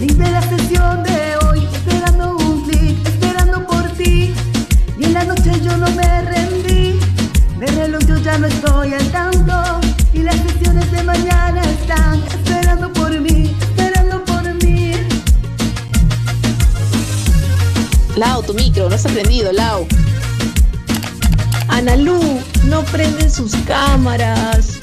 link 0.00 0.12
de 0.12 0.30
la 0.30 0.42
sesión 0.42 1.02
de 1.02 1.36
hoy, 1.44 1.68
esperando 1.72 2.36
un 2.36 2.64
clic, 2.64 3.06
esperando 3.06 3.66
por 3.66 3.82
ti, 3.92 4.32
y 4.98 5.04
en 5.04 5.14
la 5.14 5.24
noche 5.24 5.60
yo 5.62 5.76
no 5.76 5.90
me 5.92 6.22
rendí, 6.22 6.98
de 7.58 7.66
reloj 7.66 8.02
yo 8.06 8.16
ya 8.18 8.38
no 8.38 8.46
estoy 8.46 8.94
al 8.94 9.06
tanto, 9.10 9.80
y 10.12 10.18
las 10.18 10.36
sesiones 10.36 10.90
de 10.92 11.02
mañana 11.02 11.62
están 11.62 12.22
esperando 12.24 12.92
por 12.92 13.10
mí, 13.20 13.56
esperando 13.60 14.24
por 14.24 14.54
mí. 14.62 14.92
Lau, 18.16 18.42
tu 18.42 18.54
micro, 18.54 18.88
no 18.88 18.94
has 18.94 19.06
aprendido, 19.06 19.52
Lau. 19.52 19.86
Analú, 21.68 22.40
no 22.64 22.82
prenden 22.84 23.30
sus 23.30 23.54
cámaras. 23.66 24.81